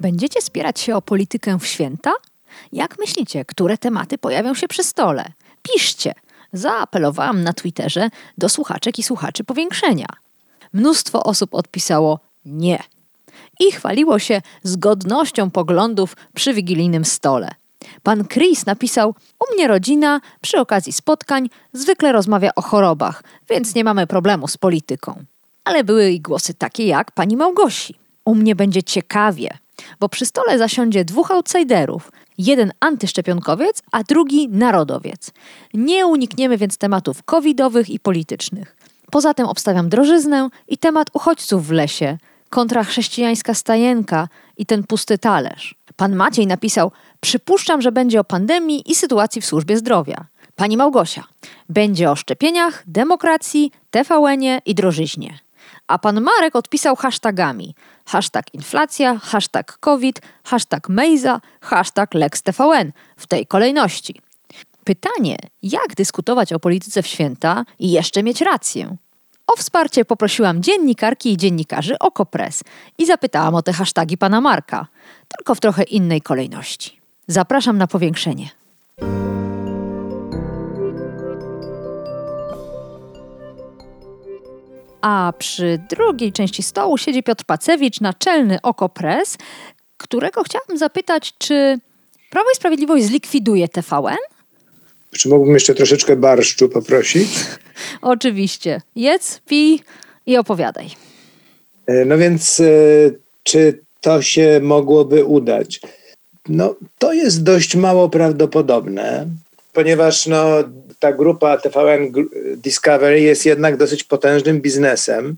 Będziecie 0.00 0.42
spierać 0.42 0.80
się 0.80 0.96
o 0.96 1.02
politykę 1.02 1.58
w 1.58 1.66
święta? 1.66 2.12
Jak 2.72 2.98
myślicie, 2.98 3.44
które 3.44 3.78
tematy 3.78 4.18
pojawią 4.18 4.54
się 4.54 4.68
przy 4.68 4.84
stole? 4.84 5.24
Piszcie! 5.62 6.14
Zaapelowałam 6.52 7.42
na 7.42 7.52
Twitterze 7.52 8.08
do 8.38 8.48
słuchaczek 8.48 8.98
i 8.98 9.02
słuchaczy 9.02 9.44
powiększenia. 9.44 10.06
Mnóstwo 10.72 11.24
osób 11.24 11.54
odpisało 11.54 12.20
nie 12.44 12.78
i 13.60 13.72
chwaliło 13.72 14.18
się 14.18 14.42
zgodnością 14.62 15.50
poglądów 15.50 16.16
przy 16.34 16.54
wigilijnym 16.54 17.04
stole. 17.04 17.50
Pan 18.02 18.28
Chris 18.28 18.66
napisał: 18.66 19.14
U 19.40 19.54
mnie 19.54 19.68
rodzina 19.68 20.20
przy 20.40 20.60
okazji 20.60 20.92
spotkań 20.92 21.48
zwykle 21.72 22.12
rozmawia 22.12 22.50
o 22.54 22.62
chorobach, 22.62 23.24
więc 23.50 23.74
nie 23.74 23.84
mamy 23.84 24.06
problemu 24.06 24.48
z 24.48 24.56
polityką. 24.56 25.24
Ale 25.64 25.84
były 25.84 26.10
i 26.10 26.20
głosy 26.20 26.54
takie 26.54 26.86
jak 26.86 27.12
pani 27.12 27.36
Małgosi. 27.36 27.94
U 28.24 28.34
mnie 28.34 28.56
będzie 28.56 28.82
ciekawie, 28.82 29.58
bo 30.00 30.08
przy 30.08 30.26
stole 30.26 30.58
zasiądzie 30.58 31.04
dwóch 31.04 31.30
outsiderów. 31.30 32.12
Jeden 32.38 32.72
antyszczepionkowiec, 32.80 33.82
a 33.92 34.02
drugi 34.02 34.48
narodowiec. 34.48 35.30
Nie 35.74 36.06
unikniemy 36.06 36.58
więc 36.58 36.78
tematów 36.78 37.22
covidowych 37.22 37.90
i 37.90 38.00
politycznych. 38.00 38.76
Poza 39.10 39.34
tym 39.34 39.46
obstawiam 39.46 39.88
drożyznę 39.88 40.48
i 40.68 40.78
temat 40.78 41.08
uchodźców 41.12 41.66
w 41.66 41.70
lesie, 41.70 42.18
kontra 42.50 42.84
chrześcijańska 42.84 43.54
stajenka 43.54 44.28
i 44.56 44.66
ten 44.66 44.84
pusty 44.84 45.18
talerz. 45.18 45.74
Pan 45.96 46.16
Maciej 46.16 46.46
napisał: 46.46 46.92
Przypuszczam, 47.20 47.82
że 47.82 47.92
będzie 47.92 48.20
o 48.20 48.24
pandemii 48.24 48.90
i 48.90 48.94
sytuacji 48.94 49.42
w 49.42 49.46
służbie 49.46 49.76
zdrowia. 49.76 50.24
Pani 50.56 50.76
Małgosia: 50.76 51.24
Będzie 51.68 52.10
o 52.10 52.16
szczepieniach, 52.16 52.82
demokracji, 52.86 53.72
TVN-ie 53.90 54.60
i 54.66 54.74
drożyźnie. 54.74 55.38
A 55.86 55.98
pan 55.98 56.20
Marek 56.20 56.56
odpisał 56.56 56.96
hashtagami: 56.96 57.74
hashtag 58.08 58.54
inflacja, 58.54 59.18
hashtag 59.18 59.78
COVID, 59.80 60.20
hashtag 60.44 60.88
Mejza, 60.88 61.40
hashtag 61.60 62.14
LexTVN 62.14 62.92
w 63.16 63.26
tej 63.26 63.46
kolejności. 63.46 64.20
Pytanie, 64.84 65.36
jak 65.62 65.94
dyskutować 65.96 66.52
o 66.52 66.60
polityce 66.60 67.02
w 67.02 67.06
święta 67.06 67.64
i 67.78 67.90
jeszcze 67.90 68.22
mieć 68.22 68.40
rację? 68.40 68.96
O 69.46 69.56
wsparcie 69.56 70.04
poprosiłam 70.04 70.62
dziennikarki 70.62 71.32
i 71.32 71.36
dziennikarzy 71.36 71.98
Okopres 71.98 72.64
i 72.98 73.06
zapytałam 73.06 73.54
o 73.54 73.62
te 73.62 73.72
hasztagi 73.72 74.18
pana 74.18 74.40
Marka, 74.40 74.86
tylko 75.28 75.54
w 75.54 75.60
trochę 75.60 75.82
innej 75.82 76.20
kolejności. 76.20 77.00
Zapraszam 77.26 77.78
na 77.78 77.86
powiększenie. 77.86 78.48
A 85.00 85.32
przy 85.38 85.80
drugiej 85.90 86.32
części 86.32 86.62
stołu 86.62 86.98
siedzi 86.98 87.22
Piotr 87.22 87.44
Pacewicz, 87.44 88.00
naczelny 88.00 88.58
Okopres, 88.62 89.38
którego 89.96 90.42
chciałabym 90.42 90.78
zapytać, 90.78 91.34
czy 91.38 91.78
Prawo 92.30 92.50
i 92.52 92.56
Sprawiedliwość 92.56 93.04
zlikwiduje 93.04 93.68
TVN? 93.68 94.16
Czy 95.10 95.28
mógłbym 95.28 95.54
jeszcze 95.54 95.74
troszeczkę 95.74 96.16
barszczu 96.16 96.68
poprosić? 96.68 97.28
Oczywiście. 98.02 98.80
Jedz, 98.96 99.38
pij 99.38 99.80
i 100.26 100.36
opowiadaj. 100.36 100.86
E, 101.86 102.04
no 102.04 102.18
więc, 102.18 102.60
e, 102.60 102.64
czy 103.42 103.80
to 104.00 104.22
się 104.22 104.60
mogłoby 104.62 105.24
udać? 105.24 105.80
No, 106.48 106.74
to 106.98 107.12
jest 107.12 107.42
dość 107.42 107.76
mało 107.76 108.08
prawdopodobne, 108.08 109.26
ponieważ 109.72 110.26
no, 110.26 110.46
ta 110.98 111.12
grupa 111.12 111.56
TVN 111.56 112.12
Discovery 112.56 113.20
jest 113.20 113.46
jednak 113.46 113.76
dosyć 113.76 114.04
potężnym 114.04 114.60
biznesem. 114.60 115.36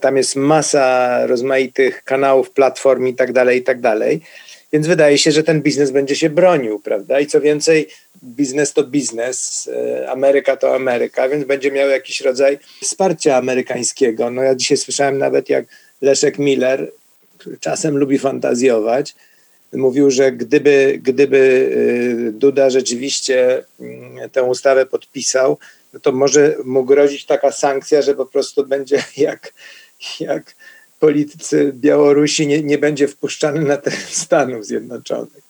Tam 0.00 0.16
jest 0.16 0.36
masa 0.36 1.26
rozmaitych 1.26 2.04
kanałów, 2.04 2.50
platform 2.50 3.06
i 3.06 3.14
tak 3.14 3.32
dalej, 3.32 3.58
i 3.58 3.62
tak 3.62 3.80
dalej. 3.80 4.20
Więc 4.72 4.86
wydaje 4.86 5.18
się, 5.18 5.32
że 5.32 5.42
ten 5.42 5.62
biznes 5.62 5.90
będzie 5.90 6.16
się 6.16 6.30
bronił, 6.30 6.80
prawda? 6.80 7.20
I 7.20 7.26
co 7.26 7.40
więcej, 7.40 7.88
biznes 8.24 8.72
to 8.72 8.84
biznes, 8.84 9.68
e, 9.72 10.10
Ameryka 10.10 10.56
to 10.56 10.74
Ameryka, 10.74 11.28
więc 11.28 11.44
będzie 11.44 11.70
miał 11.70 11.88
jakiś 11.88 12.20
rodzaj 12.20 12.58
wsparcia 12.82 13.36
amerykańskiego. 13.36 14.30
No 14.30 14.42
ja 14.42 14.54
dzisiaj 14.54 14.76
słyszałem 14.76 15.18
nawet 15.18 15.48
jak 15.48 15.64
Leszek 16.02 16.38
Miller, 16.38 16.90
czasem 17.60 17.98
lubi 17.98 18.18
fantazjować, 18.18 19.14
mówił, 19.74 20.10
że 20.10 20.32
gdyby, 20.32 20.98
gdyby 21.02 21.70
e, 22.28 22.32
Duda 22.32 22.70
rzeczywiście 22.70 23.64
mm, 23.80 24.30
tę 24.30 24.42
ustawę 24.42 24.86
podpisał, 24.86 25.58
no 25.92 26.00
to 26.00 26.12
może 26.12 26.56
mu 26.64 26.84
grozić 26.84 27.26
taka 27.26 27.52
sankcja, 27.52 28.02
że 28.02 28.14
po 28.14 28.26
prostu 28.26 28.66
będzie 28.66 29.04
jak, 29.16 29.52
jak 30.20 30.54
politycy 31.00 31.72
Białorusi 31.74 32.46
nie, 32.46 32.62
nie 32.62 32.78
będzie 32.78 33.08
wpuszczany 33.08 33.60
na 33.60 33.76
teren 33.76 34.00
Stanów 34.24 34.66
Zjednoczonych. 34.66 35.44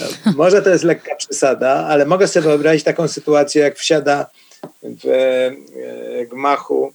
No, 0.00 0.32
może 0.36 0.62
to 0.62 0.70
jest 0.70 0.84
lekka 0.84 1.16
przesada, 1.16 1.70
ale 1.70 2.06
mogę 2.06 2.28
sobie 2.28 2.48
wyobrazić 2.48 2.84
taką 2.84 3.08
sytuację, 3.08 3.62
jak 3.62 3.78
wsiada 3.78 4.30
w 4.82 5.06
e, 5.06 6.26
gmachu 6.26 6.92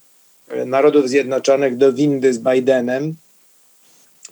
Narodów 0.65 1.09
Zjednoczonych 1.09 1.77
do 1.77 1.93
windy 1.93 2.33
z 2.33 2.39
Bidenem. 2.39 3.15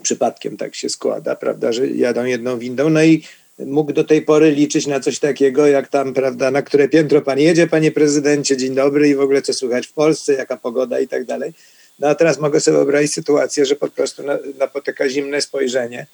Przypadkiem 0.01 0.57
tak 0.57 0.75
się 0.75 0.89
składa, 0.89 1.35
prawda, 1.35 1.72
że 1.72 1.88
jadą 1.88 2.25
jedną 2.25 2.59
windą. 2.59 2.89
No 2.89 3.03
i 3.03 3.23
mógł 3.66 3.94
do 3.94 4.03
tej 4.03 4.22
pory 4.22 4.51
liczyć 4.51 4.88
na 4.88 5.00
coś 5.00 5.19
takiego, 5.19 5.67
jak 5.67 5.88
tam, 5.88 6.13
prawda, 6.13 6.51
na 6.51 6.62
które 6.62 6.89
piętro 6.89 7.22
pan 7.22 7.39
jedzie, 7.39 7.67
panie 7.67 7.91
prezydencie, 7.91 8.57
dzień 8.57 8.75
dobry 8.75 9.09
i 9.09 9.16
w 9.16 9.22
ogóle 9.22 9.41
co 9.41 9.53
słychać 9.53 9.88
w 9.88 9.94
Polsce, 9.94 10.34
jaka 10.34 10.57
pogoda 10.57 11.00
i 11.00 11.07
tak 11.07 11.25
dalej. 11.25 11.53
No 12.00 12.07
a 12.07 12.16
teraz 12.16 12.40
mogę 12.40 12.59
sobie 12.59 12.78
wyobrazić 12.78 13.13
sytuację, 13.13 13.66
że 13.66 13.75
po 13.75 13.88
prostu 13.88 14.23
napotyka 14.59 15.09
zimne 15.09 15.41
spojrzenie 15.41 16.07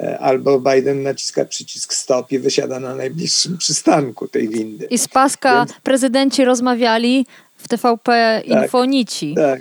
e, 0.00 0.18
albo 0.18 0.60
Biden 0.60 1.02
naciska 1.02 1.44
przycisk 1.44 1.94
stop 1.94 2.32
i 2.32 2.38
wysiada 2.38 2.80
na 2.80 2.94
najbliższym 2.94 3.58
przystanku 3.58 4.28
tej 4.28 4.48
windy. 4.48 4.86
I 4.90 4.98
z 4.98 5.08
paska 5.08 5.66
Więc... 5.66 5.80
prezydenci 5.82 6.44
rozmawiali 6.44 7.26
w 7.56 7.68
TVP 7.68 8.42
tak, 8.48 8.62
Infonici. 8.62 9.34
Tak, 9.34 9.60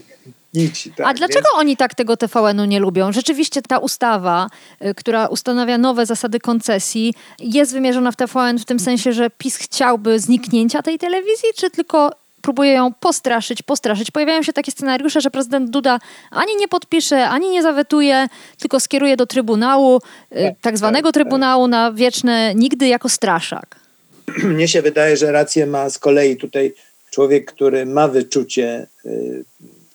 Tak. 0.97 1.07
A 1.07 1.13
dlaczego 1.13 1.49
Więc... 1.53 1.59
oni 1.59 1.77
tak 1.77 1.95
tego 1.95 2.17
TVN-u 2.17 2.65
nie 2.65 2.79
lubią? 2.79 3.11
Rzeczywiście 3.11 3.61
ta 3.61 3.77
ustawa, 3.77 4.49
y, 4.85 4.95
która 4.95 5.27
ustanawia 5.27 5.77
nowe 5.77 6.05
zasady 6.05 6.39
koncesji, 6.39 7.13
jest 7.39 7.73
wymierzona 7.73 8.11
w 8.11 8.15
TVN 8.15 8.59
w 8.59 8.65
tym 8.65 8.79
sensie, 8.79 9.13
że 9.13 9.29
PiS 9.29 9.57
chciałby 9.57 10.19
zniknięcia 10.19 10.81
tej 10.81 10.99
telewizji, 10.99 11.49
czy 11.55 11.69
tylko 11.69 12.11
próbuje 12.41 12.71
ją 12.71 12.93
postraszyć, 12.93 13.61
postraszyć. 13.61 14.11
Pojawiają 14.11 14.43
się 14.43 14.53
takie 14.53 14.71
scenariusze, 14.71 15.21
że 15.21 15.31
prezydent 15.31 15.69
Duda 15.69 15.99
ani 16.31 16.55
nie 16.55 16.67
podpisze, 16.67 17.29
ani 17.29 17.49
nie 17.49 17.63
zawetuje, 17.63 18.27
tylko 18.57 18.79
skieruje 18.79 19.17
do 19.17 19.25
Trybunału, 19.25 19.97
y, 20.31 20.43
tak, 20.43 20.53
tak 20.61 20.77
zwanego 20.77 21.07
tak, 21.07 21.13
Trybunału 21.13 21.63
tak. 21.63 21.71
na 21.71 21.91
wieczne 21.91 22.55
nigdy 22.55 22.87
jako 22.87 23.09
straszak. 23.09 23.75
Mnie 24.43 24.67
się 24.67 24.81
wydaje, 24.81 25.17
że 25.17 25.31
rację 25.31 25.65
ma 25.65 25.89
z 25.89 25.99
kolei 25.99 26.37
tutaj 26.37 26.73
człowiek, 27.11 27.51
który 27.51 27.85
ma 27.85 28.07
wyczucie 28.07 28.87
y, 29.05 29.45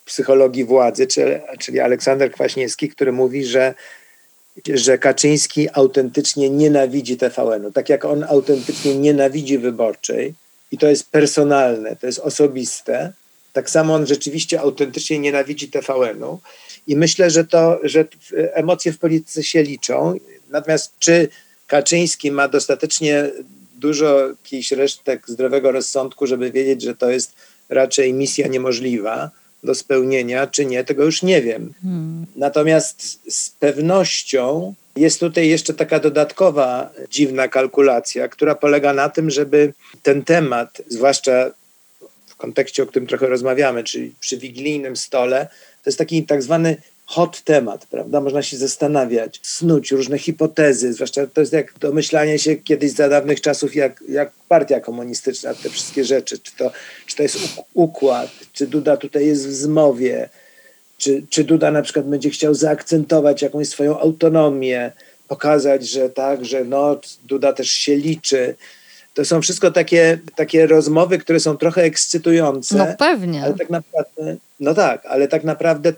psychologii 0.04 0.65
władzy, 0.65 1.06
czyli, 1.60 1.81
Aleksander 1.81 2.32
Kwaśniewski, 2.32 2.88
który 2.88 3.12
mówi, 3.12 3.44
że 3.44 3.75
że 4.75 4.99
Kaczyński 4.99 5.69
autentycznie 5.73 6.50
nienawidzi 6.50 7.17
TVN-u. 7.17 7.73
Tak 7.73 7.88
jak 7.88 8.05
on 8.05 8.25
autentycznie 8.25 8.94
nienawidzi 8.94 9.58
wyborczej, 9.58 10.34
i 10.70 10.78
to 10.78 10.87
jest 10.87 11.11
personalne, 11.11 11.96
to 11.96 12.06
jest 12.06 12.19
osobiste. 12.19 13.12
Tak 13.52 13.70
samo 13.70 13.94
on 13.94 14.06
rzeczywiście 14.06 14.61
autentycznie 14.61 15.19
nienawidzi 15.19 15.69
TVN-u 15.69 16.40
i 16.87 16.96
myślę, 16.96 17.31
że 17.31 17.44
to, 17.44 17.81
że 17.82 18.05
emocje 18.32 18.93
w 18.93 18.99
polityce 18.99 19.43
się 19.43 19.62
liczą. 19.62 20.14
Natomiast 20.50 20.93
czy 20.99 21.28
Kaczyński 21.67 22.31
ma 22.31 22.49
dostatecznie 22.49 23.31
dużo 23.75 24.28
jakichś 24.28 24.73
resztek 24.73 25.23
zdrowego 25.26 25.73
rozsądku, 25.73 26.26
żeby 26.26 26.50
wiedzieć, 26.50 26.82
że 26.82 26.94
to 26.94 27.11
jest 27.11 27.32
raczej 27.69 28.12
misja 28.12 28.46
niemożliwa 28.46 29.31
do 29.64 29.75
spełnienia, 29.75 30.46
czy 30.46 30.66
nie, 30.66 30.84
tego 30.84 31.05
już 31.05 31.22
nie 31.22 31.43
wiem. 31.43 31.72
Hmm. 31.82 32.26
Natomiast 32.37 33.20
z 33.34 33.50
pewnością 33.50 34.75
jest 34.96 35.20
tutaj 35.20 35.49
jeszcze 35.49 35.75
taka 35.75 36.00
dodatkowa 36.00 36.90
dziwna 37.11 37.49
kalkulacja, 37.49 38.28
która 38.28 38.55
polega 38.55 38.93
na 38.93 39.08
tym, 39.08 39.31
żeby 39.31 39.72
ten 40.02 40.25
temat, 40.25 40.82
zwłaszcza 40.88 41.50
w 42.26 42.37
kontekście, 42.37 42.82
o 42.82 42.87
którym 42.87 43.08
trochę 43.08 43.26
rozmawiamy, 43.26 43.84
czyli 43.84 44.14
przy 44.20 44.38
wigilijnym 44.38 44.96
stole, 44.96 45.49
to 45.82 45.90
jest 45.90 45.99
taki 45.99 46.22
tak 46.22 46.43
zwany 46.43 46.76
hot 47.06 47.42
temat, 47.42 47.86
prawda? 47.86 48.20
Można 48.20 48.42
się 48.42 48.56
zastanawiać, 48.56 49.40
snuć 49.42 49.90
różne 49.90 50.18
hipotezy, 50.18 50.92
zwłaszcza 50.92 51.26
to 51.26 51.40
jest 51.40 51.52
jak 51.52 51.78
domyślanie 51.78 52.38
się 52.38 52.56
kiedyś 52.56 52.92
za 52.92 53.08
dawnych 53.08 53.40
czasów, 53.40 53.74
jak, 53.74 54.04
jak 54.08 54.32
partia 54.48 54.80
komunistyczna, 54.80 55.54
te 55.54 55.70
wszystkie 55.70 56.04
rzeczy, 56.04 56.38
czy 56.38 56.56
to, 56.56 56.70
czy 57.06 57.16
to 57.16 57.22
jest 57.22 57.38
układ, 57.74 58.30
czy 58.52 58.66
Duda 58.66 58.96
tutaj 58.96 59.26
jest 59.26 59.48
w 59.48 59.52
zmowie, 59.52 60.28
czy, 60.98 61.22
czy 61.30 61.44
Duda 61.44 61.70
na 61.70 61.82
przykład 61.82 62.06
będzie 62.06 62.30
chciał 62.30 62.54
zaakcentować 62.54 63.42
jakąś 63.42 63.68
swoją 63.68 64.00
autonomię, 64.00 64.92
pokazać, 65.28 65.88
że 65.88 66.10
tak, 66.10 66.44
że 66.44 66.64
no, 66.64 67.00
Duda 67.24 67.52
też 67.52 67.70
się 67.70 67.96
liczy. 67.96 68.54
To 69.14 69.24
są 69.24 69.42
wszystko 69.42 69.70
takie, 69.70 70.18
takie 70.36 70.66
rozmowy, 70.66 71.18
które 71.18 71.40
są 71.40 71.56
trochę 71.56 71.82
ekscytujące. 71.82 72.76
No 72.76 72.86
pewnie. 72.98 73.42
Ale 73.42 73.54
tak 73.54 73.70
naprawdę, 73.70 74.36
no 74.60 74.74
tak, 74.74 75.06
ale 75.06 75.28
tak 75.28 75.44
naprawdę 75.44 75.92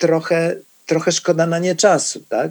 trochę, 0.00 0.56
trochę 0.86 1.12
szkoda 1.12 1.46
na 1.46 1.58
nie 1.58 1.76
czasu, 1.76 2.20
tak? 2.28 2.50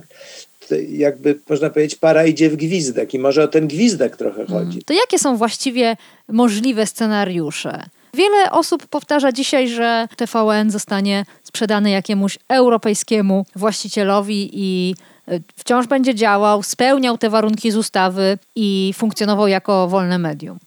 Jakby 0.89 1.39
można 1.49 1.69
powiedzieć, 1.69 1.99
para 1.99 2.25
idzie 2.25 2.49
w 2.49 2.55
gwizdek 2.55 3.13
i 3.13 3.19
może 3.19 3.43
o 3.43 3.47
ten 3.47 3.67
gwizdek 3.67 4.17
trochę 4.17 4.41
mm. 4.41 4.47
chodzi. 4.47 4.81
To 4.83 4.93
jakie 4.93 5.19
są 5.19 5.37
właściwie 5.37 5.97
możliwe 6.27 6.85
scenariusze? 6.85 7.83
Wiele 8.13 8.51
osób 8.51 8.87
powtarza 8.87 9.31
dzisiaj, 9.31 9.69
że 9.69 10.07
TVN 10.15 10.71
zostanie 10.71 11.25
sprzedany 11.43 11.89
jakiemuś 11.89 12.37
europejskiemu 12.49 13.45
właścicielowi 13.55 14.49
i 14.53 14.95
y, 15.31 15.41
wciąż 15.55 15.87
będzie 15.87 16.15
działał, 16.15 16.63
spełniał 16.63 17.17
te 17.17 17.29
warunki 17.29 17.71
z 17.71 17.75
ustawy 17.75 18.37
i 18.55 18.93
funkcjonował 18.97 19.47
jako 19.47 19.87
wolne 19.87 20.17
medium. 20.17 20.59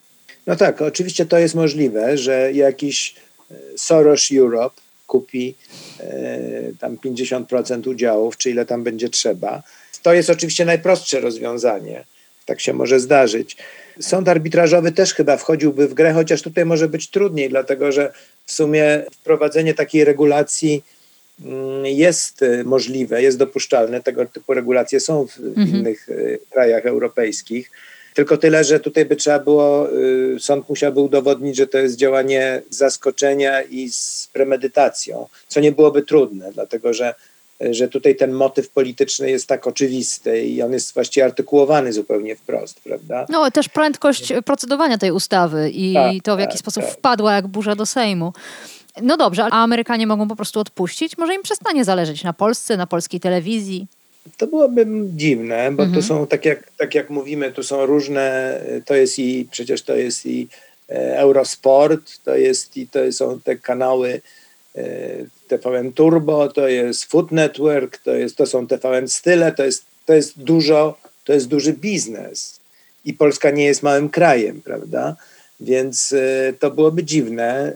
No 0.47 0.55
tak, 0.55 0.81
oczywiście 0.81 1.25
to 1.25 1.37
jest 1.37 1.55
możliwe, 1.55 2.17
że 2.17 2.51
jakiś 2.51 3.15
y, 3.51 3.55
Soros 3.77 4.29
Europe 4.31 4.82
kupi 5.07 5.55
e, 5.99 6.39
tam 6.79 6.97
50% 6.97 7.89
udziałów, 7.89 8.37
czy 8.37 8.49
ile 8.49 8.65
tam 8.65 8.83
będzie 8.83 9.09
trzeba. 9.09 9.63
To 10.03 10.13
jest 10.13 10.29
oczywiście 10.29 10.65
najprostsze 10.65 11.19
rozwiązanie. 11.19 12.03
Tak 12.45 12.61
się 12.61 12.73
może 12.73 12.99
zdarzyć. 12.99 13.57
Sąd 13.99 14.29
arbitrażowy 14.29 14.91
też 14.91 15.13
chyba 15.13 15.37
wchodziłby 15.37 15.87
w 15.87 15.93
grę, 15.93 16.13
chociaż 16.13 16.41
tutaj 16.41 16.65
może 16.65 16.89
być 16.89 17.09
trudniej, 17.09 17.49
dlatego 17.49 17.91
że 17.91 18.13
w 18.45 18.51
sumie 18.51 19.03
wprowadzenie 19.11 19.73
takiej 19.73 20.05
regulacji 20.05 20.83
mm, 21.45 21.85
jest 21.85 22.43
e, 22.43 22.63
możliwe, 22.63 23.23
jest 23.23 23.37
dopuszczalne. 23.37 24.01
Tego 24.01 24.25
typu 24.25 24.53
regulacje 24.53 24.99
są 24.99 25.27
w 25.27 25.37
mhm. 25.37 25.67
innych 25.67 26.09
e, 26.09 26.37
krajach 26.51 26.85
europejskich. 26.85 27.71
Tylko 28.13 28.37
tyle, 28.37 28.63
że 28.63 28.79
tutaj 28.79 29.05
by 29.05 29.15
trzeba 29.15 29.39
było, 29.39 29.89
y, 29.91 30.37
sąd 30.39 30.69
musiałby 30.69 30.99
udowodnić, 30.99 31.57
że 31.57 31.67
to 31.67 31.77
jest 31.77 31.95
działanie 31.95 32.61
zaskoczenia 32.69 33.61
i 33.61 33.89
z 33.89 34.29
premedytacją, 34.33 35.27
co 35.47 35.59
nie 35.59 35.71
byłoby 35.71 36.01
trudne, 36.01 36.51
dlatego 36.53 36.93
że, 36.93 37.13
że 37.59 37.87
tutaj 37.87 38.15
ten 38.15 38.31
motyw 38.31 38.69
polityczny 38.69 39.31
jest 39.31 39.47
tak 39.47 39.67
oczywisty 39.67 40.43
i 40.43 40.61
on 40.61 40.73
jest 40.73 40.93
właściwie 40.93 41.25
artykułowany 41.25 41.93
zupełnie 41.93 42.35
wprost, 42.35 42.79
prawda? 42.83 43.25
No, 43.29 43.51
też 43.51 43.69
prędkość 43.69 44.33
procedowania 44.45 44.97
tej 44.97 45.11
ustawy 45.11 45.69
i 45.69 45.93
tak, 45.93 46.11
to, 46.23 46.35
w 46.35 46.39
jaki 46.39 46.53
tak, 46.53 46.59
sposób 46.59 46.83
tak. 46.83 46.93
wpadła 46.93 47.33
jak 47.33 47.47
burza 47.47 47.75
do 47.75 47.85
Sejmu. 47.85 48.33
No 49.01 49.17
dobrze, 49.17 49.43
a 49.43 49.63
Amerykanie 49.63 50.07
mogą 50.07 50.27
po 50.27 50.35
prostu 50.35 50.59
odpuścić? 50.59 51.17
Może 51.17 51.35
im 51.35 51.43
przestanie 51.43 51.85
zależeć 51.85 52.23
na 52.23 52.33
Polsce, 52.33 52.77
na 52.77 52.87
polskiej 52.87 53.19
telewizji? 53.19 53.87
To 54.37 54.47
byłoby 54.47 54.85
dziwne, 55.15 55.71
bo 55.71 55.83
mhm. 55.83 56.01
to 56.01 56.07
są, 56.07 56.27
tak 56.27 56.45
jak, 56.45 56.71
tak 56.77 56.95
jak 56.95 57.09
mówimy, 57.09 57.51
tu 57.51 57.63
są 57.63 57.85
różne, 57.85 58.59
to 58.85 58.95
jest 58.95 59.19
i, 59.19 59.47
przecież 59.51 59.81
to 59.81 59.95
jest 59.95 60.25
i 60.25 60.47
e, 60.89 61.19
Eurosport, 61.19 62.23
to 62.23 62.35
jest 62.35 62.77
i 62.77 62.87
to 62.87 63.11
są 63.11 63.41
te 63.41 63.55
kanały 63.55 64.21
e, 64.75 64.83
TVN 65.47 65.93
Turbo, 65.93 66.47
to 66.47 66.67
jest 66.67 67.05
Food 67.05 67.31
Network, 67.31 67.97
to, 67.97 68.11
jest, 68.15 68.35
to 68.35 68.45
są 68.45 68.67
TVN 68.67 69.07
Style, 69.07 69.51
to 69.51 69.63
jest, 69.63 69.85
to 70.05 70.13
jest 70.13 70.39
dużo, 70.39 70.97
to 71.23 71.33
jest 71.33 71.47
duży 71.47 71.73
biznes. 71.73 72.59
I 73.05 73.13
Polska 73.13 73.51
nie 73.51 73.65
jest 73.65 73.83
małym 73.83 74.09
krajem, 74.09 74.61
prawda? 74.61 75.15
Więc 75.59 76.13
e, 76.13 76.53
to 76.59 76.71
byłoby 76.71 77.03
dziwne, 77.03 77.73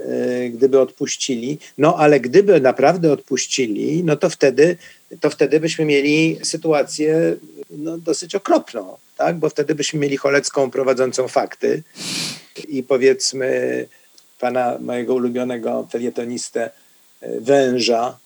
gdyby 0.54 0.80
odpuścili. 0.80 1.60
No 1.78 1.96
ale 1.98 2.20
gdyby 2.20 2.62
naprawdę 2.62 3.12
odpuścili, 3.12 4.04
no 4.04 4.16
to 4.16 4.30
wtedy 4.30 4.78
to 5.20 5.30
wtedy 5.30 5.60
byśmy 5.60 5.86
mieli 5.86 6.40
sytuację 6.44 7.36
no, 7.70 7.98
dosyć 7.98 8.36
okropną, 8.36 8.98
tak? 9.18 9.36
bo 9.36 9.50
wtedy 9.50 9.76
byśmy 9.76 10.00
mieli 10.00 10.18
Cholecką 10.18 10.72
prowadzącą 10.72 11.28
fakty 11.28 11.84
i 12.68 12.84
powiedzmy 12.84 13.86
pana 14.40 14.78
mojego 14.80 15.14
ulubionego 15.14 15.88
felietonistę 15.92 16.70
e, 17.22 17.40
Węża, 17.42 18.18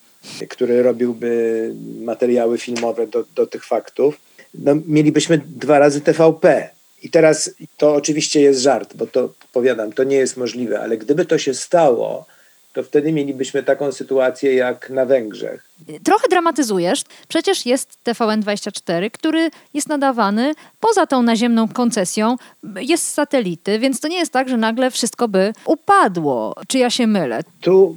który 0.50 0.84
robiłby 0.84 1.74
materiały 2.02 2.58
filmowe 2.58 3.08
do, 3.08 3.26
do 3.36 3.48
tych 3.48 3.66
faktów. 3.66 4.18
No, 4.54 4.76
mielibyśmy 4.86 5.38
dwa 5.38 5.80
razy 5.80 6.02
TVP. 6.02 6.70
I 7.04 7.10
teraz 7.10 7.52
to 7.78 7.96
oczywiście 7.96 8.42
jest 8.42 8.62
żart, 8.62 8.96
bo 8.96 9.08
to 9.08 9.34
powiadam, 9.54 9.94
to 9.94 10.04
nie 10.04 10.16
jest 10.16 10.38
możliwe, 10.38 10.82
ale 10.82 10.98
gdyby 10.98 11.26
to 11.26 11.38
się 11.38 11.54
stało, 11.54 12.26
to 12.74 12.84
wtedy 12.84 13.12
mielibyśmy 13.12 13.64
taką 13.64 13.92
sytuację 13.92 14.56
jak 14.56 14.90
na 14.90 15.06
Węgrzech. 15.06 15.64
Trochę 16.04 16.28
dramatyzujesz. 16.30 17.04
Przecież 17.28 17.66
jest 17.66 17.98
TVN24, 18.06 19.12
który 19.12 19.50
jest 19.74 19.90
nadawany 19.90 20.54
poza 20.80 21.06
tą 21.06 21.22
naziemną 21.22 21.68
koncesją, 21.68 22.36
jest 22.76 23.04
z 23.04 23.12
satelity, 23.12 23.80
więc 23.80 24.00
to 24.00 24.08
nie 24.08 24.18
jest 24.18 24.34
tak, 24.34 24.50
że 24.50 24.58
nagle 24.58 24.92
wszystko 24.92 25.28
by 25.28 25.54
upadło. 25.66 26.56
Czy 26.68 26.78
ja 26.78 26.90
się 26.90 27.08
mylę? 27.08 27.44
Tu 27.62 27.96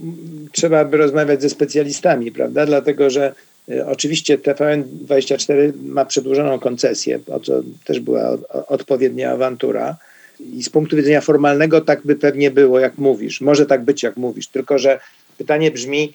trzeba 0.52 0.84
by 0.84 0.96
rozmawiać 0.96 1.42
ze 1.42 1.50
specjalistami, 1.50 2.32
prawda? 2.32 2.66
Dlatego, 2.66 3.10
że 3.10 3.34
e, 3.70 3.86
Oczywiście 3.86 4.38
TVN24 4.38 5.72
ma 5.84 6.04
przedłużoną 6.04 6.58
koncesję, 6.58 7.20
o 7.32 7.40
co 7.40 7.52
też 7.84 8.00
była 8.00 8.36
odpowiednia 8.68 9.30
awantura. 9.30 9.96
I 10.40 10.62
z 10.62 10.68
punktu 10.68 10.96
widzenia 10.96 11.20
formalnego 11.20 11.80
tak 11.80 12.02
by 12.04 12.16
pewnie 12.16 12.50
było, 12.50 12.80
jak 12.80 12.98
mówisz. 12.98 13.40
Może 13.40 13.66
tak 13.66 13.84
być, 13.84 14.02
jak 14.02 14.16
mówisz. 14.16 14.46
Tylko, 14.46 14.78
że 14.78 15.00
pytanie 15.38 15.70
brzmi 15.70 16.12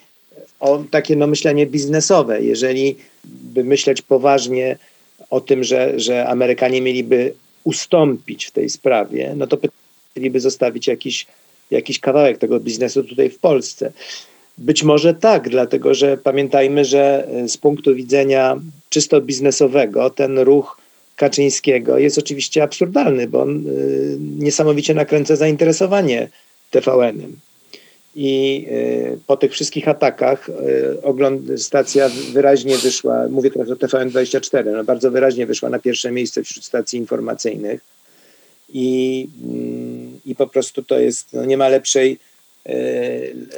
o 0.60 0.84
takie 0.92 1.16
no, 1.16 1.28
myślenie 1.28 1.66
biznesowe. 1.66 2.42
Jeżeli 2.42 2.96
by 3.24 3.64
myśleć 3.64 4.02
poważnie 4.02 4.78
o 5.30 5.42
tym, 5.42 5.64
że, 5.64 6.00
że 6.00 6.28
Amerykanie 6.28 6.82
mieliby 6.82 7.34
ustąpić 7.64 8.46
w 8.46 8.52
tej 8.52 8.70
sprawie, 8.70 9.34
no 9.38 9.48
to 9.48 9.58
mieliby 10.16 10.40
zostawić 10.40 10.88
jakiś, 10.88 11.28
jakiś 11.72 12.00
kawałek 12.00 12.38
tego 12.38 12.60
biznesu 12.60 13.04
tutaj 13.04 13.30
w 13.30 13.40
Polsce. 13.40 13.92
Być 14.58 14.84
może 14.84 15.14
tak, 15.14 15.50
dlatego 15.50 15.94
że 15.94 16.18
pamiętajmy, 16.18 16.86
że 16.86 17.28
z 17.48 17.58
punktu 17.58 17.96
widzenia 17.96 18.60
czysto 18.90 19.22
biznesowego 19.22 20.10
ten 20.10 20.40
ruch 20.40 20.78
Kaczyńskiego 21.20 21.98
jest 21.98 22.18
oczywiście 22.18 22.64
absurdalny, 22.64 23.28
bo 23.28 23.42
on 23.42 23.68
y, 23.68 24.18
niesamowicie 24.20 24.94
nakręca 24.94 25.36
zainteresowanie 25.36 26.30
TVN-em. 26.72 27.40
I 28.16 28.66
y, 28.72 29.20
po 29.28 29.38
tych 29.38 29.52
wszystkich 29.52 29.88
atakach 29.88 30.50
y, 30.50 31.02
ogląd, 31.04 31.62
stacja 31.62 32.10
wyraźnie 32.34 32.78
wyszła, 32.78 33.28
mówię 33.30 33.52
teraz 33.52 33.70
o 33.70 33.76
TVN24, 33.76 34.66
no 34.74 34.84
bardzo 34.84 35.12
wyraźnie 35.12 35.46
wyszła 35.46 35.70
na 35.70 35.80
pierwsze 35.80 36.12
miejsce 36.12 36.44
wśród 36.44 36.66
stacji 36.66 37.00
informacyjnych. 37.00 37.82
I, 38.74 39.28
i 40.26 40.36
po 40.36 40.48
prostu 40.48 40.84
to 40.84 41.00
jest, 41.00 41.34
no 41.34 41.46
nie 41.46 41.58
ma 41.58 41.68
lepszej, 41.68 42.20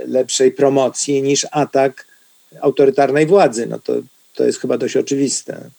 lepszej 0.08 0.52
promocji 0.52 1.22
niż 1.22 1.48
atak 1.52 2.08
autorytarnej 2.62 3.26
władzy. 3.26 3.68
No 3.68 3.80
to, 3.80 3.94
to 4.36 4.46
jest 4.46 4.60
chyba 4.60 4.78
dość 4.78 4.98
oczywiste. 4.98 5.70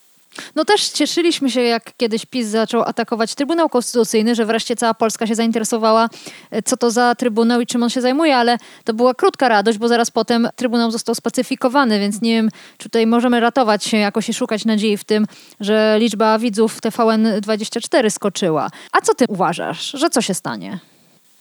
No 0.55 0.65
też 0.65 0.89
cieszyliśmy 0.89 1.51
się, 1.51 1.61
jak 1.61 1.97
kiedyś 1.97 2.27
PiS 2.27 2.47
zaczął 2.47 2.83
atakować 2.83 3.35
Trybunał 3.35 3.69
Konstytucyjny, 3.69 4.35
że 4.35 4.47
wreszcie 4.47 4.77
cała 4.77 4.95
Polska 4.95 5.27
się 5.27 5.35
zainteresowała, 5.35 6.09
e, 6.51 6.63
co 6.63 6.77
to 6.77 6.91
za 6.91 7.15
Trybunał 7.15 7.61
i 7.61 7.67
czym 7.67 7.83
on 7.83 7.91
się 7.91 8.01
zajmuje, 8.01 8.37
ale 8.37 8.59
to 8.85 8.95
była 8.95 9.15
krótka 9.15 9.49
radość, 9.49 9.79
bo 9.79 9.89
zaraz 9.89 10.11
potem 10.11 10.49
Trybunał 10.57 10.91
został 10.91 11.15
spacyfikowany, 11.15 12.01
więc 12.01 12.23
nie 12.23 12.35
wiem, 12.35 12.49
czy 12.79 12.89
tutaj 12.89 13.07
możemy 13.07 13.41
ratować 13.41 13.85
się 13.85 13.97
jakoś 13.97 14.29
i 14.29 14.35
szukać 14.35 14.65
nadziei 14.65 14.97
w 14.97 15.05
tym, 15.05 15.27
że 15.61 15.97
liczba 15.99 16.39
widzów 16.39 16.81
TVN24 16.81 18.11
skoczyła. 18.11 18.71
A 18.93 19.01
co 19.01 19.15
ty 19.15 19.25
uważasz, 19.29 19.91
że 19.95 20.11
co 20.11 20.21
się 20.21 20.35
stanie? 20.35 20.79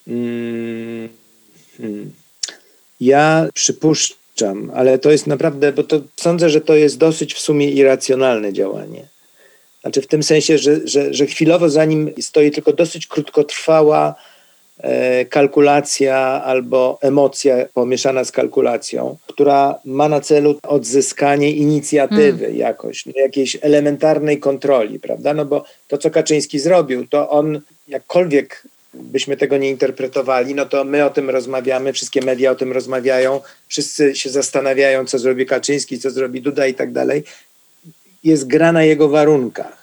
Hmm, 0.05 1.09
hmm. 1.77 2.11
Ja 2.99 3.47
przypuszczam, 3.53 4.20
ale 4.73 4.99
to 4.99 5.11
jest 5.11 5.27
naprawdę, 5.27 5.71
bo 5.71 5.83
to 5.83 6.01
sądzę, 6.15 6.49
że 6.49 6.61
to 6.61 6.75
jest 6.75 6.97
dosyć 6.97 7.33
w 7.33 7.39
sumie 7.39 7.71
irracjonalne 7.71 8.53
działanie. 8.53 9.05
Znaczy 9.81 10.01
w 10.01 10.07
tym 10.07 10.23
sensie, 10.23 10.57
że, 10.57 10.87
że, 10.87 11.13
że 11.13 11.25
chwilowo 11.25 11.69
za 11.69 11.85
nim 11.85 12.11
stoi 12.21 12.51
tylko 12.51 12.73
dosyć 12.73 13.07
krótkotrwała 13.07 14.15
e, 14.79 15.25
kalkulacja 15.25 16.17
albo 16.43 16.97
emocja 17.01 17.65
pomieszana 17.73 18.23
z 18.23 18.31
kalkulacją, 18.31 19.17
która 19.27 19.79
ma 19.85 20.09
na 20.09 20.21
celu 20.21 20.59
odzyskanie 20.63 21.51
inicjatywy 21.51 22.45
hmm. 22.45 22.57
jakoś, 22.57 23.05
no, 23.05 23.13
jakiejś 23.15 23.57
elementarnej 23.61 24.39
kontroli, 24.39 24.99
prawda? 24.99 25.33
No 25.33 25.45
bo 25.45 25.63
to, 25.87 25.97
co 25.97 26.09
Kaczyński 26.09 26.59
zrobił, 26.59 27.07
to 27.07 27.29
on 27.29 27.61
jakkolwiek 27.87 28.63
byśmy 28.93 29.37
tego 29.37 29.57
nie 29.57 29.69
interpretowali, 29.69 30.55
no 30.55 30.65
to 30.65 30.83
my 30.83 31.05
o 31.05 31.09
tym 31.09 31.29
rozmawiamy, 31.29 31.93
wszystkie 31.93 32.21
media 32.21 32.51
o 32.51 32.55
tym 32.55 32.71
rozmawiają, 32.71 33.41
wszyscy 33.67 34.15
się 34.15 34.29
zastanawiają, 34.29 35.05
co 35.05 35.19
zrobi 35.19 35.45
Kaczyński, 35.45 35.99
co 35.99 36.11
zrobi 36.11 36.41
Duda 36.41 36.67
i 36.67 36.73
tak 36.73 36.91
dalej. 36.91 37.23
Jest 38.23 38.47
gra 38.47 38.71
na 38.71 38.83
jego 38.83 39.09
warunkach. 39.09 39.81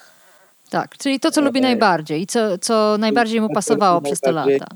Tak, 0.69 0.97
czyli 0.97 1.19
to, 1.19 1.31
co 1.31 1.41
lubi 1.41 1.61
najbardziej 1.61 2.21
i 2.21 2.27
co, 2.27 2.57
co 2.57 2.95
najbardziej 2.99 3.41
mu 3.41 3.49
pasowało 3.49 4.01
przez 4.01 4.19
te 4.19 4.31
lata. 4.31 4.67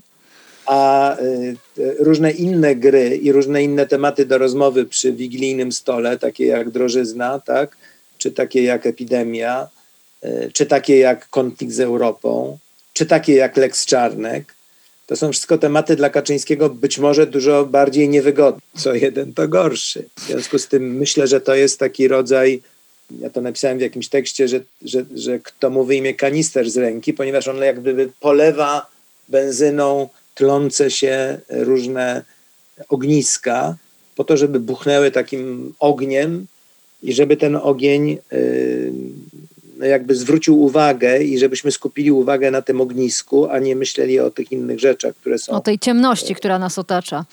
A 0.66 1.18
y, 1.20 1.56
różne 2.00 2.32
inne 2.32 2.76
gry 2.76 3.18
i 3.18 3.32
różne 3.32 3.64
inne 3.64 3.88
tematy 3.88 4.26
do 4.26 4.38
rozmowy 4.38 4.86
przy 4.86 5.14
wigilijnym 5.14 5.72
stole, 5.72 6.18
takie 6.18 6.46
jak 6.46 6.70
drożyzna, 6.70 7.40
tak? 7.40 7.78
czy 8.18 8.32
takie 8.32 8.64
jak 8.64 8.86
epidemia, 8.86 9.70
y, 10.26 10.52
czy 10.54 10.66
takie 10.66 10.98
jak 10.98 11.30
konflikt 11.30 11.74
z 11.74 11.80
Europą, 11.80 12.58
czy 12.94 13.06
takie 13.06 13.34
jak 13.34 13.58
Lex 13.58 13.86
Czarnek, 13.86 14.56
to 15.08 15.16
są 15.16 15.32
wszystko 15.32 15.58
tematy 15.58 15.96
dla 15.96 16.10
Kaczyńskiego 16.10 16.70
być 16.70 17.00
może 17.00 17.28
dużo 17.28 17.66
bardziej 17.66 18.10
niewygodne. 18.10 18.62
Co 18.78 18.94
jeden, 18.94 19.34
to 19.34 19.48
gorszy. 19.48 20.06
W 20.18 20.22
związku 20.22 20.60
z 20.60 20.68
tym 20.68 20.96
myślę, 20.96 21.28
że 21.28 21.42
to 21.42 21.56
jest 21.56 21.80
taki 21.80 22.08
rodzaj 22.08 22.62
ja 23.20 23.30
to 23.30 23.42
napisałem 23.42 23.78
w 23.78 23.82
jakimś 23.82 24.08
tekście, 24.08 24.48
że, 24.48 24.60
że, 24.82 25.06
że 25.16 25.40
kto 25.40 25.70
mu 25.70 25.84
wyjmie 25.84 26.14
kanister 26.14 26.72
z 26.72 26.78
ręki, 26.78 27.14
ponieważ 27.14 27.48
on 27.48 27.58
jak 27.58 27.82
gdyby 27.82 28.10
polewa 28.20 28.86
benzyną 29.30 30.10
tlące 30.36 30.92
się 30.92 31.40
różne 31.50 32.24
ogniska 32.90 33.76
po 34.16 34.24
to, 34.24 34.38
żeby 34.38 34.60
buchnęły 34.60 35.12
takim 35.12 35.74
ogniem 35.80 36.46
i 37.04 37.14
żeby 37.14 37.38
ten 37.38 37.56
ogień 37.56 38.18
no 38.32 39.33
jakby 39.80 40.16
zwrócił 40.16 40.62
uwagę 40.62 41.24
i 41.24 41.38
żebyśmy 41.38 41.72
skupili 41.72 42.12
uwagę 42.12 42.52
na 42.52 42.62
tym 42.62 42.82
ognisku, 42.82 43.50
a 43.50 43.60
nie 43.60 43.76
myśleli 43.76 44.20
o 44.20 44.32
tych 44.32 44.52
innych 44.52 44.80
rzeczach, 44.80 45.16
które 45.16 45.38
są. 45.38 45.52
O 45.54 45.60
tej 45.60 45.80
ciemności, 45.80 46.36
która 46.36 46.60
nas 46.60 46.80
otacza. 46.80 47.26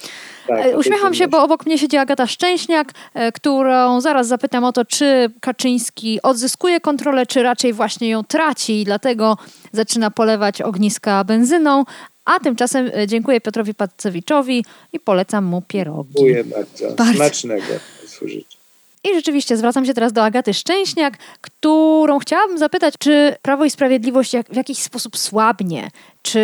Tak, 0.48 0.66
e, 0.66 0.78
Uśmiecham 0.78 1.14
się, 1.14 1.28
bo 1.28 1.42
obok 1.42 1.66
mnie 1.66 1.78
siedzi 1.78 1.96
Agata 1.96 2.26
Szczęśniak, 2.26 2.92
e, 3.14 3.32
którą 3.32 4.00
zaraz 4.00 4.26
zapytam 4.28 4.64
o 4.64 4.72
to, 4.72 4.84
czy 4.84 5.30
Kaczyński 5.40 6.22
odzyskuje 6.22 6.80
kontrolę, 6.80 7.26
czy 7.26 7.42
raczej 7.42 7.72
właśnie 7.72 8.08
ją 8.08 8.24
traci 8.24 8.80
i 8.80 8.84
dlatego 8.84 9.36
zaczyna 9.72 10.10
polewać 10.10 10.62
ogniska 10.62 11.24
benzyną. 11.24 11.84
A 12.24 12.40
tymczasem 12.40 12.90
e, 12.96 13.06
dziękuję 13.06 13.40
Piotrowi 13.40 13.74
Pacewiczowi 13.74 14.64
i 14.92 15.00
polecam 15.00 15.44
mu 15.44 15.62
pierogi. 15.62 16.14
Dziękuję 16.16 16.44
bardzo. 16.44 16.94
bardzo. 16.96 17.14
Smacznego 17.14 17.72
służyć. 18.06 18.59
I 19.04 19.14
rzeczywiście 19.14 19.56
zwracam 19.56 19.84
się 19.84 19.94
teraz 19.94 20.12
do 20.12 20.24
Agaty 20.24 20.54
Szczęśniak, 20.54 21.18
którą 21.40 22.18
chciałabym 22.18 22.58
zapytać, 22.58 22.94
czy 22.98 23.36
Prawo 23.42 23.64
i 23.64 23.70
Sprawiedliwość 23.70 24.32
w 24.50 24.56
jakiś 24.56 24.78
sposób 24.78 25.16
słabnie, 25.16 25.90
czy 26.22 26.40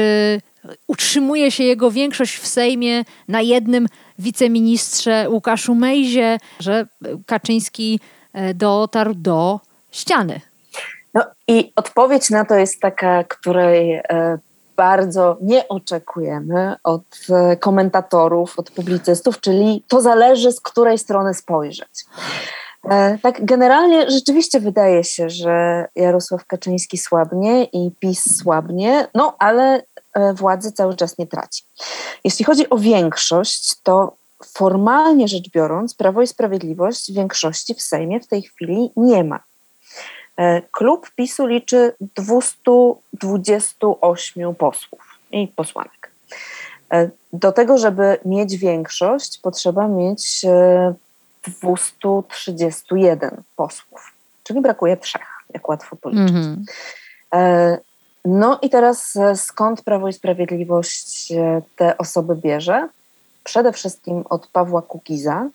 utrzymuje 0.86 1.50
się 1.50 1.64
jego 1.64 1.90
większość 1.90 2.36
w 2.36 2.46
Sejmie 2.46 3.04
na 3.28 3.40
jednym 3.40 3.86
wiceministrze 4.18 5.26
Łukaszu 5.30 5.74
Mejzie, 5.74 6.38
że 6.60 6.86
Kaczyński 7.26 8.00
e, 8.32 8.54
dotarł 8.54 9.14
do 9.14 9.60
ściany. 9.90 10.40
No 11.14 11.24
i 11.48 11.72
odpowiedź 11.76 12.30
na 12.30 12.44
to 12.44 12.54
jest 12.54 12.80
taka, 12.80 13.24
której 13.24 13.94
e, 13.94 14.38
bardzo 14.76 15.36
nie 15.40 15.68
oczekujemy 15.68 16.76
od 16.84 17.02
e, 17.30 17.56
komentatorów, 17.56 18.58
od 18.58 18.70
publicystów, 18.70 19.40
czyli 19.40 19.84
to 19.88 20.00
zależy 20.00 20.52
z 20.52 20.60
której 20.60 20.98
strony 20.98 21.34
spojrzeć. 21.34 22.04
E, 22.90 23.18
tak, 23.18 23.44
generalnie 23.44 24.10
rzeczywiście 24.10 24.60
wydaje 24.60 25.04
się, 25.04 25.30
że 25.30 25.88
Jarosław 25.96 26.46
Kaczyński 26.46 26.98
słabnie 26.98 27.64
i 27.64 27.90
PiS 28.00 28.36
słabnie, 28.38 29.08
no 29.14 29.36
ale 29.38 29.82
e, 30.14 30.34
władzy 30.34 30.72
cały 30.72 30.96
czas 30.96 31.18
nie 31.18 31.26
traci. 31.26 31.64
Jeśli 32.24 32.44
chodzi 32.44 32.70
o 32.70 32.78
większość, 32.78 33.74
to 33.82 34.16
formalnie 34.44 35.28
rzecz 35.28 35.50
biorąc, 35.50 35.94
Prawo 35.94 36.22
i 36.22 36.26
Sprawiedliwość 36.26 37.12
większości 37.12 37.74
w 37.74 37.82
Sejmie 37.82 38.20
w 38.20 38.26
tej 38.26 38.42
chwili 38.42 38.92
nie 38.96 39.24
ma. 39.24 39.40
E, 40.36 40.62
klub 40.62 41.10
PiSu 41.10 41.46
liczy 41.46 41.92
228 42.00 44.54
posłów 44.54 45.18
i 45.32 45.48
posłanek. 45.48 46.10
E, 46.92 47.10
do 47.32 47.52
tego, 47.52 47.78
żeby 47.78 48.18
mieć 48.24 48.56
większość, 48.56 49.38
potrzeba 49.38 49.88
mieć 49.88 50.42
231 51.60 53.30
e, 53.30 53.36
posłów, 53.56 54.12
czyli 54.44 54.60
brakuje 54.60 54.96
trzech, 54.96 55.26
jak 55.54 55.68
łatwo 55.68 55.96
policzyć. 55.96 56.30
Mm 56.30 56.56
-hmm. 56.56 56.64
No 58.24 58.58
i 58.62 58.70
teraz 58.70 59.18
skąd 59.34 59.82
Prawo 59.82 60.08
i 60.08 60.12
Sprawiedliwość 60.12 61.32
te 61.76 61.98
osoby 61.98 62.36
bierze? 62.36 62.88
Przede 63.44 63.72
wszystkim 63.72 64.24
od 64.30 64.46
Pawła 64.46 64.82
Kukiza, 64.82 65.48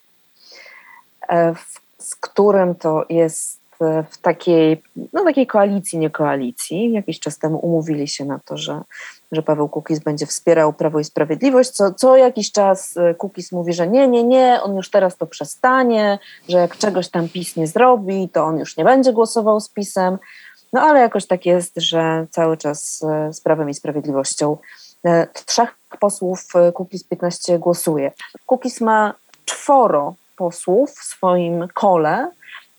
z 1.97 2.15
którym 2.15 2.75
to 2.75 3.05
jest 3.09 3.60
w 4.11 4.17
takiej, 4.17 4.81
no, 5.13 5.23
takiej 5.23 5.47
koalicji, 5.47 5.99
nie 5.99 6.09
koalicji. 6.09 6.91
Jakiś 6.91 7.19
czas 7.19 7.37
temu 7.37 7.57
umówili 7.57 8.07
się 8.07 8.25
na 8.25 8.39
to, 8.39 8.57
że, 8.57 8.81
że 9.31 9.41
Paweł 9.41 9.69
Kukiz 9.69 9.99
będzie 9.99 10.25
wspierał 10.25 10.73
Prawo 10.73 10.99
i 10.99 11.03
Sprawiedliwość. 11.03 11.69
Co, 11.69 11.93
co 11.93 12.17
jakiś 12.17 12.51
czas 12.51 12.97
e, 12.97 13.13
Kukiz 13.13 13.51
mówi, 13.51 13.73
że 13.73 13.87
nie, 13.87 14.07
nie, 14.07 14.23
nie, 14.23 14.59
on 14.63 14.75
już 14.75 14.89
teraz 14.89 15.17
to 15.17 15.25
przestanie, 15.25 16.19
że 16.49 16.57
jak 16.57 16.77
czegoś 16.77 17.09
tam 17.09 17.29
PiS 17.29 17.55
nie 17.55 17.67
zrobi, 17.67 18.29
to 18.29 18.43
on 18.43 18.59
już 18.59 18.77
nie 18.77 18.83
będzie 18.83 19.13
głosował 19.13 19.59
z 19.59 19.69
PiSem. 19.69 20.17
No 20.73 20.81
ale 20.81 20.99
jakoś 20.99 21.25
tak 21.25 21.45
jest, 21.45 21.73
że 21.77 22.27
cały 22.29 22.57
czas 22.57 23.03
e, 23.03 23.33
z 23.33 23.41
Prawem 23.41 23.69
i 23.69 23.73
Sprawiedliwością 23.73 24.57
e, 25.05 25.27
trzech 25.45 25.75
posłów 25.99 26.47
Kukiz 26.73 27.03
15 27.03 27.59
głosuje. 27.59 28.11
Kukiz 28.45 28.81
ma 28.81 29.13
czworo 29.45 30.15
posłów 30.35 30.91
w 30.91 31.03
swoim 31.03 31.67
kole, 31.73 32.31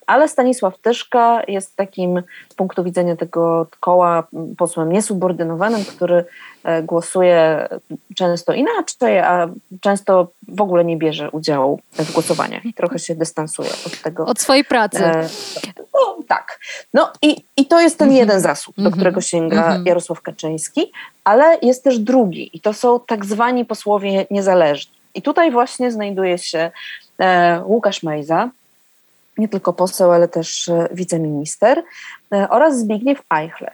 ale 0.07 0.27
Stanisław 0.27 0.77
Tyszka 0.77 1.41
jest 1.47 1.75
takim 1.75 2.23
z 2.49 2.53
punktu 2.53 2.83
widzenia 2.83 3.15
tego 3.15 3.67
koła 3.79 4.27
posłem 4.57 4.91
niesubordynowanym, 4.91 5.85
który 5.85 6.25
e, 6.63 6.83
głosuje 6.83 7.67
często 8.15 8.53
inaczej, 8.53 9.19
a 9.19 9.49
często 9.81 10.27
w 10.47 10.61
ogóle 10.61 10.85
nie 10.85 10.97
bierze 10.97 11.31
udziału 11.31 11.79
w 11.93 12.13
głosowaniach 12.13 12.65
i 12.65 12.73
trochę 12.73 12.99
się 12.99 13.15
dystansuje 13.15 13.69
od 13.85 14.01
tego. 14.01 14.25
Od 14.25 14.41
swojej 14.41 14.63
pracy. 14.63 15.05
E, 15.05 15.27
no 15.93 16.17
tak. 16.27 16.59
No 16.93 17.11
i, 17.21 17.43
i 17.57 17.65
to 17.65 17.81
jest 17.81 17.97
ten 17.97 18.07
mhm. 18.07 18.19
jeden 18.19 18.41
zasób, 18.41 18.75
do 18.75 18.81
mhm. 18.81 18.93
którego 18.93 19.21
sięga 19.21 19.65
mhm. 19.65 19.85
Jarosław 19.85 20.21
Kaczyński, 20.21 20.91
ale 21.23 21.57
jest 21.61 21.83
też 21.83 21.99
drugi 21.99 22.49
i 22.53 22.59
to 22.59 22.73
są 22.73 22.99
tak 23.07 23.25
zwani 23.25 23.65
posłowie 23.65 24.25
niezależni. 24.31 24.93
I 25.15 25.21
tutaj 25.21 25.51
właśnie 25.51 25.91
znajduje 25.91 26.37
się 26.37 26.71
e, 27.19 27.61
Łukasz 27.65 28.03
Mejza, 28.03 28.49
nie 29.37 29.49
tylko 29.49 29.73
poseł, 29.73 30.11
ale 30.11 30.27
też 30.27 30.69
e, 30.69 30.87
wiceminister 30.91 31.83
e, 32.33 32.49
oraz 32.49 32.79
Zbigniew 32.79 33.21
Eichler. 33.29 33.73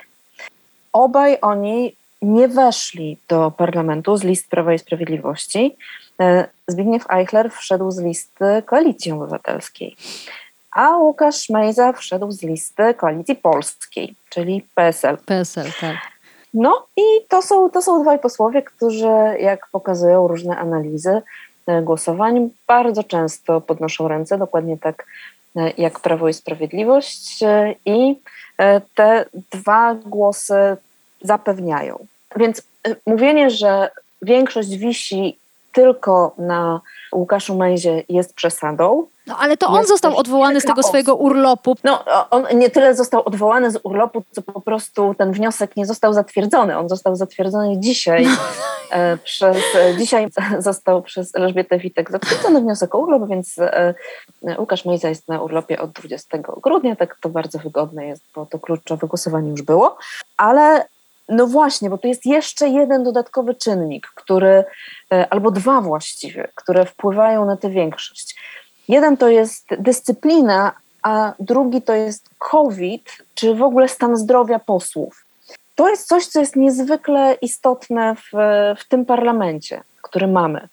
Obaj 0.93 1.37
oni 1.41 1.95
nie 2.21 2.47
weszli 2.47 3.17
do 3.27 3.51
parlamentu 3.51 4.17
z 4.17 4.23
list 4.23 4.49
Prawa 4.49 4.73
i 4.73 4.79
Sprawiedliwości. 4.79 5.75
E, 6.21 6.47
Zbigniew 6.67 7.11
Eichler 7.11 7.51
wszedł 7.51 7.91
z 7.91 7.99
listy 7.99 8.63
Koalicji 8.65 9.11
Obywatelskiej, 9.11 9.95
a 10.71 10.97
Łukasz 10.97 11.49
Mejza 11.49 11.93
wszedł 11.93 12.31
z 12.31 12.41
listy 12.41 12.93
Koalicji 12.93 13.35
Polskiej, 13.35 14.15
czyli 14.29 14.67
PSL. 14.75 15.17
PSL, 15.25 15.67
tak. 15.81 15.95
No 16.53 16.85
i 16.97 17.01
to 17.27 17.41
są, 17.41 17.69
to 17.69 17.81
są 17.81 18.01
dwaj 18.01 18.19
posłowie, 18.19 18.61
którzy, 18.61 19.11
jak 19.39 19.67
pokazują 19.71 20.27
różne 20.27 20.57
analizy 20.57 21.21
głosowań, 21.81 22.49
bardzo 22.67 23.03
często 23.03 23.61
podnoszą 23.61 24.07
ręce, 24.07 24.37
dokładnie 24.37 24.77
tak 24.77 25.05
jak 25.77 25.99
Prawo 25.99 26.29
i 26.29 26.33
Sprawiedliwość 26.33 27.43
e, 27.43 27.75
i 27.85 28.15
e, 28.57 28.81
te 28.95 29.25
dwa 29.51 29.95
głosy 29.95 30.77
zapewniają. 31.21 32.07
Więc 32.35 32.61
mówienie, 33.05 33.49
że 33.49 33.89
większość 34.21 34.77
wisi 34.77 35.38
tylko 35.71 36.33
na 36.37 36.81
Łukaszu 37.13 37.55
Mejzie 37.55 38.03
jest 38.09 38.33
przesadą. 38.33 39.07
No 39.27 39.37
ale 39.39 39.57
to 39.57 39.67
on 39.67 39.85
został 39.85 40.17
odwołany 40.17 40.61
z 40.61 40.65
tego 40.65 40.83
swojego 40.83 41.15
urlopu. 41.15 41.75
No 41.83 42.05
on 42.29 42.45
nie 42.55 42.69
tyle 42.69 42.95
został 42.95 43.21
odwołany 43.25 43.71
z 43.71 43.79
urlopu, 43.83 44.23
co 44.31 44.41
po 44.41 44.61
prostu 44.61 45.15
ten 45.17 45.31
wniosek 45.31 45.75
nie 45.75 45.85
został 45.85 46.13
zatwierdzony. 46.13 46.77
On 46.77 46.89
został 46.89 47.15
zatwierdzony 47.15 47.79
dzisiaj. 47.79 48.27
E, 48.91 49.17
przez, 49.17 49.57
e, 49.75 49.97
dzisiaj 49.97 50.27
został 50.59 51.01
przez 51.01 51.35
Elżbietę 51.35 51.77
Witek 51.77 52.11
zatwierdzony 52.11 52.61
wniosek 52.61 52.95
o 52.95 52.97
urlop, 52.97 53.27
więc 53.27 53.59
e, 53.59 53.93
Łukasz 54.57 54.85
Mejza 54.85 55.09
jest 55.09 55.27
na 55.27 55.41
urlopie 55.41 55.81
od 55.81 55.91
20 55.91 56.37
grudnia. 56.37 56.95
Tak 56.95 57.17
to 57.21 57.29
bardzo 57.29 57.59
wygodne 57.59 58.05
jest, 58.05 58.23
bo 58.35 58.45
to 58.45 58.59
kluczowe 58.59 59.07
głosowanie 59.07 59.49
już 59.51 59.61
było. 59.61 59.97
Ale 60.37 60.85
no 61.29 61.47
właśnie, 61.47 61.89
bo 61.89 61.97
tu 61.97 62.07
jest 62.07 62.25
jeszcze 62.25 62.69
jeden 62.69 63.03
dodatkowy 63.03 63.55
czynnik, 63.55 64.07
który, 64.15 64.63
albo 65.29 65.51
dwa 65.51 65.81
właściwie, 65.81 66.47
które 66.55 66.85
wpływają 66.85 67.45
na 67.45 67.57
tę 67.57 67.69
większość. 67.69 68.35
Jeden 68.87 69.17
to 69.17 69.29
jest 69.29 69.65
dyscyplina, 69.79 70.71
a 71.03 71.33
drugi 71.39 71.81
to 71.81 71.93
jest 71.93 72.29
COVID, 72.37 73.17
czy 73.35 73.55
w 73.55 73.63
ogóle 73.63 73.87
stan 73.87 74.17
zdrowia 74.17 74.59
posłów. 74.59 75.25
to 75.75 75.89
jest 75.89 76.07
coś, 76.07 76.25
co 76.25 76.39
jest 76.39 76.55
niezwykle 76.55 77.37
istotne 77.41 78.15
w, 78.15 78.29
w 78.79 78.87
tym 78.87 79.05
parlamencie, 79.05 79.83
który 80.01 80.27
mamy. 80.27 80.67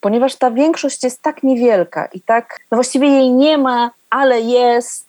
Ponieważ 0.00 0.36
ta 0.36 0.50
większość 0.50 1.04
jest 1.04 1.22
tak 1.22 1.42
niewielka 1.42 2.06
i 2.06 2.20
tak, 2.20 2.58
no 2.70 2.76
właściwie 2.76 3.08
jej 3.08 3.30
nie 3.30 3.58
ma, 3.58 3.90
ale 4.10 4.40
jest, 4.40 5.08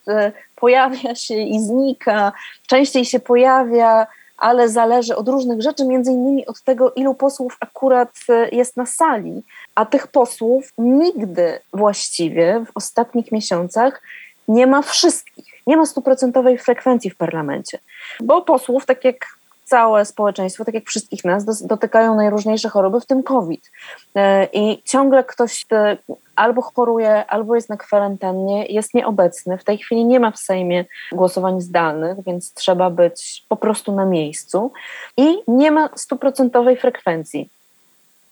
pojawia 0.55 1.15
się 1.15 1.35
i 1.35 1.59
znika, 1.59 2.31
częściej 2.67 3.05
się 3.05 3.19
pojawia, 3.19 4.07
ale 4.37 4.69
zależy 4.69 5.15
od 5.15 5.27
różnych 5.27 5.61
rzeczy, 5.61 5.85
między 5.85 6.11
innymi 6.11 6.45
od 6.45 6.61
tego, 6.61 6.91
ilu 6.91 7.15
posłów 7.15 7.57
akurat 7.59 8.11
e, 8.29 8.49
jest 8.49 8.77
na 8.77 8.85
sali. 8.85 9.43
A 9.75 9.85
tych 9.85 10.07
posłów 10.07 10.73
nigdy 10.77 11.59
właściwie 11.73 12.65
w 12.65 12.71
ostatnich 12.75 13.31
miesiącach 13.31 14.01
nie 14.47 14.67
ma 14.67 14.81
wszystkich. 14.81 15.45
Nie 15.67 15.77
ma 15.77 15.85
stuprocentowej 15.85 16.57
frekwencji 16.57 17.09
w 17.09 17.15
parlamencie, 17.15 17.79
bo 18.19 18.41
posłów, 18.41 18.85
tak 18.85 19.03
jak 19.03 19.25
całe 19.63 20.05
społeczeństwo, 20.05 20.65
tak 20.65 20.75
jak 20.75 20.85
wszystkich 20.85 21.25
nas, 21.25 21.65
dotykają 21.65 22.15
najróżniejsze 22.15 22.69
choroby, 22.69 23.01
w 23.01 23.05
tym 23.05 23.23
COVID. 23.23 23.71
E, 24.15 24.47
I 24.53 24.81
ciągle 24.83 25.23
ktoś 25.23 25.65
e, 25.71 25.97
albo 26.35 26.61
choruje, 26.61 27.25
albo 27.25 27.55
jest 27.55 27.69
na 27.69 27.77
kwarantannie, 27.77 28.65
jest 28.65 28.93
nieobecny. 28.93 29.57
W 29.57 29.63
tej 29.63 29.77
chwili 29.77 30.05
nie 30.05 30.19
ma 30.19 30.31
w 30.31 30.39
Sejmie 30.39 30.85
głosowań 31.11 31.61
zdalnych, 31.61 32.17
więc 32.25 32.53
trzeba 32.53 32.89
być 32.89 33.45
po 33.49 33.55
prostu 33.55 33.95
na 33.95 34.05
miejscu. 34.05 34.71
I 35.17 35.37
nie 35.47 35.71
ma 35.71 35.89
stuprocentowej 35.95 36.77
frekwencji. 36.77 37.49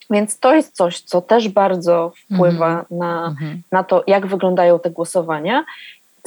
Więc 0.09 0.39
to 0.39 0.55
jest 0.55 0.75
coś, 0.75 1.01
co 1.01 1.21
też 1.21 1.49
bardzo 1.49 2.11
wpływa 2.15 2.67
mm 2.67 2.81
-hmm. 2.81 2.97
na, 2.97 3.25
mm 3.25 3.35
-hmm. 3.35 3.57
na 3.71 3.83
to, 3.83 4.03
jak 4.07 4.27
wyglądają 4.27 4.79
te 4.79 4.89
głosowania. 4.89 5.65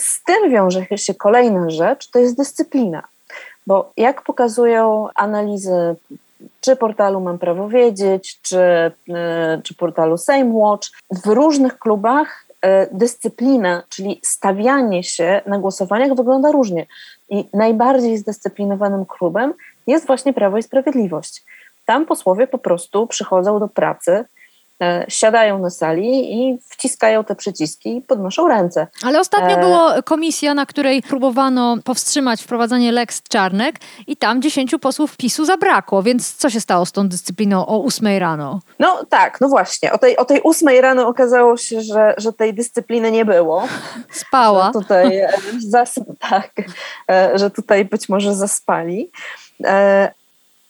Z 0.00 0.24
tym 0.24 0.50
wiąże 0.50 0.86
się 0.96 1.14
kolejna 1.14 1.70
rzecz, 1.70 2.10
to 2.10 2.18
jest 2.18 2.36
dyscyplina. 2.36 3.02
Bo 3.66 3.92
jak 3.96 4.22
pokazują 4.22 5.08
analizy 5.14 5.96
czy 6.60 6.76
portalu 6.76 7.20
Mam 7.20 7.38
Prawo 7.38 7.68
Wiedzieć, 7.68 8.40
czy, 8.42 8.58
e, 8.58 8.92
czy 9.64 9.74
portalu 9.74 10.18
Same 10.18 10.50
Watch, 10.52 10.88
w 11.10 11.26
różnych 11.26 11.78
klubach 11.78 12.46
e, 12.62 12.88
dyscyplina, 12.96 13.82
czyli 13.88 14.20
stawianie 14.22 15.02
się 15.02 15.40
na 15.46 15.58
głosowaniach 15.58 16.14
wygląda 16.14 16.52
różnie. 16.52 16.86
I 17.28 17.48
najbardziej 17.52 18.18
zdyscyplinowanym 18.18 19.06
klubem 19.06 19.54
jest 19.86 20.06
właśnie 20.06 20.32
Prawo 20.32 20.58
i 20.58 20.62
Sprawiedliwość. 20.62 21.44
Tam 21.84 22.06
posłowie 22.06 22.46
po 22.46 22.58
prostu 22.58 23.06
przychodzą 23.06 23.60
do 23.60 23.68
pracy, 23.68 24.24
siadają 25.08 25.58
na 25.58 25.70
sali 25.70 26.34
i 26.34 26.58
wciskają 26.68 27.24
te 27.24 27.34
przyciski 27.34 27.96
i 27.96 28.02
podnoszą 28.02 28.48
ręce. 28.48 28.86
Ale 29.02 29.20
ostatnio 29.20 29.56
e... 29.56 29.60
była 29.60 30.02
komisja, 30.02 30.54
na 30.54 30.66
której 30.66 31.02
próbowano 31.02 31.76
powstrzymać 31.84 32.42
wprowadzanie 32.42 32.92
Lex 32.92 33.22
Czarnek 33.22 33.76
i 34.06 34.16
tam 34.16 34.42
dziesięciu 34.42 34.78
posłów 34.78 35.16
PiSu 35.16 35.44
zabrakło, 35.44 36.02
więc 36.02 36.34
co 36.34 36.50
się 36.50 36.60
stało 36.60 36.86
z 36.86 36.92
tą 36.92 37.08
dyscypliną 37.08 37.66
o 37.66 37.78
ósmej 37.78 38.18
rano? 38.18 38.60
No 38.78 39.04
tak, 39.08 39.40
no 39.40 39.48
właśnie. 39.48 39.92
O 39.92 39.98
tej, 39.98 40.16
o 40.16 40.24
tej 40.24 40.40
ósmej 40.40 40.80
rano 40.80 41.08
okazało 41.08 41.56
się, 41.56 41.80
że, 41.80 42.14
że 42.16 42.32
tej 42.32 42.54
dyscypliny 42.54 43.10
nie 43.10 43.24
było. 43.24 43.68
Spała. 44.10 44.66
Że 44.66 44.80
tutaj, 44.80 45.18
e, 45.18 45.32
zas, 45.68 45.94
tak, 46.30 46.52
e, 47.10 47.38
że 47.38 47.50
tutaj 47.50 47.84
być 47.84 48.08
może 48.08 48.34
zaspali 48.34 49.10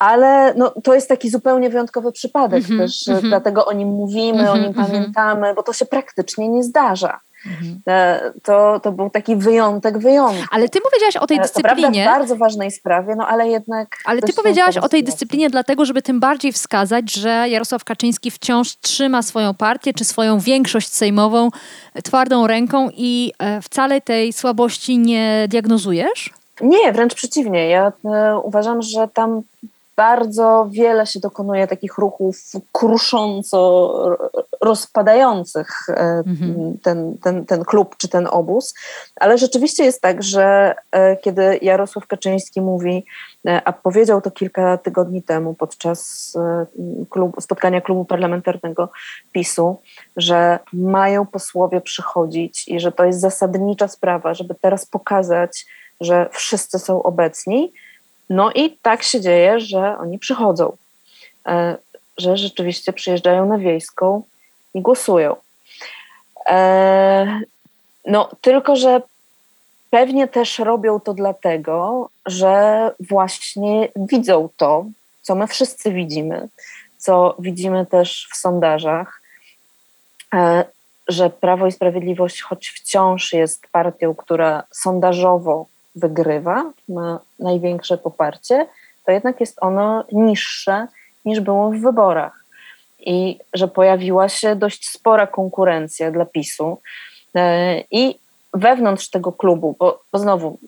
ale 0.04 0.54
no, 0.56 0.70
to 0.84 0.94
jest 0.94 1.08
taki 1.08 1.30
zupełnie 1.30 1.70
wyjątkowy 1.70 2.12
przypadek 2.12 2.64
mm 2.64 2.78
-hmm, 2.78 2.82
też, 2.82 3.08
mm 3.08 3.20
-hmm. 3.20 3.28
dlatego 3.28 3.66
o 3.66 3.72
nim 3.72 3.88
mówimy, 3.88 4.40
mm 4.40 4.46
-hmm, 4.46 4.52
o 4.52 4.56
nim 4.56 4.66
mhm, 4.66 4.84
mhm. 4.84 4.92
pamiętamy, 4.92 5.54
bo 5.54 5.62
to 5.62 5.72
się 5.72 5.86
praktycznie 5.86 6.48
nie 6.48 6.62
zdarza. 6.62 7.20
Mhm. 7.46 7.80
E, 7.88 8.32
to, 8.42 8.80
to 8.80 8.92
był 8.92 9.10
taki 9.10 9.36
wyjątek 9.36 9.98
wyjątek. 9.98 10.46
Ale 10.50 10.68
ty 10.68 10.80
powiedziałaś 10.80 11.16
o 11.16 11.26
tej 11.26 11.40
dyscyplinie. 11.40 12.04
To 12.04 12.10
bardzo 12.10 12.36
ważnej 12.36 12.70
sprawie, 12.70 13.14
no 13.16 13.28
ale 13.28 13.48
jednak. 13.48 13.96
Ale 14.04 14.22
ty 14.22 14.32
powiedziałaś 14.32 14.76
o 14.76 14.88
tej 14.88 15.04
dyscyplinie, 15.04 15.50
dlatego, 15.50 15.84
żeby 15.84 16.02
tym 16.02 16.20
bardziej 16.20 16.52
wskazać, 16.52 17.12
że 17.12 17.46
Jarosław 17.48 17.84
Kaczyński 17.84 18.30
wciąż 18.30 18.76
trzyma 18.76 19.22
swoją 19.22 19.54
partię 19.54 19.92
czy 19.92 20.04
swoją 20.04 20.38
większość 20.38 20.92
sejmową 20.92 21.50
twardą 22.04 22.46
ręką 22.46 22.88
i 22.96 23.32
e, 23.38 23.62
wcale 23.62 24.00
tej 24.00 24.32
słabości 24.32 24.98
nie 24.98 25.46
diagnozujesz? 25.48 26.30
Nie, 26.60 26.92
wręcz 26.92 27.14
przeciwnie. 27.14 27.68
Ja 27.68 27.92
e, 28.04 28.38
uważam, 28.38 28.82
że 28.82 29.08
tam 29.08 29.42
bardzo 29.96 30.68
wiele 30.70 31.06
się 31.06 31.20
dokonuje 31.20 31.66
takich 31.66 31.98
ruchów 31.98 32.36
krusząco 32.72 33.90
rozpadających 34.60 35.68
mhm. 36.26 36.78
ten, 36.82 37.18
ten, 37.18 37.46
ten 37.46 37.64
klub 37.64 37.96
czy 37.96 38.08
ten 38.08 38.28
obóz, 38.30 38.74
ale 39.16 39.38
rzeczywiście 39.38 39.84
jest 39.84 40.00
tak, 40.02 40.22
że 40.22 40.74
e, 40.92 41.16
kiedy 41.16 41.58
Jarosław 41.62 42.06
Kaczyński 42.06 42.60
mówi, 42.60 43.04
e, 43.46 43.62
a 43.64 43.72
powiedział 43.72 44.20
to 44.20 44.30
kilka 44.30 44.78
tygodni 44.78 45.22
temu 45.22 45.54
podczas 45.54 46.32
klub, 47.10 47.36
spotkania 47.40 47.80
klubu 47.80 48.04
parlamentarnego 48.04 48.88
PiSu, 49.32 49.76
że 50.16 50.58
mają 50.72 51.26
posłowie 51.26 51.80
przychodzić 51.80 52.68
i 52.68 52.80
że 52.80 52.92
to 52.92 53.04
jest 53.04 53.20
zasadnicza 53.20 53.88
sprawa, 53.88 54.34
żeby 54.34 54.54
teraz 54.54 54.86
pokazać, 54.86 55.66
że 56.00 56.28
wszyscy 56.32 56.78
są 56.78 57.02
obecni, 57.02 57.72
no 58.30 58.52
i 58.52 58.70
tak 58.70 59.02
się 59.02 59.20
dzieje, 59.20 59.60
że 59.60 59.98
oni 59.98 60.18
przychodzą, 60.18 60.76
e, 61.46 61.76
że 62.18 62.36
rzeczywiście 62.36 62.92
przyjeżdżają 62.92 63.46
na 63.46 63.58
wiejską 63.58 64.22
i 64.74 64.80
głosują. 64.80 65.36
E, 66.48 67.40
no, 68.06 68.30
tylko 68.40 68.76
że 68.76 69.02
pewnie 69.90 70.28
też 70.28 70.58
robią 70.58 71.00
to 71.00 71.14
dlatego, 71.14 72.10
że 72.26 72.90
właśnie 73.00 73.88
widzą 73.96 74.48
to, 74.56 74.84
co 75.22 75.34
my 75.34 75.46
wszyscy 75.46 75.92
widzimy, 75.92 76.48
co 76.98 77.36
widzimy 77.38 77.86
też 77.86 78.28
w 78.32 78.36
sondażach, 78.36 79.22
e, 80.34 80.64
że 81.08 81.30
Prawo 81.30 81.66
i 81.66 81.72
Sprawiedliwość, 81.72 82.42
choć 82.42 82.68
wciąż 82.68 83.32
jest 83.32 83.66
partią, 83.72 84.14
która 84.14 84.62
sondażowo 84.70 85.66
wygrywa, 85.94 86.72
ma 86.88 87.20
największe 87.38 87.98
poparcie, 87.98 88.66
to 89.06 89.12
jednak 89.12 89.40
jest 89.40 89.58
ono 89.60 90.04
niższe 90.12 90.86
niż 91.24 91.40
było 91.40 91.70
w 91.70 91.80
wyborach. 91.80 92.44
I 92.98 93.38
że 93.54 93.68
pojawiła 93.68 94.28
się 94.28 94.56
dość 94.56 94.88
spora 94.88 95.26
konkurencja 95.26 96.10
dla 96.10 96.24
PiSu. 96.24 96.80
E, 97.34 97.80
I 97.90 98.18
wewnątrz 98.54 99.10
tego 99.10 99.32
klubu, 99.32 99.76
bo, 99.78 100.02
bo 100.12 100.18
znowu, 100.18 100.58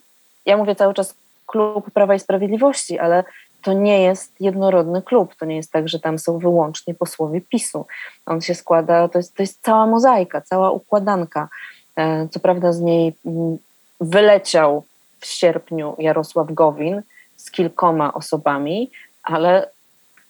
ja 0.46 0.56
mówię 0.56 0.74
cały 0.74 0.94
czas 0.94 1.14
klub 1.46 1.90
Prawa 1.90 2.14
i 2.14 2.20
Sprawiedliwości, 2.20 2.98
ale 2.98 3.24
to 3.62 3.72
nie 3.72 4.02
jest 4.02 4.40
jednorodny 4.40 5.02
klub. 5.02 5.34
To 5.34 5.44
nie 5.44 5.56
jest 5.56 5.72
tak, 5.72 5.88
że 5.88 6.00
tam 6.00 6.18
są 6.18 6.38
wyłącznie 6.38 6.94
posłowie 6.94 7.40
PiSu. 7.40 7.86
On 8.26 8.40
się 8.40 8.54
składa, 8.54 9.08
to 9.08 9.18
jest, 9.18 9.34
to 9.34 9.42
jest 9.42 9.62
cała 9.62 9.86
mozaika, 9.86 10.40
cała 10.40 10.70
układanka. 10.70 11.48
E, 11.96 12.28
co 12.30 12.40
prawda 12.40 12.72
z 12.72 12.80
niej 12.80 13.14
mm, 13.26 13.58
wyleciał 14.00 14.84
w 15.26 15.32
sierpniu 15.32 15.96
Jarosław 15.98 16.52
Gowin 16.52 17.02
z 17.36 17.50
kilkoma 17.50 18.14
osobami, 18.14 18.90
ale 19.22 19.70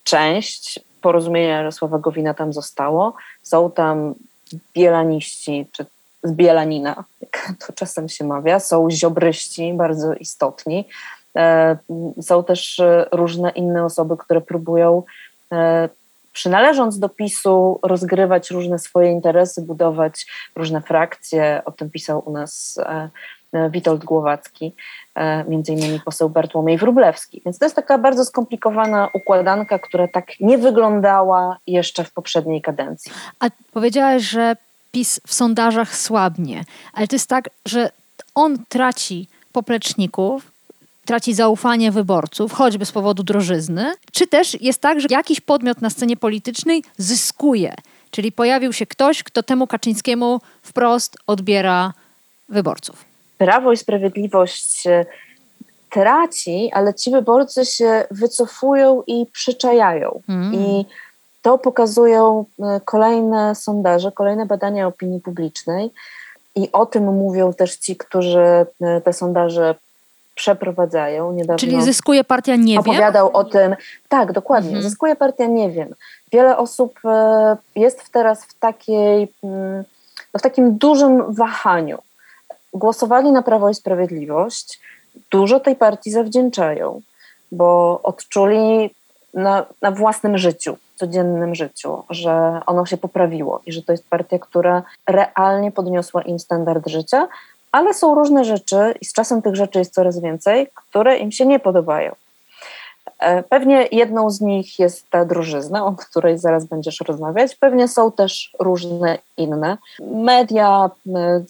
część 0.05 0.81
porozumienia 1.01 1.57
Jarosława 1.57 1.99
Gowina 1.99 2.35
tam 2.35 2.53
zostało. 2.53 3.15
Są 3.43 3.71
tam 3.71 4.15
bielaniści, 4.75 5.67
czy 5.73 5.87
z 6.23 6.33
Bielanina, 6.33 7.05
jak 7.21 7.53
to 7.67 7.73
czasem 7.73 8.09
się 8.09 8.25
mawia, 8.25 8.61
są 8.61 8.91
ziobryści 8.91 9.73
bardzo 9.75 10.15
istotni. 10.15 10.85
E, 11.37 11.77
są 12.21 12.45
też 12.45 12.83
różne 13.13 13.51
inne 13.51 13.85
osoby, 13.85 14.17
które 14.17 14.41
próbują 14.41 15.03
e, 15.53 15.89
przynależąc 16.33 16.99
do 16.99 17.09
PiSu, 17.09 17.79
rozgrywać 17.83 18.51
różne 18.51 18.79
swoje 18.79 19.13
interesy, 19.13 19.63
budować 19.63 20.27
różne 20.57 20.81
frakcje. 20.81 21.63
O 21.65 21.73
tym 21.73 21.91
pisał 21.91 22.23
u 22.27 22.33
nas 22.33 22.79
e, 22.79 23.11
Witold 23.71 24.05
Głowacki, 24.05 24.75
e, 25.15 25.45
między 25.45 25.73
innymi 25.73 26.01
poseł 26.01 26.31
Bartłomiej 26.31 26.79
Wróblewski. 26.79 27.43
Więc 27.45 27.59
to 27.59 27.65
jest 27.65 27.77
taka 27.77 27.99
bardzo 27.99 28.25
skomplikowana 28.25 29.09
układanka, 29.15 29.79
która 29.79 30.09
tak 30.09 30.41
nie 30.41 30.59
wyglądała 30.59 31.59
jeszcze 31.67 32.05
w 32.05 32.13
poprzedniej 32.13 32.63
kadencji. 32.63 33.13
A 33.41 33.47
powiedziałaś, 33.73 34.23
że 34.23 34.57
PiS 34.93 35.21
w 35.27 35.35
sondażach 35.35 35.97
słabnie, 35.97 36.65
ale 36.93 37.09
to 37.09 37.17
jest 37.17 37.29
tak, 37.29 37.51
że 37.67 37.91
on 38.35 38.59
traci 38.69 39.29
popleczników, 39.53 40.53
traci 41.05 41.35
zaufanie 41.35 41.93
wyborców, 41.93 42.53
choćby 42.53 42.87
z 42.87 42.93
powodu 42.93 43.23
drożyzny, 43.23 43.95
czy 44.13 44.27
też 44.27 44.63
jest 44.63 44.81
tak, 44.81 45.01
że 45.01 45.09
jakiś 45.11 45.41
podmiot 45.41 45.83
na 45.83 45.91
scenie 45.91 46.17
politycznej 46.17 46.83
zyskuje, 46.97 47.75
czyli 48.11 48.33
pojawił 48.33 48.73
się 48.73 48.87
ktoś, 48.87 49.23
kto 49.23 49.43
temu 49.43 49.67
Kaczyńskiemu 49.67 50.41
wprost 50.63 51.17
odbiera 51.27 51.93
wyborców. 52.49 53.16
Prawo 53.39 53.73
i 53.73 53.77
Sprawiedliwość 53.77 54.85
traci, 55.91 56.71
ale 56.73 56.95
ci 56.95 57.11
wyborcy 57.11 57.65
się 57.65 58.05
wycofują 58.11 59.03
i 59.07 59.27
przyczajają. 59.33 60.21
Mm. 60.29 60.55
I 60.55 60.87
to 61.43 61.59
pokazują 61.59 62.45
e, 62.63 62.81
kolejne 62.85 63.55
sondaże, 63.55 64.13
kolejne 64.13 64.47
badania 64.47 64.87
opinii 64.87 65.21
publicznej. 65.21 65.91
I 66.55 66.73
o 66.73 66.87
tym 66.87 67.05
mówią 67.05 67.53
też 67.53 67.77
ci, 67.77 67.97
którzy 67.97 68.67
e, 68.81 69.01
te 69.01 69.13
sondaże 69.13 69.75
przeprowadzają. 70.35 71.33
Niedawno 71.33 71.59
Czyli 71.59 71.83
zyskuje 71.83 72.25
partia 72.25 72.57
nie 72.57 72.81
opowiadał 72.81 73.31
o 73.33 73.45
tym. 73.45 73.77
Tak, 74.09 74.33
dokładnie. 74.33 74.71
Mhm. 74.71 74.91
Zyskuje 74.91 75.17
partia 75.17 75.47
nie 75.47 75.71
wiem. 75.71 75.95
Wiele 76.33 76.57
osób 76.57 76.99
e, 77.05 77.57
jest 77.77 78.11
teraz 78.13 78.45
w 78.45 78.55
takiej, 78.55 79.29
mm, 79.45 79.85
w 80.39 80.43
takim 80.43 80.79
dużym 80.79 81.35
wahaniu. 81.35 81.99
Głosowali 82.77 83.33
na 83.33 83.43
Prawo 83.43 83.71
i 83.71 83.75
Sprawiedliwość, 83.75 84.81
dużo 85.31 85.61
tej 85.61 85.77
partii 85.77 86.11
zawdzięczają, 86.11 87.01
bo 87.53 88.01
odczuli 88.03 88.91
na, 89.35 89.67
na 89.83 89.91
własnym 89.91 90.39
życiu, 90.39 90.77
codziennym 90.97 91.55
życiu, 91.55 92.03
że 92.11 92.61
ono 92.67 92.87
się 92.87 92.97
poprawiło 92.97 93.61
i 93.67 93.73
że 93.73 93.83
to 93.83 93.93
jest 93.93 94.09
partia, 94.09 94.39
która 94.39 94.83
realnie 95.07 95.73
podniosła 95.73 96.23
im 96.23 96.39
standard 96.39 96.89
życia, 96.89 97.29
ale 97.73 97.95
są 97.95 98.15
różne 98.15 98.45
rzeczy 98.45 98.95
i 99.01 99.05
z 99.05 99.13
czasem 99.13 99.43
tych 99.43 99.57
rzeczy 99.57 99.79
jest 99.79 99.95
coraz 99.95 100.21
więcej, 100.21 100.69
które 100.75 101.19
im 101.19 101.33
się 101.33 101.47
nie 101.47 101.59
podobają. 101.59 102.15
E, 103.19 103.43
pewnie 103.43 103.89
jedną 103.93 104.31
z 104.31 104.41
nich 104.41 104.79
jest 104.79 105.11
ta 105.11 105.25
drożyzna, 105.25 105.87
o 105.87 105.93
której 105.93 106.39
zaraz 106.39 106.65
będziesz 106.65 107.01
rozmawiać. 107.01 107.55
Pewnie 107.55 107.89
są 107.89 108.13
też 108.13 108.53
różne 108.59 109.19
inne. 109.37 109.79
Media, 110.01 110.91
e, 111.17 111.45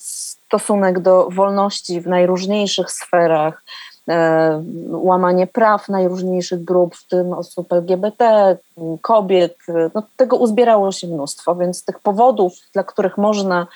stosunek 0.46 1.00
do 1.00 1.28
wolności 1.30 2.00
w 2.00 2.06
najróżniejszych 2.06 2.90
sferach, 2.90 3.62
e, 4.08 4.62
łamanie 4.90 5.46
praw 5.46 5.88
najróżniejszych 5.88 6.64
grup, 6.64 6.96
w 6.96 7.08
tym 7.08 7.32
osób 7.32 7.72
LGBT, 7.72 8.56
kobiet. 9.00 9.56
No, 9.94 10.02
tego 10.16 10.36
uzbierało 10.36 10.92
się 10.92 11.06
mnóstwo, 11.06 11.54
więc 11.54 11.84
tych 11.84 12.00
powodów, 12.00 12.52
dla 12.72 12.84
których 12.84 13.18
można 13.18 13.66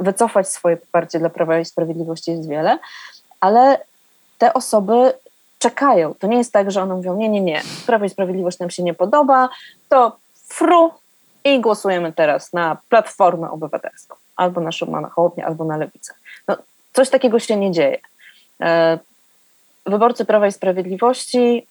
wycofać 0.00 0.48
swoje 0.48 0.76
poparcie 0.76 1.18
dla 1.18 1.30
Prawa 1.30 1.58
i 1.58 1.64
Sprawiedliwości 1.64 2.30
jest 2.30 2.48
wiele, 2.48 2.78
ale 3.40 3.78
te 4.38 4.54
osoby 4.54 5.12
czekają. 5.58 6.14
To 6.14 6.26
nie 6.26 6.38
jest 6.38 6.52
tak, 6.52 6.70
że 6.70 6.82
one 6.82 6.94
mówią, 6.94 7.16
nie, 7.16 7.28
nie, 7.28 7.40
nie, 7.40 7.62
Prawo 7.86 8.04
i 8.04 8.08
Sprawiedliwość 8.08 8.58
nam 8.58 8.70
się 8.70 8.82
nie 8.82 8.94
podoba, 8.94 9.48
to 9.88 10.16
fru 10.48 10.90
i 11.44 11.60
głosujemy 11.60 12.12
teraz 12.12 12.52
na 12.52 12.76
Platformę 12.88 13.50
Obywatelską, 13.50 14.14
albo 14.36 14.60
na 14.60 14.72
Szymona 14.72 15.08
Hołownię, 15.08 15.46
albo 15.46 15.64
na 15.64 15.76
Lewicę. 15.76 16.14
No, 16.48 16.56
coś 16.92 17.10
takiego 17.10 17.38
się 17.38 17.56
nie 17.56 17.72
dzieje. 17.72 17.98
E, 18.60 18.98
wyborcy 19.86 20.24
Prawa 20.24 20.46
i 20.46 20.52
Sprawiedliwości 20.52 21.66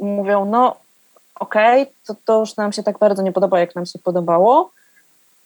mówią, 0.00 0.44
no 0.44 0.76
okej, 1.40 1.82
okay, 1.82 1.94
to, 2.06 2.14
to 2.24 2.40
już 2.40 2.56
nam 2.56 2.72
się 2.72 2.82
tak 2.82 2.98
bardzo 2.98 3.22
nie 3.22 3.32
podoba, 3.32 3.60
jak 3.60 3.74
nam 3.74 3.86
się 3.86 3.98
podobało, 3.98 4.70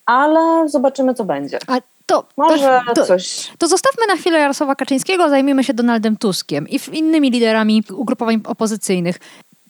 ale 0.07 0.69
zobaczymy, 0.69 1.14
co 1.14 1.25
będzie. 1.25 1.59
A 1.67 1.79
to, 2.07 2.25
Może 2.37 2.81
to, 2.95 3.07
coś. 3.07 3.51
To 3.59 3.69
zostawmy 3.69 4.07
na 4.07 4.17
chwilę 4.17 4.38
Jarosława 4.38 4.75
Kaczyńskiego, 4.75 5.29
zajmiemy 5.29 5.64
się 5.64 5.75
Donaldem 5.75 6.17
Tuskiem 6.17 6.69
i 6.69 6.81
innymi 6.93 7.31
liderami 7.31 7.83
ugrupowań 7.93 8.41
opozycyjnych. 8.45 9.19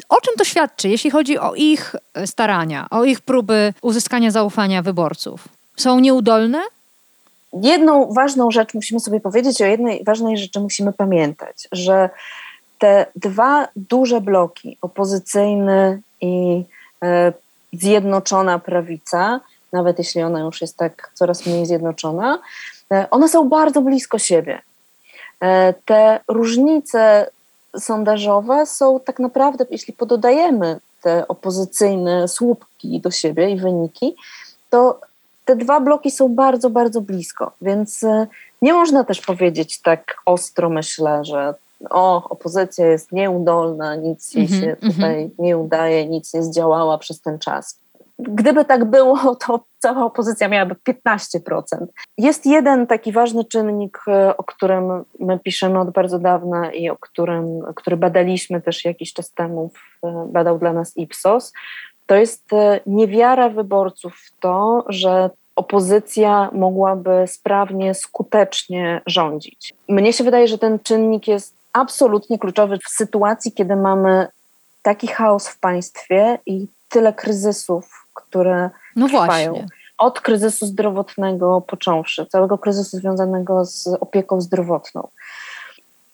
O 0.09 0.21
czym 0.21 0.35
to 0.39 0.45
świadczy, 0.45 0.89
jeśli 0.89 1.11
chodzi 1.11 1.39
o 1.39 1.55
ich 1.55 1.97
starania, 2.27 2.87
o 2.91 3.05
ich 3.05 3.21
próby 3.21 3.73
uzyskania 3.83 4.31
zaufania 4.31 4.83
wyborców? 4.83 5.49
Są 5.79 6.01
nieudolne? 6.01 6.63
Jedną 7.53 8.13
ważną 8.13 8.51
rzecz 8.51 8.75
musimy 8.75 9.01
sobie 9.01 9.21
powiedzieć, 9.21 9.63
o 9.63 9.65
jednej 9.65 10.05
ważnej 10.05 10.39
rzeczy 10.39 10.61
musimy 10.61 10.93
pamiętać, 10.93 11.69
że 11.73 12.11
te 12.79 13.07
dwa 13.17 13.69
duże 13.77 14.21
bloki, 14.21 14.79
opozycyjny 14.83 16.03
i 16.21 16.65
e, 17.05 17.33
zjednoczona 17.73 18.59
prawica, 18.59 19.41
nawet 19.73 19.99
jeśli 19.99 20.23
ona 20.23 20.41
już 20.41 20.61
jest 20.61 20.77
tak 20.77 21.11
coraz 21.15 21.47
mniej 21.47 21.67
zjednoczona, 21.67 22.39
e, 22.93 23.11
one 23.11 23.29
są 23.29 23.49
bardzo 23.49 23.81
blisko 23.81 24.19
siebie. 24.19 24.63
E, 25.41 25.75
te 25.85 26.21
różnice 26.29 27.31
sondażowe 27.79 28.67
są 28.67 29.01
tak 29.01 29.19
naprawdę, 29.19 29.67
jeśli 29.71 29.95
pododajemy 29.95 30.81
te 31.03 31.29
opozycyjne 31.29 32.29
słupki 32.29 33.01
do 33.01 33.11
siebie 33.11 33.51
i 33.51 33.57
wyniki, 33.57 34.17
to 34.71 35.01
te 35.49 35.57
dwa 35.57 35.81
bloki 35.81 36.11
są 36.11 36.35
bardzo, 36.35 36.71
bardzo 36.71 37.01
blisko, 37.01 37.53
więc 37.63 38.05
e, 38.05 38.27
nie 38.63 38.73
można 38.73 39.05
też 39.05 39.21
powiedzieć 39.21 39.83
tak 39.83 40.17
ostro, 40.27 40.71
myślę, 40.71 41.25
że 41.25 41.55
o, 41.91 42.29
opozycja 42.29 42.87
jest 42.87 43.13
nieudolna, 43.13 43.95
nic 43.95 44.35
jej 44.35 44.47
mm 44.47 44.59
-hmm, 44.59 44.65
się 44.65 44.77
tutaj 44.77 45.17
mm 45.17 45.29
-hmm. 45.29 45.33
nie 45.39 45.59
udaje, 45.59 46.07
nic 46.07 46.35
nie 46.35 46.43
zdziałała 46.43 46.99
przez 46.99 47.21
ten 47.21 47.39
czas. 47.39 47.81
Gdyby 48.19 48.65
tak 48.65 48.85
było, 48.85 49.37
to 49.47 49.65
cała 49.79 50.05
opozycja 50.05 50.49
miałaby 50.49 50.77
15%. 50.89 51.87
Jest 52.19 52.47
jeden 52.47 52.87
taki 52.87 53.13
ważny 53.13 53.45
czynnik, 53.45 53.99
e, 54.09 54.37
o 54.37 54.45
którym 54.45 55.05
my 55.21 55.39
piszemy 55.39 55.81
od 55.81 55.91
bardzo 55.91 56.19
dawna 56.19 56.73
i 56.73 56.91
o 56.91 56.97
którym, 56.97 57.61
który 57.77 57.97
badaliśmy 57.97 58.61
też 58.61 58.85
jakiś 58.85 59.13
czas 59.13 59.31
temu, 59.33 59.71
badał 60.27 60.59
dla 60.59 60.73
nas 60.73 60.97
Ipsos. 60.97 61.53
To 62.09 62.15
jest 62.15 62.53
e, 62.53 62.81
niewiara 62.87 63.49
wyborców 63.49 64.15
w 64.17 64.41
to, 64.41 64.85
że 64.89 65.31
opozycja 65.57 66.51
mogłaby 66.53 67.25
sprawnie, 67.27 67.95
skutecznie 67.95 69.01
rządzić. 69.07 69.75
Mnie 69.89 70.13
się 70.13 70.25
wydaje, 70.25 70.49
że 70.49 70.59
ten 70.59 70.79
czynnik 70.79 71.29
jest 71.29 71.55
absolutnie 71.73 72.39
kluczowy 72.39 72.79
w 72.79 72.89
sytuacji, 72.89 73.53
kiedy 73.53 73.77
mamy 73.77 74.27
taki 74.83 75.07
chaos 75.07 75.49
w 75.49 75.61
państwie 75.61 76.39
i 76.47 76.67
tyle 76.89 77.13
kryzysów, 77.13 78.07
które 78.15 78.71
no 78.97 79.09
trwają. 79.09 79.53
Właśnie. 79.53 79.67
Od 79.99 80.21
kryzysu 80.21 80.67
zdrowotnego 80.67 81.61
począwszy, 81.61 82.27
całego 82.27 82.59
kryzysu 82.59 82.97
związanego 82.97 83.65
z 83.65 83.87
opieką 84.01 84.41
zdrowotną. 84.41 85.09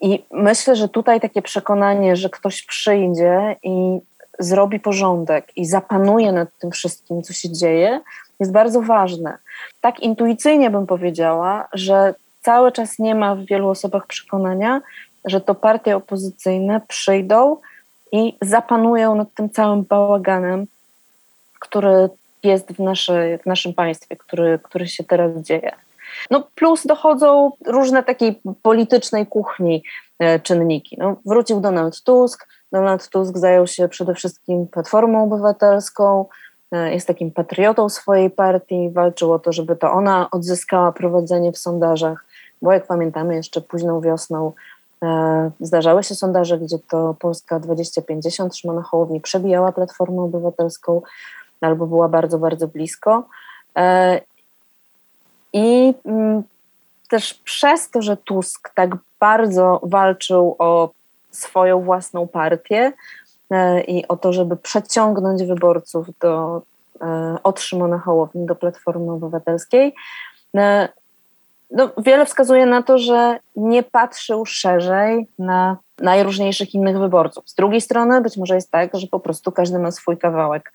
I 0.00 0.24
myślę, 0.30 0.76
że 0.76 0.88
tutaj 0.88 1.20
takie 1.20 1.42
przekonanie, 1.42 2.16
że 2.16 2.30
ktoś 2.30 2.62
przyjdzie 2.62 3.57
i 3.62 4.00
zrobi 4.38 4.80
porządek 4.80 5.56
i 5.56 5.66
zapanuje 5.66 6.32
nad 6.32 6.48
tym 6.58 6.70
wszystkim, 6.70 7.22
co 7.22 7.32
się 7.32 7.52
dzieje, 7.52 8.00
jest 8.40 8.52
bardzo 8.52 8.82
ważne. 8.82 9.38
Tak 9.80 10.00
intuicyjnie 10.00 10.70
bym 10.70 10.86
powiedziała, 10.86 11.68
że 11.72 12.14
cały 12.42 12.72
czas 12.72 12.98
nie 12.98 13.14
ma 13.14 13.34
w 13.34 13.44
wielu 13.44 13.68
osobach 13.68 14.06
przekonania, 14.06 14.80
że 15.24 15.40
to 15.40 15.54
partie 15.54 15.96
opozycyjne 15.96 16.80
przyjdą 16.88 17.56
i 18.12 18.36
zapanują 18.42 19.14
nad 19.14 19.34
tym 19.34 19.50
całym 19.50 19.82
bałaganem, 19.82 20.66
który 21.60 22.08
jest 22.42 22.72
w, 22.72 22.78
naszej, 22.78 23.38
w 23.38 23.46
naszym 23.46 23.74
państwie, 23.74 24.16
który, 24.16 24.58
który 24.62 24.88
się 24.88 25.04
teraz 25.04 25.32
dzieje. 25.36 25.72
No 26.30 26.48
plus 26.54 26.86
dochodzą 26.86 27.52
różne 27.66 28.02
takiej 28.02 28.40
politycznej 28.62 29.26
kuchni 29.26 29.82
czynniki. 30.42 30.96
No, 30.98 31.16
wrócił 31.26 31.60
Donald 31.60 32.02
Tusk. 32.02 32.48
Donald 32.72 33.08
Tusk 33.08 33.38
zajął 33.38 33.66
się 33.66 33.88
przede 33.88 34.14
wszystkim 34.14 34.66
Platformą 34.66 35.24
Obywatelską, 35.24 36.26
e, 36.72 36.94
jest 36.94 37.06
takim 37.06 37.30
patriotą 37.30 37.88
swojej 37.88 38.30
partii, 38.30 38.90
walczył 38.90 39.32
o 39.32 39.38
to, 39.38 39.52
żeby 39.52 39.76
to 39.76 39.92
ona 39.92 40.30
odzyskała 40.30 40.92
prowadzenie 40.92 41.52
w 41.52 41.58
sondażach, 41.58 42.24
bo 42.62 42.72
jak 42.72 42.87
pamiętamy, 42.87 43.34
jeszcze 43.34 43.60
późną 43.60 44.00
wiosną 44.00 44.52
e, 45.02 45.50
zdarzały 45.60 46.02
się 46.02 46.14
sondaże, 46.14 46.58
gdzie 46.58 46.78
to 46.78 47.14
Polska 47.18 47.60
2050 47.60 48.56
Szymona 48.56 48.82
Hołowni 48.82 49.20
przebijała 49.20 49.72
Platformę 49.72 50.22
Obywatelską 50.22 51.02
albo 51.60 51.87
była 51.87 52.08
bardzo, 52.08 52.38
bardzo 52.38 52.68
blisko. 52.68 53.28
E, 53.76 54.20
I 55.52 55.94
mm, 56.04 56.42
też 57.14 57.35
przez 57.35 57.90
to, 57.90 58.03
że 58.03 58.16
Tusk 58.16 58.74
tak 58.74 58.90
bardzo 59.20 59.81
walczył 59.83 60.57
o 60.59 60.90
swoją 61.31 61.81
własną 61.81 62.29
partię 62.29 62.92
e, 63.50 63.81
i 63.81 64.09
o 64.09 64.16
to, 64.16 64.33
żeby 64.33 64.57
przeciągnąć 64.57 65.42
wyborców 65.42 66.07
do, 66.20 66.62
e, 67.00 67.37
od 67.42 67.61
Hołowni 68.05 68.46
do 68.46 68.55
Platformy 68.55 69.12
Obywatelskiej, 69.12 69.94
no, 71.70 71.90
wiele 71.98 72.27
wskazuje 72.27 72.66
na 72.66 72.83
to, 72.83 72.98
że 72.98 73.38
nie 73.57 73.83
patrzył 73.83 74.46
szerzej 74.46 75.27
na 75.38 75.77
najróżniejszych 75.98 76.74
innych 76.74 76.98
wyborców. 76.98 77.50
Z 77.50 77.55
drugiej 77.55 77.81
strony 77.81 78.20
być 78.20 78.37
może 78.37 78.55
jest 78.55 78.70
tak, 78.70 78.90
że 78.94 79.07
po 79.07 79.20
prostu 79.20 79.53
każdy 79.53 79.79
ma 79.79 79.90
swój 79.90 80.18
kawałek 80.18 80.72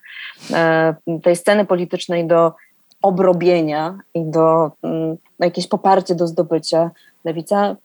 e, 0.52 0.94
tej 1.22 1.36
sceny 1.36 1.64
politycznej 1.64 2.26
do 2.26 2.52
obrobienia 3.02 3.98
i 4.14 4.24
do 4.24 4.70
mm, 4.82 5.16
jakieś 5.38 5.66
poparcie 5.66 6.14
do 6.14 6.26
zdobycia. 6.26 6.90
Lewica 7.24 7.76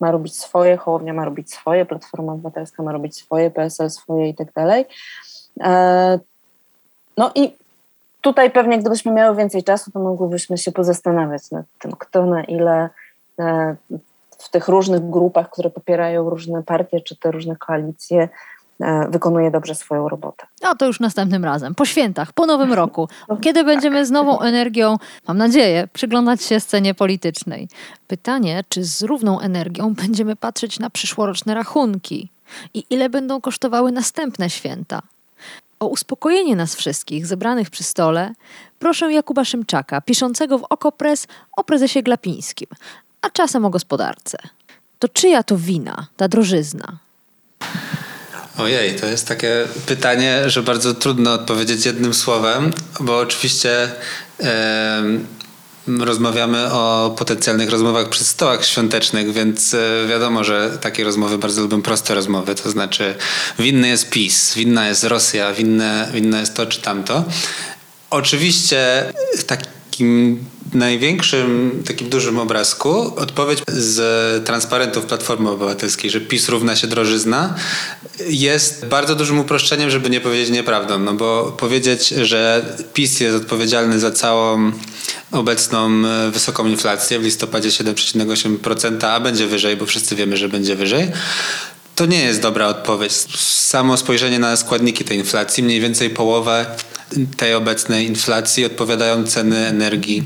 ma 0.00 0.10
robić 0.10 0.36
swoje, 0.36 0.76
Hołownia 0.76 1.12
ma 1.12 1.24
robić 1.24 1.54
swoje, 1.54 1.86
Platforma 1.86 2.32
Obywatelska 2.32 2.82
ma 2.82 2.92
robić 2.92 3.16
swoje, 3.16 3.50
PSL 3.50 3.90
swoje 3.90 4.28
i 4.28 4.34
tak 4.34 4.52
dalej. 4.52 4.84
E, 5.60 6.18
no 7.16 7.30
i 7.34 7.56
tutaj 8.20 8.50
pewnie 8.50 8.78
gdybyśmy 8.78 9.12
miały 9.12 9.36
więcej 9.36 9.64
czasu, 9.64 9.90
to 9.90 10.00
mogłybyśmy 10.00 10.58
się 10.58 10.72
pozastanawiać 10.72 11.50
nad 11.50 11.66
tym, 11.78 11.92
kto 11.92 12.26
na 12.26 12.44
ile 12.44 12.88
e, 13.38 13.76
w 14.38 14.50
tych 14.50 14.68
różnych 14.68 15.10
grupach, 15.10 15.50
które 15.50 15.70
popierają 15.70 16.30
różne 16.30 16.62
partie 16.62 17.00
czy 17.00 17.16
te 17.16 17.30
różne 17.30 17.56
koalicje, 17.56 18.28
wykonuje 19.08 19.50
dobrze 19.50 19.74
swoją 19.74 20.08
robotę. 20.08 20.46
No 20.62 20.74
to 20.74 20.86
już 20.86 21.00
następnym 21.00 21.44
razem, 21.44 21.74
po 21.74 21.84
świętach, 21.84 22.32
po 22.32 22.46
nowym 22.46 22.72
roku, 22.72 23.08
kiedy 23.40 23.64
będziemy 23.64 24.06
z 24.06 24.10
nową 24.10 24.40
energią, 24.40 24.96
mam 25.28 25.38
nadzieję, 25.38 25.88
przyglądać 25.92 26.42
się 26.42 26.60
scenie 26.60 26.94
politycznej. 26.94 27.68
Pytanie, 28.08 28.64
czy 28.68 28.84
z 28.84 29.02
równą 29.02 29.40
energią 29.40 29.94
będziemy 29.94 30.36
patrzeć 30.36 30.78
na 30.78 30.90
przyszłoroczne 30.90 31.54
rachunki 31.54 32.28
i 32.74 32.84
ile 32.90 33.10
będą 33.10 33.40
kosztowały 33.40 33.92
następne 33.92 34.50
święta. 34.50 35.02
O 35.80 35.86
uspokojenie 35.86 36.56
nas 36.56 36.74
wszystkich 36.74 37.26
zebranych 37.26 37.70
przy 37.70 37.84
stole 37.84 38.34
proszę 38.78 39.12
Jakuba 39.12 39.44
Szymczaka, 39.44 40.00
piszącego 40.00 40.58
w 40.58 40.64
Okopres 40.70 41.26
o 41.56 41.64
prezesie 41.64 42.02
Glapińskim, 42.02 42.68
a 43.22 43.30
czasem 43.30 43.64
o 43.64 43.70
gospodarce. 43.70 44.38
To 44.98 45.08
czyja 45.08 45.42
to 45.42 45.56
wina, 45.56 46.06
ta 46.16 46.28
drożyzna? 46.28 46.98
Ojej, 48.58 48.94
to 48.94 49.06
jest 49.06 49.28
takie 49.28 49.64
pytanie, 49.86 50.50
że 50.50 50.62
bardzo 50.62 50.94
trudno 50.94 51.32
odpowiedzieć 51.32 51.86
jednym 51.86 52.14
słowem, 52.14 52.72
bo 53.00 53.18
oczywiście 53.18 53.90
e, 54.40 55.02
rozmawiamy 55.88 56.72
o 56.72 57.14
potencjalnych 57.18 57.70
rozmowach 57.70 58.08
przy 58.08 58.24
stołach 58.24 58.66
świątecznych, 58.66 59.32
więc 59.32 59.74
e, 59.74 60.06
wiadomo, 60.08 60.44
że 60.44 60.78
takie 60.80 61.04
rozmowy 61.04 61.38
bardzo 61.38 61.62
lubią 61.62 61.82
proste 61.82 62.14
rozmowy, 62.14 62.54
to 62.54 62.70
znaczy 62.70 63.14
winny 63.58 63.88
jest 63.88 64.10
PiS, 64.10 64.54
winna 64.54 64.88
jest 64.88 65.04
Rosja, 65.04 65.52
winne, 65.52 66.08
winne 66.14 66.40
jest 66.40 66.54
to 66.54 66.66
czy 66.66 66.82
tamto. 66.82 67.24
Oczywiście 68.10 69.12
takim 69.46 70.44
największym, 70.74 71.82
takim 71.86 72.08
dużym 72.08 72.38
obrazku 72.38 73.16
odpowiedź 73.16 73.58
z 73.68 74.44
transparentów 74.46 75.06
Platformy 75.06 75.50
Obywatelskiej, 75.50 76.10
że 76.10 76.20
PiS 76.20 76.48
równa 76.48 76.76
się 76.76 76.86
drożyzna, 76.86 77.54
jest 78.28 78.86
bardzo 78.86 79.14
dużym 79.14 79.38
uproszczeniem, 79.38 79.90
żeby 79.90 80.10
nie 80.10 80.20
powiedzieć 80.20 80.50
nieprawdą. 80.50 80.98
No 80.98 81.14
bo 81.14 81.56
powiedzieć, 81.58 82.08
że 82.08 82.64
PiS 82.94 83.20
jest 83.20 83.36
odpowiedzialny 83.36 83.98
za 83.98 84.10
całą 84.10 84.72
obecną 85.32 85.90
e, 86.06 86.30
wysoką 86.30 86.66
inflację 86.66 87.18
w 87.18 87.22
listopadzie 87.22 87.68
7,8%, 87.68 89.06
a 89.06 89.20
będzie 89.20 89.46
wyżej, 89.46 89.76
bo 89.76 89.86
wszyscy 89.86 90.16
wiemy, 90.16 90.36
że 90.36 90.48
będzie 90.48 90.76
wyżej, 90.76 91.12
to 91.94 92.06
nie 92.06 92.24
jest 92.24 92.40
dobra 92.40 92.66
odpowiedź. 92.66 93.12
Samo 93.40 93.96
spojrzenie 93.96 94.38
na 94.38 94.56
składniki 94.56 95.04
tej 95.04 95.18
inflacji, 95.18 95.62
mniej 95.62 95.80
więcej 95.80 96.10
połowę 96.10 96.66
tej 97.36 97.54
obecnej 97.54 98.06
inflacji 98.06 98.64
odpowiadają 98.64 99.24
ceny 99.24 99.66
energii 99.66 100.24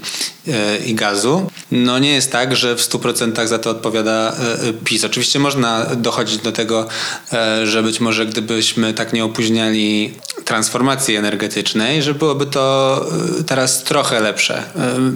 e, 0.48 0.78
i 0.78 0.94
gazu. 0.94 1.50
No 1.70 1.98
nie 1.98 2.10
jest 2.14 2.32
tak, 2.32 2.56
że 2.56 2.76
w 2.76 2.80
100% 2.80 3.46
za 3.46 3.58
to 3.58 3.70
odpowiada 3.70 4.32
e, 4.32 4.72
PiS. 4.72 5.04
Oczywiście 5.04 5.38
można 5.38 5.86
dochodzić 5.96 6.38
do 6.38 6.52
tego, 6.52 6.88
e, 7.32 7.66
że 7.66 7.82
być 7.82 8.00
może 8.00 8.26
gdybyśmy 8.26 8.94
tak 8.94 9.12
nie 9.12 9.24
opóźniali 9.24 10.14
transformacji 10.44 11.16
energetycznej, 11.16 12.02
że 12.02 12.14
byłoby 12.14 12.46
to 12.46 13.06
teraz 13.46 13.82
trochę 13.82 14.20
lepsze. 14.20 14.62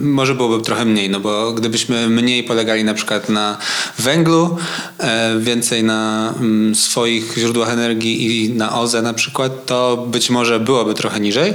Może 0.01 0.35
byłoby 0.35 0.63
trochę 0.63 0.85
mniej, 0.85 1.09
no 1.09 1.19
bo 1.19 1.51
gdybyśmy 1.51 2.09
mniej 2.09 2.43
polegali 2.43 2.83
na 2.83 2.93
przykład 2.93 3.29
na 3.29 3.57
węglu, 3.99 4.57
więcej 5.39 5.83
na 5.83 6.33
mm, 6.39 6.75
swoich 6.75 7.37
źródłach 7.37 7.69
energii 7.69 8.45
i 8.45 8.49
na 8.49 8.79
OZE 8.79 9.01
na 9.01 9.13
przykład, 9.13 9.65
to 9.65 10.05
być 10.07 10.29
może 10.29 10.59
byłoby 10.59 10.93
trochę 10.93 11.19
niżej. 11.19 11.54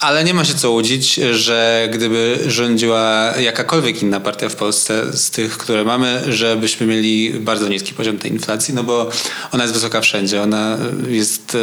Ale 0.00 0.24
nie 0.24 0.34
ma 0.34 0.44
się 0.44 0.54
co 0.54 0.70
łudzić, 0.70 1.14
że 1.32 1.88
gdyby 1.92 2.38
rządziła 2.46 3.32
jakakolwiek 3.40 4.02
inna 4.02 4.20
partia 4.20 4.48
w 4.48 4.56
Polsce 4.56 5.16
z 5.16 5.30
tych, 5.30 5.58
które 5.58 5.84
mamy, 5.84 6.22
żebyśmy 6.28 6.86
mieli 6.86 7.30
bardzo 7.30 7.68
niski 7.68 7.94
poziom 7.94 8.18
tej 8.18 8.32
inflacji, 8.32 8.74
no 8.74 8.84
bo 8.84 9.10
ona 9.52 9.64
jest 9.64 9.74
wysoka 9.74 10.00
wszędzie. 10.00 10.42
Ona 10.42 10.78
jest 11.08 11.54
e, 11.54 11.58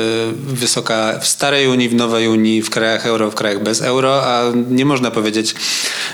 wysoka 0.53 1.19
w 1.19 1.27
starej 1.27 1.67
Unii, 1.67 1.89
w 1.89 1.95
nowej 1.95 2.27
Unii, 2.27 2.61
w 2.61 2.69
krajach 2.69 3.05
euro, 3.05 3.31
w 3.31 3.35
krajach 3.35 3.63
bez 3.63 3.81
euro, 3.81 4.23
a 4.25 4.41
nie 4.69 4.85
można 4.85 5.11
powiedzieć, 5.11 5.55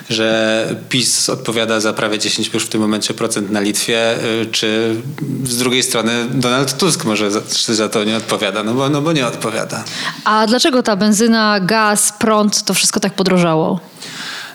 że 0.09 0.67
PiS 0.89 1.29
odpowiada 1.29 1.79
za 1.79 1.93
prawie 1.93 2.19
10 2.19 2.53
już 2.53 2.65
w 2.65 2.69
tym 2.69 2.81
momencie 2.81 3.13
procent 3.13 3.51
na 3.51 3.59
Litwie, 3.59 4.11
e, 4.11 4.45
czy 4.51 4.95
z 5.43 5.57
drugiej 5.57 5.83
strony 5.83 6.11
Donald 6.31 6.77
Tusk 6.77 7.05
może 7.05 7.31
za, 7.31 7.41
za 7.67 7.89
to 7.89 8.03
nie 8.03 8.17
odpowiada, 8.17 8.63
no 8.63 8.73
bo, 8.73 8.89
no 8.89 9.01
bo 9.01 9.11
nie 9.11 9.27
odpowiada. 9.27 9.83
A 10.25 10.47
dlaczego 10.47 10.83
ta 10.83 10.95
benzyna, 10.95 11.59
gaz, 11.59 12.10
prąd, 12.19 12.63
to 12.63 12.73
wszystko 12.73 12.99
tak 12.99 13.13
podrożało? 13.13 13.79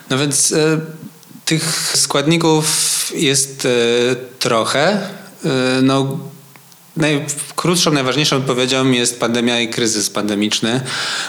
No 0.09 0.17
więc 0.17 0.51
e, 0.51 0.79
tych 1.45 1.91
składników 1.95 2.65
jest 3.15 3.65
e, 3.65 3.69
trochę. 4.39 4.87
E, 5.45 5.81
no, 5.81 6.17
najkrótszą, 6.97 7.91
najważniejszą 7.91 8.37
odpowiedzią 8.37 8.91
jest 8.91 9.19
pandemia 9.19 9.59
i 9.59 9.69
kryzys 9.69 10.09
pandemiczny, 10.09 10.81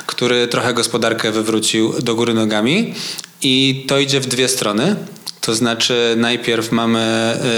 który 0.07 0.49
trochę 0.49 0.75
gospodarkę 0.75 1.33
wywrócił 1.33 1.93
do 2.03 2.15
góry 2.15 2.35
nogami. 2.35 2.95
I 3.43 3.85
to 3.89 3.99
idzie 3.99 4.21
w 4.21 4.27
dwie 4.27 4.49
strony. 4.49 4.97
To 5.41 5.55
znaczy, 5.55 6.15
najpierw 6.17 6.73
mamy 6.73 7.01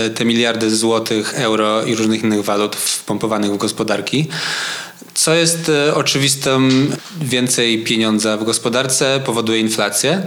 e, 0.07 0.11
te 0.11 0.25
miliardy 0.25 0.77
złotych, 0.77 1.35
euro 1.35 1.85
i 1.85 1.95
różnych 1.95 2.23
innych 2.23 2.45
walut 2.45 2.77
wpompowanych 2.77 3.53
w 3.53 3.57
gospodarki 3.57 4.29
co 5.21 5.35
jest 5.35 5.69
e, 5.69 5.95
oczywistym, 5.95 6.93
więcej 7.21 7.85
pieniądza 7.85 8.37
w 8.37 8.45
gospodarce 8.45 9.21
powoduje 9.25 9.61
inflację. 9.61 10.23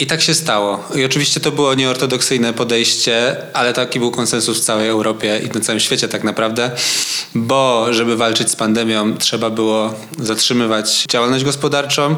I 0.00 0.06
tak 0.06 0.22
się 0.22 0.34
stało. 0.34 0.84
I 0.94 1.04
oczywiście 1.04 1.40
to 1.40 1.52
było 1.52 1.74
nieortodoksyjne 1.74 2.52
podejście, 2.52 3.36
ale 3.52 3.72
taki 3.72 3.98
był 3.98 4.10
konsensus 4.10 4.60
w 4.60 4.64
całej 4.64 4.88
Europie 4.88 5.40
i 5.44 5.50
na 5.50 5.60
całym 5.60 5.80
świecie 5.80 6.08
tak 6.08 6.24
naprawdę, 6.24 6.70
bo 7.34 7.86
żeby 7.90 8.16
walczyć 8.16 8.50
z 8.50 8.56
pandemią 8.56 9.16
trzeba 9.16 9.50
było 9.50 9.94
zatrzymywać 10.18 11.04
działalność 11.10 11.44
gospodarczą, 11.44 12.16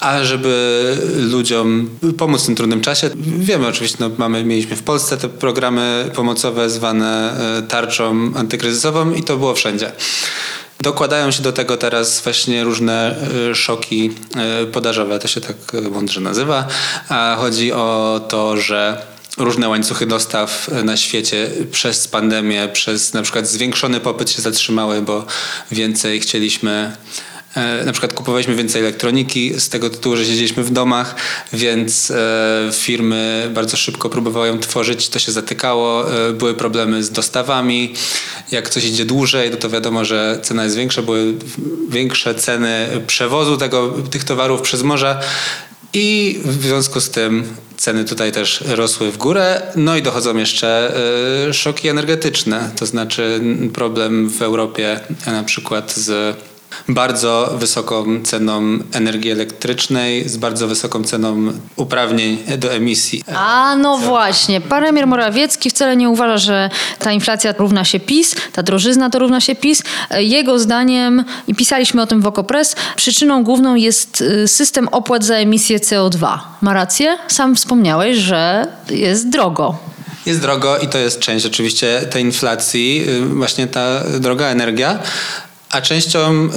a 0.00 0.24
żeby 0.24 0.96
ludziom 1.16 1.90
pomóc 2.18 2.42
w 2.42 2.46
tym 2.46 2.54
trudnym 2.54 2.80
czasie. 2.80 3.10
Wiemy 3.16 3.66
oczywiście, 3.66 3.96
no, 4.00 4.10
mamy, 4.18 4.44
mieliśmy 4.44 4.76
w 4.76 4.82
Polsce 4.82 5.16
te 5.16 5.28
programy 5.28 6.10
pomocowe 6.14 6.70
zwane 6.70 7.36
e, 7.58 7.62
tarczą 7.62 8.32
antykryzysową 8.36 9.12
i 9.12 9.22
to 9.22 9.36
było 9.36 9.54
wszędzie. 9.54 9.92
Dokładają 10.80 11.30
się 11.30 11.42
do 11.42 11.52
tego 11.52 11.76
teraz 11.76 12.20
właśnie 12.20 12.64
różne 12.64 13.16
e, 13.50 13.54
szoki 13.54 14.10
e, 14.36 14.66
podażowe, 14.66 15.18
to 15.18 15.28
się 15.28 15.40
tak 15.40 15.56
mądrze 15.90 16.20
nazywa. 16.20 16.66
A 17.08 17.36
chodzi 17.40 17.72
o 17.72 18.20
to, 18.28 18.56
że 18.56 19.02
różne 19.38 19.68
łańcuchy 19.68 20.06
dostaw 20.06 20.68
na 20.84 20.96
świecie 20.96 21.50
przez 21.72 22.08
pandemię, 22.08 22.68
przez 22.72 23.14
na 23.14 23.22
przykład 23.22 23.46
zwiększony 23.46 24.00
popyt 24.00 24.30
się 24.30 24.42
zatrzymały, 24.42 25.02
bo 25.02 25.26
więcej 25.70 26.20
chcieliśmy 26.20 26.96
na 27.86 27.92
przykład 27.92 28.12
kupowaliśmy 28.12 28.54
więcej 28.54 28.82
elektroniki 28.82 29.60
z 29.60 29.68
tego 29.68 29.90
tytułu, 29.90 30.16
że 30.16 30.24
siedzieliśmy 30.24 30.64
w 30.64 30.70
domach, 30.70 31.14
więc 31.52 32.10
e, 32.10 32.70
firmy 32.72 33.50
bardzo 33.54 33.76
szybko 33.76 34.10
próbowały 34.10 34.48
ją 34.48 34.58
tworzyć, 34.58 35.08
to 35.08 35.18
się 35.18 35.32
zatykało, 35.32 36.14
e, 36.28 36.32
były 36.32 36.54
problemy 36.54 37.04
z 37.04 37.10
dostawami. 37.10 37.94
Jak 38.50 38.70
coś 38.70 38.84
idzie 38.84 39.04
dłużej, 39.04 39.50
no 39.50 39.56
to 39.56 39.70
wiadomo, 39.70 40.04
że 40.04 40.38
cena 40.42 40.64
jest 40.64 40.76
większa, 40.76 41.02
były 41.02 41.34
większe 41.88 42.34
ceny 42.34 42.88
przewozu 43.06 43.56
tego, 43.56 43.94
tych 44.10 44.24
towarów 44.24 44.60
przez 44.60 44.82
morze. 44.82 45.20
I 45.92 46.38
w 46.44 46.62
związku 46.62 47.00
z 47.00 47.10
tym 47.10 47.44
ceny 47.76 48.04
tutaj 48.04 48.32
też 48.32 48.64
rosły 48.66 49.12
w 49.12 49.16
górę. 49.16 49.62
No 49.76 49.96
i 49.96 50.02
dochodzą 50.02 50.36
jeszcze 50.36 50.92
szoki 51.52 51.88
energetyczne, 51.88 52.70
to 52.76 52.86
znaczy 52.86 53.40
problem 53.74 54.30
w 54.30 54.42
Europie 54.42 55.00
na 55.26 55.42
przykład 55.42 55.94
z 55.94 56.36
bardzo 56.88 57.54
wysoką 57.58 58.22
ceną 58.24 58.78
energii 58.92 59.30
elektrycznej, 59.30 60.28
z 60.28 60.36
bardzo 60.36 60.68
wysoką 60.68 61.04
ceną 61.04 61.52
uprawnień 61.76 62.38
do 62.58 62.72
emisji. 62.72 63.24
A 63.34 63.76
no 63.76 63.98
właśnie, 63.98 64.60
premier 64.60 65.06
Morawiecki 65.06 65.70
wcale 65.70 65.96
nie 65.96 66.08
uważa, 66.08 66.38
że 66.38 66.70
ta 66.98 67.12
inflacja 67.12 67.54
równa 67.58 67.84
się 67.84 68.00
PiS, 68.00 68.34
ta 68.52 68.62
drożyzna 68.62 69.10
to 69.10 69.18
równa 69.18 69.40
się 69.40 69.54
PiS. 69.54 69.82
Jego 70.18 70.58
zdaniem, 70.58 71.24
i 71.46 71.54
pisaliśmy 71.54 72.02
o 72.02 72.06
tym 72.06 72.22
w 72.22 72.26
Okopres, 72.26 72.76
przyczyną 72.96 73.44
główną 73.44 73.74
jest 73.74 74.20
y, 74.20 74.48
system 74.48 74.88
opłat 74.88 75.24
za 75.24 75.34
emisję 75.34 75.78
CO2. 75.78 76.38
Ma 76.60 76.74
rację? 76.74 77.18
Sam 77.28 77.56
wspomniałeś, 77.56 78.16
że 78.16 78.66
jest 78.90 79.28
drogo. 79.28 79.78
Jest 80.26 80.40
drogo 80.40 80.78
i 80.78 80.88
to 80.88 80.98
jest 80.98 81.20
część 81.20 81.46
oczywiście 81.46 82.00
tej 82.10 82.22
inflacji, 82.22 83.04
y, 83.08 83.20
właśnie 83.26 83.66
ta 83.66 84.00
droga 84.20 84.46
energia. 84.46 84.98
A 85.74 85.80
częścią 85.80 86.48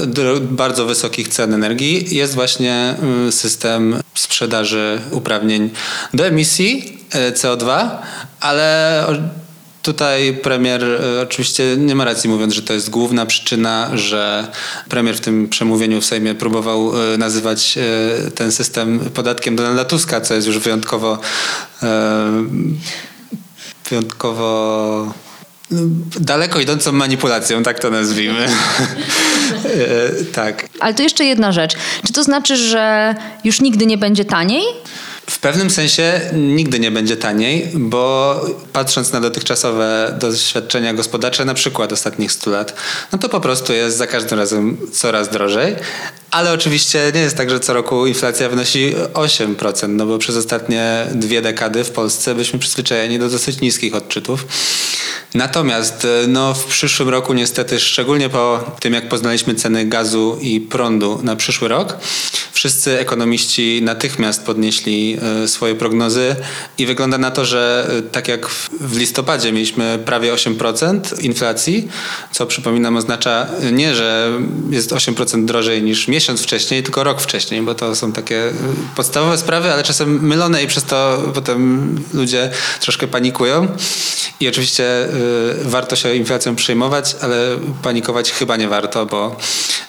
bardzo 0.42 0.86
wysokich 0.86 1.28
cen 1.28 1.54
energii 1.54 2.16
jest 2.16 2.36
właśnie 2.36 2.96
y, 3.28 3.32
system 3.32 3.96
sprzedaży 4.16 5.02
uprawnień 5.12 5.70
do 6.14 6.28
emisji 6.28 7.00
y, 7.30 7.32
CO2, 7.32 7.90
ale 8.40 9.04
Tutaj 9.82 10.34
premier 10.34 10.84
y, 10.84 11.22
oczywiście 11.22 11.78
nie 11.78 11.96
ma 11.96 12.06
racji 12.06 12.30
mówiąc, 12.30 12.54
że 12.54 12.62
to 12.62 12.74
jest 12.74 12.90
główna 12.90 13.26
przyczyna, 13.26 13.90
że 13.94 14.48
premier 14.90 15.18
w 15.18 15.22
tym 15.22 15.50
przemówieniu 15.50 16.02
w 16.02 16.06
Sejmie 16.06 16.36
próbował 16.36 16.92
nazywać 17.18 17.80
ten 18.36 18.52
system 18.52 19.00
podatkiem 19.00 19.56
Donalda 19.56 19.86
Tuska, 19.86 20.22
co 20.22 20.34
jest 20.34 20.48
już 20.48 20.60
wyjątkowo 20.60 21.20
wyjątkowo 23.90 25.14
daleko 26.20 26.60
idącą 26.60 26.92
manipulacją, 26.92 27.64
tak 27.64 27.80
to 27.80 27.90
nazwijmy. 27.90 28.48
E, 29.66 30.26
tak. 30.26 30.70
Ale 30.80 30.94
to 30.94 31.04
jeszcze 31.04 31.26
jedna 31.26 31.52
rzecz. 31.52 31.76
Czy 32.08 32.14
to 32.14 32.24
znaczy, 32.24 32.58
że 32.58 33.16
już 33.44 33.62
nigdy 33.62 33.86
nie 33.86 33.98
będzie 33.98 34.26
taniej? 34.26 34.64
W 35.30 35.40
pewnym 35.40 35.70
sensie 35.70 36.22
nigdy 36.34 36.80
nie 36.80 36.92
będzie 36.92 37.18
taniej, 37.18 37.72
bo 37.74 38.36
patrząc 38.74 39.12
na 39.12 39.22
dotychczasowe 39.22 40.18
doświadczenia 40.20 40.94
gospodarcze, 40.94 41.46
na 41.46 41.54
przykład 41.54 41.94
ostatnich 41.94 42.32
100 42.32 42.52
lat, 42.52 42.74
no 43.12 43.18
to 43.18 43.30
po 43.30 43.40
prostu 43.40 43.74
jest 43.74 43.98
za 43.98 44.08
każdym 44.08 44.40
razem 44.40 44.78
coraz 44.92 45.30
drożej. 45.30 45.76
Ale 46.32 46.54
oczywiście 46.54 47.12
nie 47.16 47.22
jest 47.22 47.38
tak, 47.38 47.50
że 47.50 47.60
co 47.60 47.74
roku 47.74 48.08
inflacja 48.08 48.50
wynosi 48.50 48.96
8%, 49.14 49.90
no 49.90 50.06
bo 50.06 50.18
przez 50.18 50.36
ostatnie 50.36 51.08
dwie 51.12 51.42
dekady 51.42 51.84
w 51.84 51.92
Polsce 51.92 52.36
byliśmy 52.36 52.60
przyzwyczajeni 52.60 53.20
do 53.20 53.30
dosyć 53.30 53.62
niskich 53.62 53.96
odczytów. 53.96 54.46
Natomiast 55.34 56.06
e, 56.06 56.28
no, 56.28 56.54
w 56.54 56.66
przyszłym 56.66 57.10
roku 57.10 57.34
niestety, 57.34 57.80
szczególnie 57.80 58.30
po 58.30 58.76
tym 58.80 58.94
jak 58.94 59.10
poznaliśmy 59.10 59.56
ceny 59.56 59.86
gazu 59.86 60.38
i 60.42 60.62
prądu 60.62 61.20
na 61.24 61.36
przyszły 61.36 61.68
rok, 61.68 61.98
wszyscy 62.52 63.00
ekonomiści 63.00 63.82
natychmiast 63.82 64.46
podnieśli 64.46 65.18
e, 65.44 65.48
swoje 65.48 65.76
prognozy 65.76 66.36
i 66.78 66.86
wygląda 66.86 67.18
na 67.18 67.32
to, 67.32 67.46
że 67.46 67.90
e, 67.98 68.02
tak 68.02 68.28
jak 68.28 68.48
w 68.80 68.98
listopadzie 68.98 69.52
mieliśmy 69.52 70.00
prawie 70.06 70.34
8% 70.34 71.22
inflacji, 71.22 71.88
co 72.32 72.46
przypominam 72.46 72.98
oznacza 72.98 73.48
nie, 73.72 73.96
że 73.96 74.32
jest 74.70 74.92
8% 74.92 75.46
drożej 75.46 75.84
niż 75.84 76.08
miesiąc 76.08 76.17
wcześniej, 76.38 76.84
tylko 76.84 77.04
rok 77.04 77.22
wcześniej, 77.22 77.62
bo 77.62 77.76
to 77.76 77.96
są 77.96 78.12
takie 78.12 78.54
podstawowe 78.96 79.38
sprawy, 79.38 79.74
ale 79.74 79.84
czasem 79.84 80.28
mylone 80.28 80.64
i 80.64 80.68
przez 80.68 80.84
to 80.84 81.24
potem 81.34 81.96
ludzie 82.14 82.52
troszkę 82.82 83.08
panikują. 83.08 83.68
I 84.40 84.48
oczywiście 84.48 85.08
warto 85.62 85.96
się 85.96 86.16
inflacją 86.16 86.56
przejmować, 86.56 87.16
ale 87.22 87.38
panikować 87.84 88.32
chyba 88.32 88.58
nie 88.58 88.68
warto, 88.68 89.06
bo, 89.06 89.36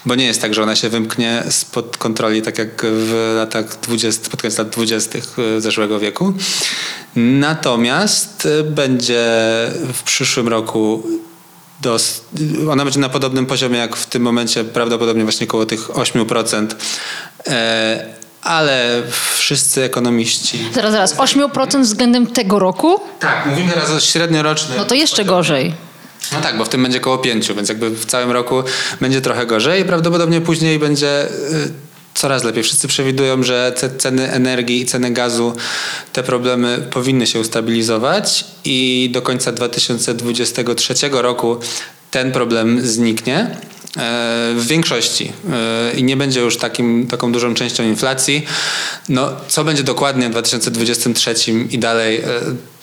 bo 0.07 0.15
nie 0.15 0.27
jest 0.27 0.41
tak, 0.41 0.55
że 0.55 0.63
ona 0.63 0.77
się 0.77 0.89
wymknie 0.89 1.43
spod 1.51 1.97
kontroli, 1.97 2.43
tak 2.43 2.59
jak 2.59 2.87
w 2.87 3.35
latach 3.37 3.81
20, 3.81 4.31
pod 4.31 4.43
koniec 4.43 4.59
lat 4.59 4.69
20. 4.69 5.19
zeszłego 5.59 5.99
wieku. 5.99 6.33
Natomiast 7.17 8.49
będzie 8.65 9.27
w 9.93 10.03
przyszłym 10.05 10.49
roku 10.49 11.07
dos, 11.81 12.21
ona 12.71 12.85
będzie 12.85 13.01
na 13.01 13.09
podobnym 13.09 13.47
poziomie 13.47 13.79
jak 13.79 13.97
w 13.97 14.07
tym 14.07 14.23
momencie, 14.23 14.65
prawdopodobnie 14.65 15.23
właśnie 15.23 15.47
około 15.47 15.67
tych 15.67 15.89
8%. 15.89 16.67
E, 17.47 18.19
ale 18.43 19.03
wszyscy 19.37 19.83
ekonomiści. 19.83 20.59
Zaraz, 20.75 20.93
zaraz, 20.93 21.17
8% 21.17 21.83
względem 21.83 22.27
tego 22.27 22.59
roku? 22.59 23.01
Tak, 23.21 23.47
mówimy 23.47 23.73
teraz 23.73 23.91
o 23.91 24.01
średniorocznym. 24.01 24.79
No 24.79 24.85
to 24.85 24.95
jeszcze 24.95 25.25
gorzej. 25.25 25.75
No 26.33 26.41
tak, 26.41 26.59
bo 26.59 26.65
w 26.65 26.69
tym 26.69 26.83
będzie 26.83 26.99
około 26.99 27.19
5, 27.19 27.53
więc 27.53 27.69
jakby 27.69 27.91
w 27.91 28.05
całym 28.05 28.31
roku 28.31 28.63
będzie 29.01 29.21
trochę 29.21 29.47
gorzej 29.47 29.83
i 29.83 29.85
prawdopodobnie 29.85 30.41
później 30.41 30.79
będzie 30.79 31.25
y, 31.25 31.88
coraz 32.19 32.45
lepiej. 32.45 32.63
Wszyscy 32.63 32.89
przewidują, 32.89 33.43
że 33.43 33.73
ceny 33.99 34.31
energii 34.31 34.81
i 34.81 34.87
ceny 34.87 35.11
gazu, 35.11 35.53
te 36.13 36.23
problemy 36.23 36.79
powinny 36.91 37.27
się 37.27 37.41
ustabilizować 37.41 38.45
i 38.65 39.11
do 39.13 39.23
końca 39.23 39.53
2023 39.53 40.95
roku 41.13 41.57
ten 42.11 42.33
problem 42.33 42.87
zniknie. 42.87 43.57
E, 43.97 44.55
w 44.55 44.67
większości 44.67 45.33
e, 45.53 45.99
i 45.99 46.03
nie 46.03 46.17
będzie 46.17 46.41
już 46.41 46.57
takim, 46.57 47.07
taką 47.07 47.33
dużą 47.33 47.55
częścią 47.55 47.83
inflacji. 47.83 48.47
No, 49.09 49.31
co 49.49 49.65
będzie 49.65 49.83
dokładnie 49.83 50.29
w 50.29 50.31
2023 50.31 51.35
i 51.71 51.79
dalej, 51.79 52.17
e, 52.17 52.25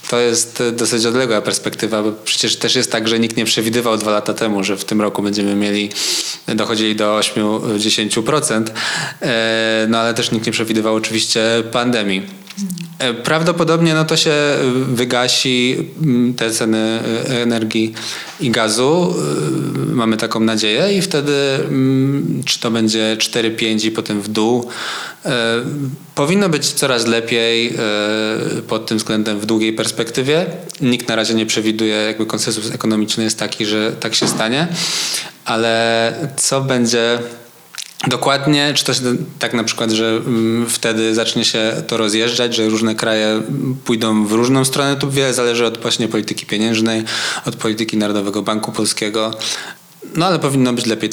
to 0.09 0.19
jest 0.19 0.63
dosyć 0.73 1.05
odległa 1.05 1.41
perspektywa, 1.41 2.03
bo 2.03 2.11
przecież 2.11 2.55
też 2.55 2.75
jest 2.75 2.91
tak, 2.91 3.07
że 3.07 3.19
nikt 3.19 3.37
nie 3.37 3.45
przewidywał 3.45 3.97
dwa 3.97 4.11
lata 4.11 4.33
temu, 4.33 4.63
że 4.63 4.77
w 4.77 4.85
tym 4.85 5.01
roku 5.01 5.21
będziemy 5.21 5.55
mieli, 5.55 5.89
dochodzili 6.47 6.95
do 6.95 7.19
8-10%, 7.19 8.63
no 9.87 9.99
ale 9.99 10.13
też 10.13 10.31
nikt 10.31 10.45
nie 10.45 10.51
przewidywał 10.51 10.95
oczywiście 10.95 11.41
pandemii. 11.71 12.44
E, 12.99 13.13
prawdopodobnie 13.13 13.93
no 13.93 14.05
to 14.05 14.17
się 14.17 14.33
wygasi 14.87 15.77
mm, 16.01 16.33
te 16.33 16.51
ceny 16.51 16.99
e, 17.29 17.41
energii 17.41 17.93
i 18.39 18.49
gazu. 18.49 19.15
E, 19.91 19.95
mamy 19.95 20.17
taką 20.17 20.39
nadzieję 20.39 20.97
i 20.97 21.01
wtedy 21.01 21.33
mm, 21.33 22.43
czy 22.45 22.59
to 22.59 22.71
będzie 22.71 23.17
4-5 23.19 23.85
i 23.85 23.91
potem 23.91 24.21
w 24.21 24.27
dół. 24.27 24.69
Powinno 26.15 26.49
być 26.49 26.71
coraz 26.71 27.07
lepiej 27.07 27.73
pod 28.67 28.85
tym 28.85 28.97
względem 28.97 29.39
w 29.39 29.45
długiej 29.45 29.73
perspektywie. 29.73 30.45
Nikt 30.81 31.07
na 31.07 31.15
razie 31.15 31.33
nie 31.33 31.45
przewiduje, 31.45 31.95
jakby 31.95 32.25
konsensus 32.25 32.71
ekonomiczny 32.71 33.23
jest 33.23 33.39
taki, 33.39 33.65
że 33.65 33.91
tak 33.91 34.15
się 34.15 34.27
stanie, 34.27 34.67
ale 35.45 36.13
co 36.37 36.61
będzie 36.61 37.19
Dokładnie, 38.07 38.73
czy 38.73 38.85
to 38.85 38.93
się 38.93 39.01
tak 39.39 39.53
na 39.53 39.63
przykład, 39.63 39.91
że 39.91 40.09
mm, 40.09 40.69
wtedy 40.69 41.15
zacznie 41.15 41.45
się 41.45 41.73
to 41.87 41.97
rozjeżdżać, 41.97 42.55
że 42.55 42.69
różne 42.69 42.95
kraje 42.95 43.41
pójdą 43.85 44.25
w 44.25 44.31
różną 44.31 44.65
stronę, 44.65 44.95
to 44.95 45.11
wiele 45.11 45.33
zależy 45.33 45.65
od 45.65 45.81
właśnie 45.81 46.07
polityki 46.07 46.45
pieniężnej, 46.45 47.03
od 47.45 47.55
polityki 47.55 47.97
Narodowego 47.97 48.41
Banku 48.41 48.71
Polskiego, 48.71 49.31
no 50.15 50.25
ale 50.25 50.39
powinno 50.39 50.73
być 50.73 50.85
lepiej. 50.85 51.09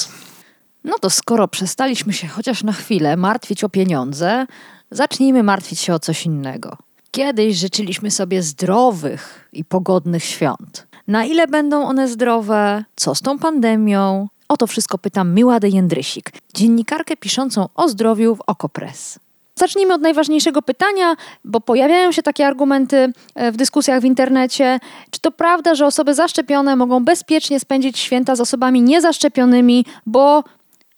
No 0.85 0.95
to 1.01 1.11
skoro 1.11 1.49
przestaliśmy 1.49 2.13
się 2.13 2.29
chociaż 2.29 2.63
na 2.63 2.73
chwilę 2.73 3.17
martwić 3.17 3.65
o 3.65 3.69
pieniądze, 3.69 4.47
zacznijmy 4.91 5.43
martwić 5.43 5.81
się 5.81 5.95
o 5.95 5.99
coś 5.99 6.27
innego. 6.27 6.77
Kiedyś 7.11 7.57
życzyliśmy 7.57 8.11
sobie 8.11 8.43
zdrowych 8.43 9.49
i 9.53 9.65
pogodnych 9.65 10.25
świąt. 10.25 10.87
Na 11.09 11.25
ile 11.25 11.47
będą 11.47 11.85
one 11.85 12.09
zdrowe? 12.09 12.85
Co 12.97 13.15
z 13.15 13.21
tą 13.21 13.39
pandemią? 13.39 14.29
O 14.53 14.57
to 14.57 14.67
wszystko 14.67 14.99
pytam 14.99 15.35
Miładę 15.35 15.69
Jędrysik, 15.69 16.31
dziennikarkę 16.55 17.17
piszącą 17.17 17.69
o 17.75 17.89
zdrowiu 17.89 18.37
w 18.37 18.41
Okopres. 18.47 19.19
Zacznijmy 19.55 19.95
od 19.95 20.01
najważniejszego 20.01 20.63
pytania, 20.63 21.17
bo 21.45 21.61
pojawiają 21.61 22.13
się 22.13 22.23
takie 22.23 22.47
argumenty 22.47 23.13
e, 23.35 23.53
w 23.53 23.57
dyskusjach 23.57 24.01
w 24.01 24.05
internecie. 24.05 24.81
Czy 25.11 25.21
to 25.21 25.31
prawda, 25.31 25.75
że 25.75 25.87
osoby 25.87 26.15
zaszczepione 26.15 26.77
mogą 26.77 27.05
bezpiecznie 27.05 27.61
spędzić 27.61 27.99
święta 27.99 28.37
z 28.37 28.41
osobami 28.41 28.83
niezaszczepionymi, 28.83 29.85
bo 30.07 30.45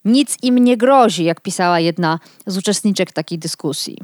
nic 0.04 0.36
im 0.42 0.58
nie 0.58 0.76
grozi, 0.76 1.24
jak 1.24 1.40
pisała 1.40 1.80
jedna 1.80 2.18
z 2.46 2.58
uczestniczek 2.58 3.12
takiej 3.12 3.38
dyskusji? 3.38 3.98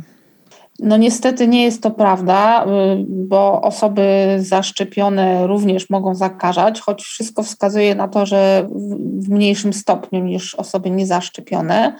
No 0.83 0.97
niestety 0.97 1.49
nie 1.49 1.64
jest 1.64 1.83
to 1.83 1.90
prawda, 1.90 2.64
y, 2.64 2.66
bo 3.09 3.62
osoby 3.62 4.37
zaszczepione 4.38 5.47
również 5.47 5.90
mogą 5.90 6.14
zakażać, 6.14 6.81
choć 6.81 7.03
wszystko 7.03 7.43
wskazuje 7.43 7.95
na 7.95 8.09
to, 8.09 8.27
że 8.27 8.69
w 9.19 9.29
mniejszym 9.29 9.73
stopniu 9.73 10.25
niż 10.25 10.55
osoby 10.55 10.90
niezaszczepione. 10.90 11.97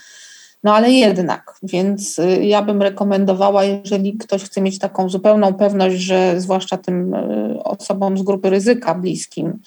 No 0.65 0.75
ale 0.75 0.91
jednak, 0.91 1.55
więc 1.63 2.19
y, 2.19 2.45
ja 2.45 2.63
bym 2.63 2.83
rekomendowała, 2.83 3.65
jeżeli 3.65 4.17
ktoś 4.19 4.43
chce 4.43 4.61
mieć 4.61 4.79
taką 4.79 5.09
zupełną 5.09 5.55
pewność, 5.55 5.97
że 5.97 6.41
zwłaszcza 6.41 6.77
tym 6.77 7.15
y, 7.15 7.63
osobom 7.65 8.19
z 8.19 8.23
grupy 8.23 8.51
ryzyka 8.51 8.95
bliskim, 8.95 9.59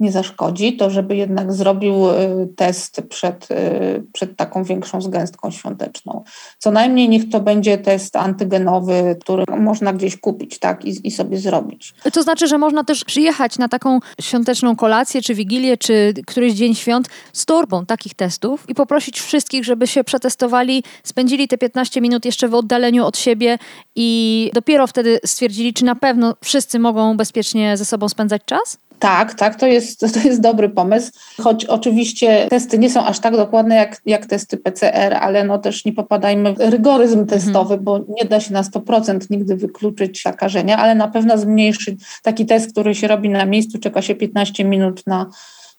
nie 0.00 0.12
zaszkodzi, 0.12 0.76
to 0.76 0.90
żeby 0.90 1.16
jednak 1.16 1.52
zrobił 1.52 2.10
y, 2.10 2.48
test 2.56 3.02
przed, 3.08 3.50
y, 3.50 4.02
przed 4.12 4.36
taką 4.36 4.64
większą 4.64 5.00
zgęstką 5.00 5.50
świąteczną. 5.50 6.24
Co 6.58 6.70
najmniej 6.70 7.08
niech 7.08 7.30
to 7.30 7.40
będzie 7.40 7.78
test 7.78 8.16
antygenowy, 8.16 9.16
który 9.20 9.44
można 9.58 9.92
gdzieś 9.92 10.16
kupić 10.16 10.58
tak, 10.58 10.84
i, 10.84 11.06
i 11.06 11.10
sobie 11.10 11.38
zrobić. 11.38 11.94
To 12.12 12.22
znaczy, 12.22 12.48
że 12.48 12.58
można 12.58 12.84
też 12.84 13.04
przyjechać 13.04 13.58
na 13.58 13.68
taką 13.68 13.98
świąteczną 14.20 14.76
kolację, 14.76 15.22
czy 15.22 15.34
wigilię, 15.34 15.76
czy 15.76 16.14
któryś 16.26 16.52
dzień 16.52 16.74
świąt 16.74 17.08
z 17.32 17.46
torbą 17.46 17.86
takich 17.86 18.14
testów 18.14 18.64
i 18.68 18.74
poprosić 18.74 19.20
wszystkich, 19.20 19.64
żeby 19.64 19.86
się 19.86 20.04
przetestowali, 20.04 20.82
spędzili 21.04 21.48
te 21.48 21.58
15 21.58 22.00
minut 22.00 22.24
jeszcze 22.24 22.48
w 22.48 22.54
oddaleniu 22.54 23.04
od 23.04 23.18
siebie 23.18 23.58
i 23.96 24.50
dopiero 24.54 24.86
wtedy 24.86 25.20
stwierdzili, 25.26 25.74
czy 25.74 25.84
na 25.84 25.94
pewno 25.94 26.34
wszyscy 26.44 26.78
mogą 26.78 27.16
bezpiecznie 27.16 27.76
ze 27.76 27.84
sobą 27.84 28.08
spędzać 28.08 28.42
czas? 28.44 28.78
Tak, 28.98 29.34
tak, 29.34 29.56
to 29.56 29.66
jest, 29.66 30.00
to 30.14 30.28
jest 30.28 30.40
dobry 30.40 30.68
pomysł, 30.68 31.12
choć 31.40 31.64
oczywiście 31.64 32.46
testy 32.50 32.78
nie 32.78 32.90
są 32.90 33.04
aż 33.04 33.18
tak 33.20 33.36
dokładne 33.36 33.74
jak, 33.74 34.02
jak 34.06 34.26
testy 34.26 34.56
PCR, 34.56 35.14
ale 35.14 35.44
no 35.44 35.58
też 35.58 35.84
nie 35.84 35.92
popadajmy 35.92 36.54
w 36.54 36.58
rygoryzm 36.58 37.26
testowy, 37.26 37.74
mhm. 37.74 37.84
bo 37.84 37.98
nie 38.08 38.24
da 38.28 38.40
się 38.40 38.52
na 38.52 38.62
100% 38.62 39.30
nigdy 39.30 39.56
wykluczyć 39.56 40.22
zakażenia, 40.22 40.76
ale 40.76 40.94
na 40.94 41.08
pewno 41.08 41.38
zmniejszyć 41.38 42.00
taki 42.22 42.46
test, 42.46 42.72
który 42.72 42.94
się 42.94 43.08
robi 43.08 43.28
na 43.28 43.46
miejscu, 43.46 43.78
czeka 43.78 44.02
się 44.02 44.14
15 44.14 44.64
minut 44.64 45.06
na 45.06 45.26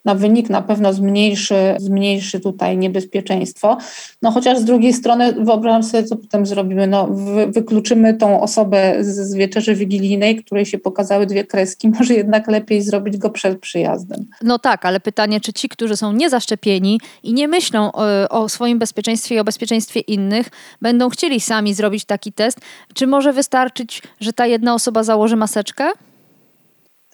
na 0.05 0.15
wynik 0.15 0.49
na 0.49 0.61
pewno 0.61 0.93
zmniejszy, 0.93 1.75
zmniejszy 1.77 2.39
tutaj 2.39 2.77
niebezpieczeństwo. 2.77 3.77
No 4.21 4.31
chociaż 4.31 4.59
z 4.59 4.65
drugiej 4.65 4.93
strony 4.93 5.33
wyobrażam 5.33 5.83
sobie, 5.83 6.03
co 6.03 6.15
potem 6.15 6.45
zrobimy. 6.45 6.87
No, 6.87 7.07
wy, 7.07 7.47
wykluczymy 7.47 8.13
tą 8.13 8.41
osobę 8.41 8.95
z, 9.03 9.07
z 9.07 9.33
wieczerzy 9.35 9.75
wigilijnej, 9.75 10.35
której 10.35 10.65
się 10.65 10.77
pokazały 10.77 11.25
dwie 11.25 11.43
kreski. 11.43 11.89
Może 11.99 12.13
jednak 12.13 12.47
lepiej 12.47 12.81
zrobić 12.81 13.17
go 13.17 13.29
przed 13.29 13.59
przyjazdem. 13.59 14.25
No 14.43 14.59
tak, 14.59 14.85
ale 14.85 14.99
pytanie, 14.99 15.41
czy 15.41 15.53
ci, 15.53 15.69
którzy 15.69 15.97
są 15.97 16.13
niezaszczepieni 16.13 16.99
i 17.23 17.33
nie 17.33 17.47
myślą 17.47 17.91
o, 17.91 18.29
o 18.29 18.49
swoim 18.49 18.79
bezpieczeństwie 18.79 19.35
i 19.35 19.39
o 19.39 19.43
bezpieczeństwie 19.43 19.99
innych, 19.99 20.49
będą 20.81 21.09
chcieli 21.09 21.39
sami 21.39 21.73
zrobić 21.73 22.05
taki 22.05 22.33
test, 22.33 22.59
czy 22.93 23.07
może 23.07 23.33
wystarczyć, 23.33 24.01
że 24.19 24.33
ta 24.33 24.45
jedna 24.45 24.73
osoba 24.73 25.03
założy 25.03 25.35
maseczkę? 25.35 25.91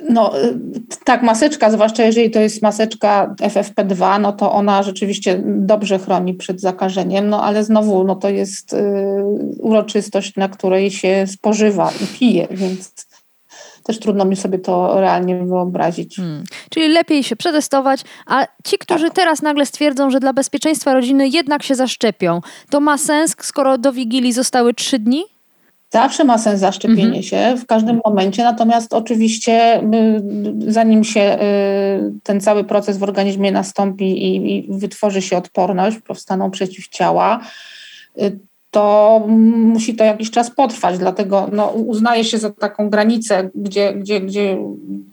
No 0.09 0.43
y, 0.43 0.59
tak, 1.03 1.23
maseczka, 1.23 1.71
zwłaszcza 1.71 2.03
jeżeli 2.03 2.31
to 2.31 2.39
jest 2.39 2.61
maseczka 2.61 3.35
FFP2, 3.41 4.21
no 4.21 4.33
to 4.33 4.51
ona 4.51 4.83
rzeczywiście 4.83 5.43
dobrze 5.45 5.99
chroni 5.99 6.33
przed 6.33 6.61
zakażeniem, 6.61 7.29
no 7.29 7.43
ale 7.43 7.63
znowu 7.63 8.03
no 8.03 8.15
to 8.15 8.29
jest 8.29 8.73
y, 8.73 8.77
uroczystość, 9.59 10.35
na 10.35 10.49
której 10.49 10.91
się 10.91 11.27
spożywa 11.27 11.91
i 12.03 12.07
pije, 12.19 12.47
więc 12.51 13.05
też 13.83 13.99
trudno 13.99 14.25
mi 14.25 14.35
sobie 14.35 14.59
to 14.59 14.99
realnie 14.99 15.45
wyobrazić. 15.45 16.15
Hmm. 16.15 16.43
Czyli 16.69 16.87
lepiej 16.87 17.23
się 17.23 17.35
przetestować, 17.35 18.01
a 18.25 18.47
ci, 18.63 18.77
którzy 18.77 19.05
tak. 19.05 19.15
teraz 19.15 19.41
nagle 19.41 19.65
stwierdzą, 19.65 20.09
że 20.09 20.19
dla 20.19 20.33
bezpieczeństwa 20.33 20.93
rodziny 20.93 21.27
jednak 21.27 21.63
się 21.63 21.75
zaszczepią, 21.75 22.41
to 22.69 22.79
ma 22.79 22.97
sens, 22.97 23.35
skoro 23.41 23.77
do 23.77 23.93
Wigilii 23.93 24.33
zostały 24.33 24.73
trzy 24.73 24.99
dni? 24.99 25.34
Zawsze 25.89 26.23
ma 26.23 26.37
sens 26.37 26.59
zaszczepienie 26.59 27.03
mhm. 27.03 27.23
się 27.23 27.55
w 27.57 27.65
każdym 27.65 28.01
momencie, 28.05 28.43
natomiast 28.43 28.93
oczywiście 28.93 29.83
y, 29.83 30.71
zanim 30.71 31.03
się 31.03 31.21
y, 31.21 32.19
ten 32.23 32.41
cały 32.41 32.63
proces 32.63 32.97
w 32.97 33.03
organizmie 33.03 33.51
nastąpi 33.51 34.05
i, 34.05 34.55
i 34.55 34.67
wytworzy 34.69 35.21
się 35.21 35.37
odporność, 35.37 35.97
powstaną 35.99 36.51
przeciwciała, 36.51 37.39
y, 38.21 38.39
to 38.71 39.23
musi 39.27 39.95
to 39.95 40.03
jakiś 40.03 40.31
czas 40.31 40.51
potrwać, 40.51 40.97
dlatego 40.97 41.49
no, 41.51 41.67
uznaje 41.67 42.23
się 42.23 42.37
za 42.37 42.49
taką 42.49 42.89
granicę, 42.89 43.49
gdzie, 43.55 43.93
gdzie, 43.93 44.21
gdzie 44.21 44.57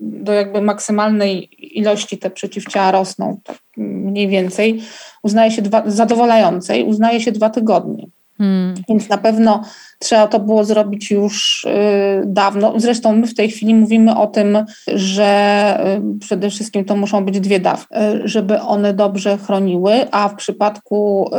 do 0.00 0.32
jakby 0.32 0.62
maksymalnej 0.62 1.48
ilości 1.78 2.18
te 2.18 2.30
przeciwciała 2.30 2.90
rosną, 2.90 3.40
tak 3.44 3.58
mniej 3.76 4.28
więcej, 4.28 4.82
uznaje 5.22 5.50
się 5.50 5.62
dwa, 5.62 5.82
zadowalającej, 5.86 6.84
uznaje 6.84 7.20
się 7.20 7.32
dwa 7.32 7.50
tygodnie. 7.50 8.06
Hmm. 8.42 8.74
Więc 8.88 9.08
na 9.08 9.18
pewno 9.18 9.62
trzeba 9.98 10.26
to 10.26 10.40
było 10.40 10.64
zrobić 10.64 11.10
już 11.10 11.64
y, 11.64 12.22
dawno. 12.26 12.72
Zresztą 12.76 13.16
my 13.16 13.26
w 13.26 13.34
tej 13.34 13.50
chwili 13.50 13.74
mówimy 13.74 14.16
o 14.16 14.26
tym, 14.26 14.64
że 14.86 15.80
y, 16.16 16.18
przede 16.18 16.50
wszystkim 16.50 16.84
to 16.84 16.96
muszą 16.96 17.24
być 17.24 17.40
dwie 17.40 17.60
dawki, 17.60 17.94
y, 17.94 18.28
żeby 18.28 18.60
one 18.60 18.94
dobrze 18.94 19.38
chroniły, 19.38 20.10
a 20.10 20.28
w 20.28 20.34
przypadku 20.34 21.30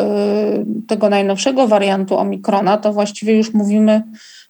tego 0.87 1.09
najnowszego 1.09 1.67
wariantu 1.67 2.17
Omikrona 2.17 2.77
to 2.77 2.93
właściwie 2.93 3.37
już 3.37 3.53
mówimy 3.53 4.03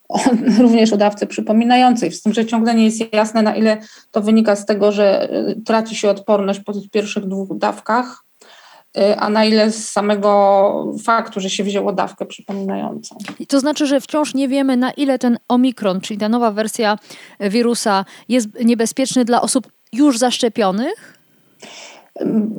o, 0.09 0.19
również 0.61 0.93
o 0.93 0.97
dawce 0.97 1.27
przypominającej, 1.27 2.11
z 2.11 2.21
tym, 2.21 2.33
że 2.33 2.45
ciągle 2.45 2.75
nie 2.75 2.85
jest 2.85 3.13
jasne, 3.13 3.41
na 3.41 3.55
ile 3.55 3.77
to 4.11 4.21
wynika 4.21 4.55
z 4.55 4.65
tego, 4.65 4.91
że 4.91 5.29
traci 5.65 5.95
się 5.95 6.09
odporność 6.09 6.59
po 6.59 6.73
tych 6.73 6.89
pierwszych 6.89 7.25
dwóch 7.25 7.57
dawkach, 7.57 8.23
a 9.17 9.29
na 9.29 9.45
ile 9.45 9.71
z 9.71 9.91
samego 9.91 10.93
faktu, 11.03 11.39
że 11.39 11.49
się 11.49 11.63
wzięło 11.63 11.93
dawkę 11.93 12.25
przypominającą. 12.25 13.15
I 13.39 13.47
to 13.47 13.59
znaczy, 13.59 13.87
że 13.87 14.01
wciąż 14.01 14.33
nie 14.33 14.47
wiemy, 14.47 14.77
na 14.77 14.91
ile 14.91 15.19
ten 15.19 15.37
omikron, 15.47 16.01
czyli 16.01 16.19
ta 16.19 16.29
nowa 16.29 16.51
wersja 16.51 16.97
wirusa, 17.39 18.05
jest 18.29 18.47
niebezpieczny 18.63 19.25
dla 19.25 19.41
osób 19.41 19.67
już 19.93 20.17
zaszczepionych? 20.17 21.23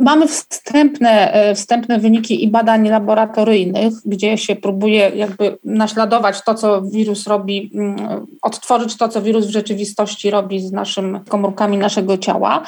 Mamy 0.00 0.28
wstępne, 0.28 1.32
e, 1.32 1.54
wstępne 1.54 1.98
wyniki 1.98 2.44
i 2.44 2.48
badań 2.48 2.88
laboratoryjnych, 2.88 3.92
gdzie 4.04 4.38
się 4.38 4.56
próbuje 4.56 5.10
jakby 5.14 5.58
naśladować 5.64 6.42
to, 6.44 6.54
co 6.54 6.82
wirus 6.82 7.26
robi, 7.26 7.70
mm, 7.74 8.26
odtworzyć 8.42 8.96
to, 8.96 9.08
co 9.08 9.22
wirus 9.22 9.46
w 9.46 9.50
rzeczywistości 9.50 10.30
robi 10.30 10.60
z 10.60 10.72
naszymi 10.72 11.20
komórkami 11.28 11.78
naszego 11.78 12.18
ciała. 12.18 12.62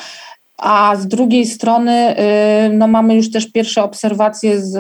A 0.57 0.97
z 0.97 1.07
drugiej 1.07 1.47
strony 1.47 2.17
y, 2.19 2.69
no, 2.69 2.87
mamy 2.87 3.15
już 3.15 3.31
też 3.31 3.53
pierwsze 3.53 3.83
obserwacje 3.83 4.61
z, 4.61 4.79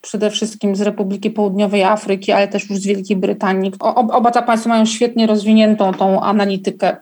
przede 0.00 0.30
wszystkim 0.30 0.76
z 0.76 0.80
Republiki 0.80 1.30
Południowej 1.30 1.82
Afryki, 1.82 2.32
ale 2.32 2.48
też 2.48 2.70
już 2.70 2.78
z 2.78 2.86
Wielkiej 2.86 3.16
Brytanii. 3.16 3.72
O, 3.80 3.94
oba 3.94 4.30
te 4.30 4.42
państwa 4.42 4.68
mają 4.68 4.86
świetnie 4.86 5.26
rozwiniętą 5.26 5.94
tą 5.94 6.20
analitykę. 6.20 6.96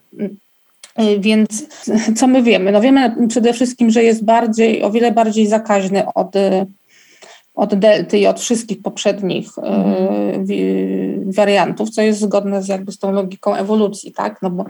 Y, 1.01 1.21
więc 1.21 1.67
co 2.17 2.27
my 2.27 2.43
wiemy? 2.43 2.73
No 2.73 2.81
wiemy 2.81 3.29
przede 3.29 3.53
wszystkim, 3.53 3.91
że 3.91 4.03
jest 4.03 4.25
bardziej, 4.25 4.83
o 4.83 4.91
wiele 4.91 5.13
bardziej 5.13 5.47
zakaźny 5.47 6.13
od, 6.15 6.35
od 7.55 7.75
delty 7.75 8.19
i 8.19 8.27
od 8.27 8.41
wszystkich 8.41 8.83
poprzednich 8.83 9.49
mm. 9.59 10.47
wariantów, 11.27 11.91
co 11.91 12.03
jest 12.03 12.21
zgodne 12.21 12.63
z 12.63 12.69
jakby 12.69 12.93
z 12.93 12.99
tą 12.99 13.13
logiką 13.13 13.55
ewolucji, 13.55 14.13
tak? 14.13 14.43
No 14.43 14.51
bo 14.51 14.65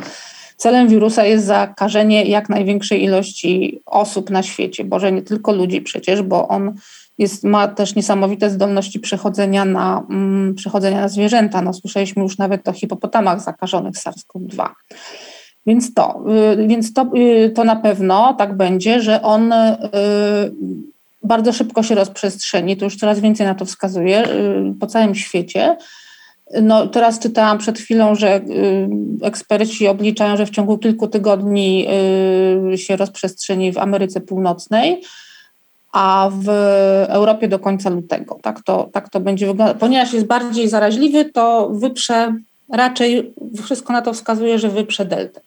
Celem 0.58 0.88
wirusa 0.88 1.24
jest 1.24 1.46
zakażenie 1.46 2.24
jak 2.24 2.48
największej 2.48 3.04
ilości 3.04 3.80
osób 3.86 4.30
na 4.30 4.42
świecie, 4.42 4.84
bo 4.84 4.98
że 5.00 5.12
nie 5.12 5.22
tylko 5.22 5.52
ludzi 5.52 5.80
przecież, 5.80 6.22
bo 6.22 6.48
on 6.48 6.74
jest, 7.18 7.44
ma 7.44 7.68
też 7.68 7.94
niesamowite 7.94 8.50
zdolności 8.50 9.00
przechodzenia 9.00 9.64
na, 9.64 10.06
mm, 10.10 10.54
przechodzenia 10.54 11.00
na 11.00 11.08
zwierzęta. 11.08 11.62
No, 11.62 11.72
słyszeliśmy 11.72 12.22
już 12.22 12.38
nawet 12.38 12.68
o 12.68 12.72
hipopotamach 12.72 13.40
zakażonych 13.40 13.94
SARS-CoV-2. 13.94 14.68
Więc 15.66 15.94
to, 15.94 16.24
y, 16.54 16.66
więc 16.66 16.92
to, 16.92 17.10
y, 17.16 17.50
to 17.50 17.64
na 17.64 17.76
pewno 17.76 18.34
tak 18.34 18.56
będzie, 18.56 19.00
że 19.00 19.22
on 19.22 19.52
y, 19.52 19.76
bardzo 21.22 21.52
szybko 21.52 21.82
się 21.82 21.94
rozprzestrzeni. 21.94 22.76
To 22.76 22.84
już 22.84 22.96
coraz 22.96 23.20
więcej 23.20 23.46
na 23.46 23.54
to 23.54 23.64
wskazuje 23.64 24.28
po 24.80 24.86
całym 24.86 25.14
świecie. 25.14 25.76
No, 26.62 26.86
teraz 26.86 27.18
czytałam 27.18 27.58
przed 27.58 27.78
chwilą, 27.78 28.14
że 28.14 28.36
y, 28.36 28.88
eksperci 29.22 29.88
obliczają, 29.88 30.36
że 30.36 30.46
w 30.46 30.50
ciągu 30.50 30.78
kilku 30.78 31.08
tygodni 31.08 31.86
y, 32.72 32.78
się 32.78 32.96
rozprzestrzeni 32.96 33.72
w 33.72 33.78
Ameryce 33.78 34.20
Północnej, 34.20 35.02
a 35.92 36.30
w 36.32 36.48
Europie 37.08 37.48
do 37.48 37.58
końca 37.58 37.90
lutego. 37.90 38.38
Tak 38.42 38.62
to, 38.62 38.88
tak 38.92 39.08
to 39.08 39.20
będzie 39.20 39.46
wyglądać. 39.46 39.76
Ponieważ 39.80 40.12
jest 40.12 40.26
bardziej 40.26 40.68
zaraźliwy, 40.68 41.24
to 41.24 41.70
wyprze 41.72 42.34
raczej 42.68 43.32
wszystko 43.62 43.92
na 43.92 44.02
to 44.02 44.12
wskazuje, 44.12 44.58
że 44.58 44.68
wyprze 44.68 45.04
deltę. 45.04 45.40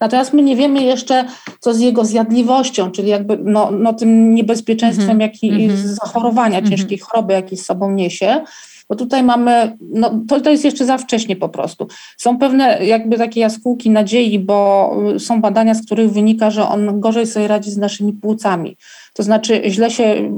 Natomiast 0.00 0.32
my 0.32 0.42
nie 0.42 0.56
wiemy 0.56 0.82
jeszcze, 0.82 1.24
co 1.60 1.74
z 1.74 1.80
jego 1.80 2.04
zjadliwością, 2.04 2.90
czyli 2.90 3.08
jakby 3.08 3.38
no, 3.44 3.70
no 3.70 3.92
tym 3.92 4.34
niebezpieczeństwem, 4.34 5.10
mm 5.10 5.18
-hmm. 5.18 5.22
jaki 5.22 5.50
mm 5.50 5.76
-hmm. 5.76 5.86
zachorowania, 5.86 6.58
mm 6.58 6.70
-hmm. 6.70 6.76
ciężkiej 6.76 6.98
choroby, 6.98 7.32
jaki 7.32 7.56
z 7.56 7.66
sobą 7.66 7.90
niesie 7.90 8.44
bo 8.90 8.96
tutaj 8.96 9.22
mamy, 9.22 9.76
no 9.80 10.20
to, 10.28 10.40
to 10.40 10.50
jest 10.50 10.64
jeszcze 10.64 10.84
za 10.84 10.98
wcześnie 10.98 11.36
po 11.36 11.48
prostu. 11.48 11.88
Są 12.16 12.38
pewne 12.38 12.86
jakby 12.86 13.18
takie 13.18 13.40
jaskółki 13.40 13.90
nadziei, 13.90 14.38
bo 14.38 14.90
są 15.18 15.40
badania, 15.40 15.74
z 15.74 15.86
których 15.86 16.12
wynika, 16.12 16.50
że 16.50 16.68
on 16.68 17.00
gorzej 17.00 17.26
sobie 17.26 17.48
radzi 17.48 17.70
z 17.70 17.76
naszymi 17.76 18.12
płucami. 18.12 18.76
To 19.14 19.22
znaczy 19.22 19.62
źle 19.66 19.90
się, 19.90 20.30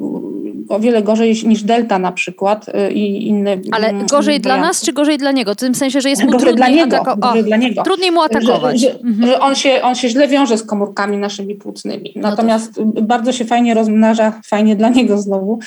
o 0.69 0.81
wiele 0.81 1.03
gorzej 1.03 1.35
niż 1.47 1.63
delta 1.63 1.99
na 1.99 2.13
przykład 2.13 2.69
y, 2.69 2.93
i 2.93 3.29
inne. 3.29 3.57
Ale 3.73 3.89
mm, 3.89 4.07
gorzej 4.07 4.41
dla 4.41 4.57
nas, 4.57 4.83
czy 4.83 4.93
gorzej 4.93 5.19
dla 5.19 5.33
niego? 5.33 5.55
W 5.55 5.57
tym 5.57 5.75
sensie, 5.75 6.01
że 6.01 6.11
jest 6.11 6.25
mu 6.25 6.31
gorzej 6.31 6.49
trudniej, 6.49 6.75
dla 6.75 6.85
niego, 6.85 7.17
gorzej 7.17 7.45
dla 7.45 7.57
niego. 7.57 7.83
trudniej 7.83 8.11
mu 8.11 8.23
atakować. 8.23 8.81
Że, 8.81 8.89
że, 8.89 9.01
mhm. 9.01 9.27
że, 9.27 9.41
on, 9.41 9.55
się, 9.55 9.83
on 9.83 9.95
się 9.95 10.09
źle 10.09 10.29
wiąże 10.29 10.59
z 10.59 10.63
komórkami 10.63 11.17
naszymi 11.17 11.55
płucnymi. 11.55 12.13
No 12.17 12.31
Natomiast 12.31 12.81
no 12.95 13.03
bardzo 13.03 13.33
się 13.33 13.45
fajnie 13.45 13.75
rozmnaża, 13.75 14.41
fajnie 14.47 14.77
dla 14.77 14.89
niego 14.89 15.19
znowu, 15.19 15.59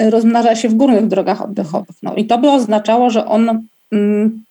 y, 0.00 0.10
rozmnaża 0.10 0.56
się 0.56 0.68
w 0.68 0.74
górnych 0.74 1.06
drogach 1.06 1.42
oddechowych. 1.42 1.96
No 2.02 2.14
i 2.14 2.24
to 2.24 2.38
by 2.38 2.50
oznaczało, 2.50 3.10
że 3.10 3.26
on, 3.26 3.66
mm, 3.92 4.44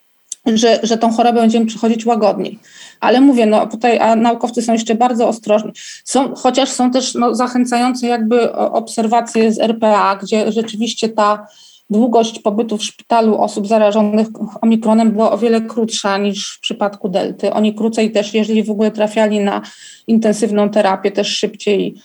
że, 0.58 0.80
że 0.84 0.98
tą 0.98 1.12
chorobę 1.12 1.42
będziemy 1.42 1.66
przychodzić 1.66 2.06
łagodniej. 2.06 2.60
Ale 3.00 3.22
mówię, 3.22 3.46
no 3.46 3.68
tutaj 3.68 4.00
a 4.00 4.16
naukowcy 4.16 4.62
są 4.62 4.74
jeszcze 4.74 4.96
bardzo 4.96 5.28
ostrożni. 5.28 5.72
Są, 6.04 6.36
chociaż 6.36 6.70
są 6.70 6.92
też 6.92 7.14
no, 7.14 7.36
zachęcające 7.36 8.08
jakby 8.08 8.54
obserwacje 8.54 9.54
z 9.54 9.60
RPA, 9.60 10.16
gdzie 10.16 10.52
rzeczywiście 10.52 11.10
ta 11.10 11.48
długość 11.90 12.40
pobytu 12.40 12.78
w 12.78 12.84
szpitalu 12.84 13.38
osób 13.38 13.68
zarażonych 13.68 14.28
omikronem 14.62 15.12
była 15.12 15.32
o 15.32 15.38
wiele 15.38 15.62
krótsza 15.62 16.18
niż 16.18 16.58
w 16.58 16.60
przypadku 16.60 17.10
delty. 17.10 17.54
Oni 17.54 17.76
krócej 17.76 18.12
też, 18.12 18.34
jeżeli 18.34 18.64
w 18.64 18.72
ogóle 18.72 18.92
trafiali 18.92 19.40
na 19.40 19.62
intensywną 20.08 20.70
terapię, 20.70 21.12
też 21.12 21.28
szybciej 21.28 21.96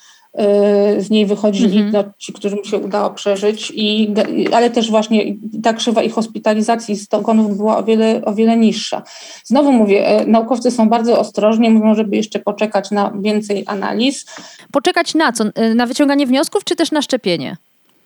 z 0.99 1.11
niej 1.11 1.27
wychodzili 1.27 1.79
mm 1.79 1.91
-hmm. 1.91 1.93
no, 1.93 2.05
ci, 2.19 2.33
którym 2.33 2.65
się 2.65 2.79
udało 2.79 3.11
przeżyć, 3.11 3.73
i, 3.75 4.15
ale 4.53 4.71
też 4.71 4.91
właśnie 4.91 5.35
ta 5.63 5.73
krzywa 5.73 6.03
ich 6.03 6.13
hospitalizacji 6.13 6.97
z 6.97 7.03
zgonów 7.03 7.57
była 7.57 7.77
o 7.79 7.85
wiele, 7.85 8.23
o 8.25 8.35
wiele 8.35 8.57
niższa. 8.57 9.03
Znowu 9.45 9.73
mówię, 9.73 10.07
e, 10.07 10.27
naukowcy 10.27 10.71
są 10.71 10.89
bardzo 10.89 11.19
ostrożni, 11.19 11.71
mówią, 11.71 11.95
żeby 11.95 12.17
jeszcze 12.17 12.39
poczekać 12.39 12.91
na 12.91 13.13
więcej 13.21 13.65
analiz. 13.67 14.27
Poczekać 14.73 15.15
na 15.15 15.33
co? 15.33 15.45
E, 15.55 15.75
na 15.75 15.87
wyciąganie 15.87 16.27
wniosków, 16.27 16.65
czy 16.65 16.77
też 16.77 16.91
na 16.91 17.03
szczepienie? 17.03 17.57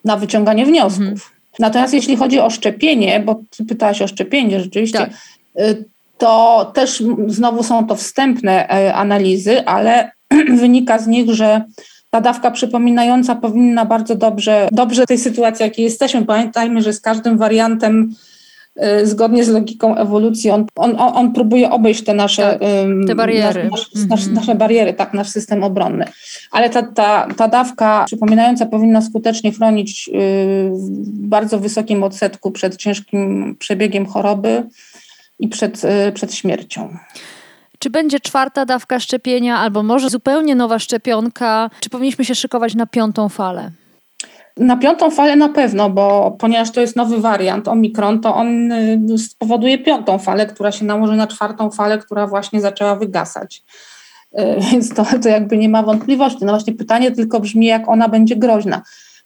Na 0.05 0.17
wyciąganie 0.17 0.65
wniosków. 0.65 1.01
Mm 1.01 1.15
-hmm. 1.15 1.29
Natomiast 1.59 1.93
jeśli 1.93 2.15
chodzi 2.15 2.39
o 2.39 2.49
szczepienie, 2.49 3.19
bo 3.25 3.39
ty 3.49 3.65
pytałaś 3.65 4.01
o 4.01 4.07
szczepienie 4.07 4.59
rzeczywiście, 4.59 4.99
tak. 4.99 5.09
To 6.17 6.71
też 6.73 7.03
znowu 7.27 7.63
są 7.63 7.87
to 7.87 7.95
wstępne 7.95 8.67
analizy, 8.93 9.65
ale 9.65 10.11
wynika 10.61 10.99
z 10.99 11.07
nich, 11.07 11.31
że 11.31 11.61
ta 12.09 12.21
dawka 12.21 12.51
przypominająca 12.51 13.35
powinna 13.35 13.85
bardzo 13.85 14.15
dobrze, 14.15 14.67
dobrze 14.71 15.05
tej 15.05 15.17
sytuacji, 15.17 15.63
jakiej 15.63 15.85
jesteśmy. 15.85 16.25
Pamiętajmy, 16.25 16.81
że 16.81 16.93
z 16.93 17.01
każdym 17.01 17.37
wariantem 17.37 18.15
y, 19.01 19.07
zgodnie 19.07 19.43
z 19.43 19.49
logiką 19.49 19.95
ewolucji, 19.95 20.49
on, 20.51 20.65
on, 20.75 20.95
on 20.97 21.33
próbuje 21.33 21.71
obejść 21.71 22.03
te 22.03 22.13
nasze, 22.13 22.43
tak, 22.43 22.59
te 23.07 23.15
bariery. 23.15 23.69
Nasz, 23.71 23.91
nasz, 24.09 24.21
mm 24.21 24.33
-hmm. 24.33 24.35
nasze 24.35 24.55
bariery, 24.55 24.93
tak, 24.93 25.13
nasz 25.13 25.29
system 25.29 25.63
obronny. 25.63 26.05
Ale 26.51 26.69
ta, 26.69 26.83
ta, 26.83 27.27
ta 27.37 27.47
dawka 27.47 28.03
przypominająca 28.07 28.65
powinna 28.65 29.01
skutecznie 29.01 29.51
chronić 29.51 30.09
y, 30.09 30.11
w 30.73 31.27
bardzo 31.27 31.59
wysokim 31.59 32.03
odsetku 32.03 32.51
przed 32.51 32.77
ciężkim 32.77 33.55
przebiegiem 33.59 34.05
choroby 34.05 34.63
i 35.39 35.47
przed, 35.47 35.83
y, 36.07 36.11
przed 36.11 36.33
śmiercią. 36.33 36.97
Czy 37.79 37.89
będzie 37.89 38.19
czwarta 38.19 38.65
dawka 38.65 38.99
szczepienia, 38.99 39.57
albo 39.57 39.83
może 39.83 40.09
zupełnie 40.09 40.55
nowa 40.55 40.79
szczepionka? 40.79 41.69
Czy 41.79 41.89
powinniśmy 41.89 42.25
się 42.25 42.35
szykować 42.35 42.75
na 42.75 42.85
piątą 42.85 43.29
falę? 43.29 43.71
Na 44.57 44.77
piątą 44.77 45.11
falę 45.11 45.35
na 45.35 45.49
pewno, 45.49 45.89
bo 45.89 46.35
ponieważ 46.39 46.71
to 46.71 46.81
jest 46.81 46.95
nowy 46.95 47.21
wariant 47.21 47.67
Omikron, 47.67 48.21
to 48.21 48.35
on 48.35 48.71
y, 48.71 49.17
spowoduje 49.17 49.77
piątą 49.77 50.17
falę, 50.17 50.45
która 50.45 50.71
się 50.71 50.85
nałoży 50.85 51.15
na 51.15 51.27
czwartą 51.27 51.71
falę, 51.71 51.97
która 51.97 52.27
właśnie 52.27 52.61
zaczęła 52.61 52.95
wygasać. 52.95 53.63
Y, 54.39 54.55
więc 54.71 54.93
to, 54.93 55.05
to 55.23 55.29
jakby 55.29 55.57
nie 55.57 55.69
ma 55.69 55.83
wątpliwości. 55.83 56.45
No 56.45 56.51
właśnie 56.51 56.73
pytanie 56.73 57.11
tylko 57.11 57.39
brzmi, 57.39 57.65
jak 57.65 57.89
ona 57.89 58.09
będzie 58.09 58.35
groźna 58.35 58.81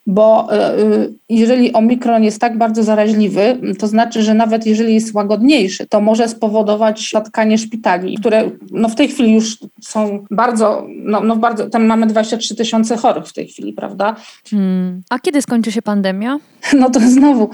bo 0.06 0.48
e, 0.52 0.80
y, 0.80 1.14
jeżeli 1.30 1.74
omikron 1.74 2.24
jest 2.24 2.42
tak 2.42 2.58
bardzo 2.58 2.84
zaraźliwy, 2.84 3.58
to 3.80 3.88
znaczy, 3.88 4.24
że 4.24 4.34
nawet 4.34 4.66
jeżeli 4.66 4.94
jest 4.94 5.14
łagodniejszy, 5.14 5.88
to 5.88 6.02
może 6.02 6.28
spowodować 6.28 7.10
zatkanie 7.14 7.58
szpitali, 7.58 8.18
które 8.18 8.52
no 8.72 8.90
w 8.90 8.96
tej 8.96 9.08
chwili 9.08 9.34
już 9.34 9.58
są 9.82 10.26
bardzo, 10.32 10.88
no, 10.90 11.22
no 11.22 11.36
bardzo, 11.36 11.70
tam 11.70 11.86
mamy 11.86 12.08
23 12.08 12.56
tysiące 12.56 12.98
chorych 12.98 13.26
w 13.26 13.34
tej 13.34 13.48
chwili, 13.48 13.74
prawda? 13.74 14.16
Hmm. 14.50 15.02
A 15.10 15.20
kiedy 15.20 15.42
skończy 15.42 15.72
się 15.72 15.82
pandemia? 15.82 16.40
No 16.80 16.90
to 16.90 17.00
znowu, 17.00 17.50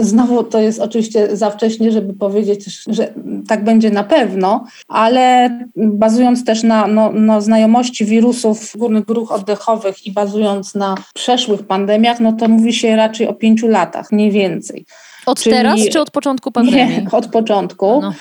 znowu 0.00 0.44
to 0.44 0.60
jest 0.60 0.80
oczywiście 0.80 1.36
za 1.36 1.50
wcześnie, 1.50 1.92
żeby 1.92 2.14
powiedzieć, 2.14 2.84
że 2.86 3.14
tak 3.48 3.64
będzie 3.64 3.90
na 3.90 4.04
pewno, 4.04 4.64
ale 4.88 5.50
bazując 5.76 6.44
też 6.44 6.62
na 6.62 6.86
no, 6.86 7.10
no 7.14 7.40
znajomości 7.40 8.04
wirusów 8.04 8.72
górnych 8.76 9.04
dróg 9.04 9.32
oddechowych 9.32 10.06
i 10.06 10.12
bazując 10.12 10.74
na 10.74 10.94
przeszłych 11.30 11.66
pandemiach, 11.66 12.20
no 12.20 12.32
to 12.32 12.48
mówi 12.48 12.72
się 12.72 12.96
raczej 12.96 13.26
o 13.26 13.34
pięciu 13.34 13.68
latach, 13.68 14.12
mniej 14.12 14.30
więcej. 14.30 14.84
Od 15.26 15.40
Czyli, 15.40 15.56
teraz 15.56 15.80
czy 15.92 16.00
od 16.00 16.10
początku 16.10 16.52
pandemii? 16.52 17.02
Nie, 17.02 17.10
od 17.18 17.26
początku. 17.26 18.00
No. 18.02 18.14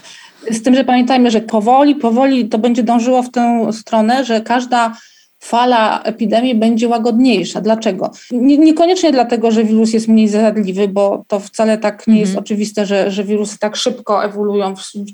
Z 0.51 0.63
tym, 0.63 0.75
że 0.75 0.83
pamiętajmy, 0.83 1.31
że 1.31 1.41
powoli, 1.41 1.95
powoli 1.95 2.49
to 2.49 2.57
będzie 2.57 2.83
dążyło 2.83 3.23
w 3.23 3.31
tę 3.31 3.69
stronę, 3.73 4.25
że 4.25 4.41
każda 4.41 4.93
fala 5.39 6.03
epidemii 6.03 6.55
będzie 6.55 6.87
łagodniejsza. 6.87 7.61
Dlaczego? 7.61 8.11
Nie, 8.31 8.57
niekoniecznie 8.57 9.11
dlatego, 9.11 9.51
że 9.51 9.63
wirus 9.63 9.93
jest 9.93 10.07
mniej 10.07 10.27
zjadliwy, 10.27 10.87
bo 10.87 11.23
to 11.27 11.39
wcale 11.39 11.77
tak 11.77 12.07
nie 12.07 12.19
jest 12.19 12.29
mhm. 12.29 12.43
oczywiste, 12.43 12.85
że, 12.85 13.11
że 13.11 13.23
wirusy 13.23 13.59
tak 13.59 13.75
szybko 13.75 14.23
ewoluują 14.23 14.75
w, 14.75 14.79
w, 14.79 15.11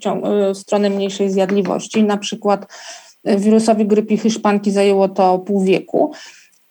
w 0.53 0.57
stronę 0.57 0.89
mniejszej 0.89 1.31
zjadliwości. 1.31 2.03
Na 2.03 2.17
przykład 2.17 2.73
e, 3.23 3.37
wirusowi 3.37 3.85
grypy 3.85 4.17
hiszpanki 4.17 4.71
zajęło 4.71 5.09
to 5.09 5.39
pół 5.39 5.63
wieku 5.63 6.11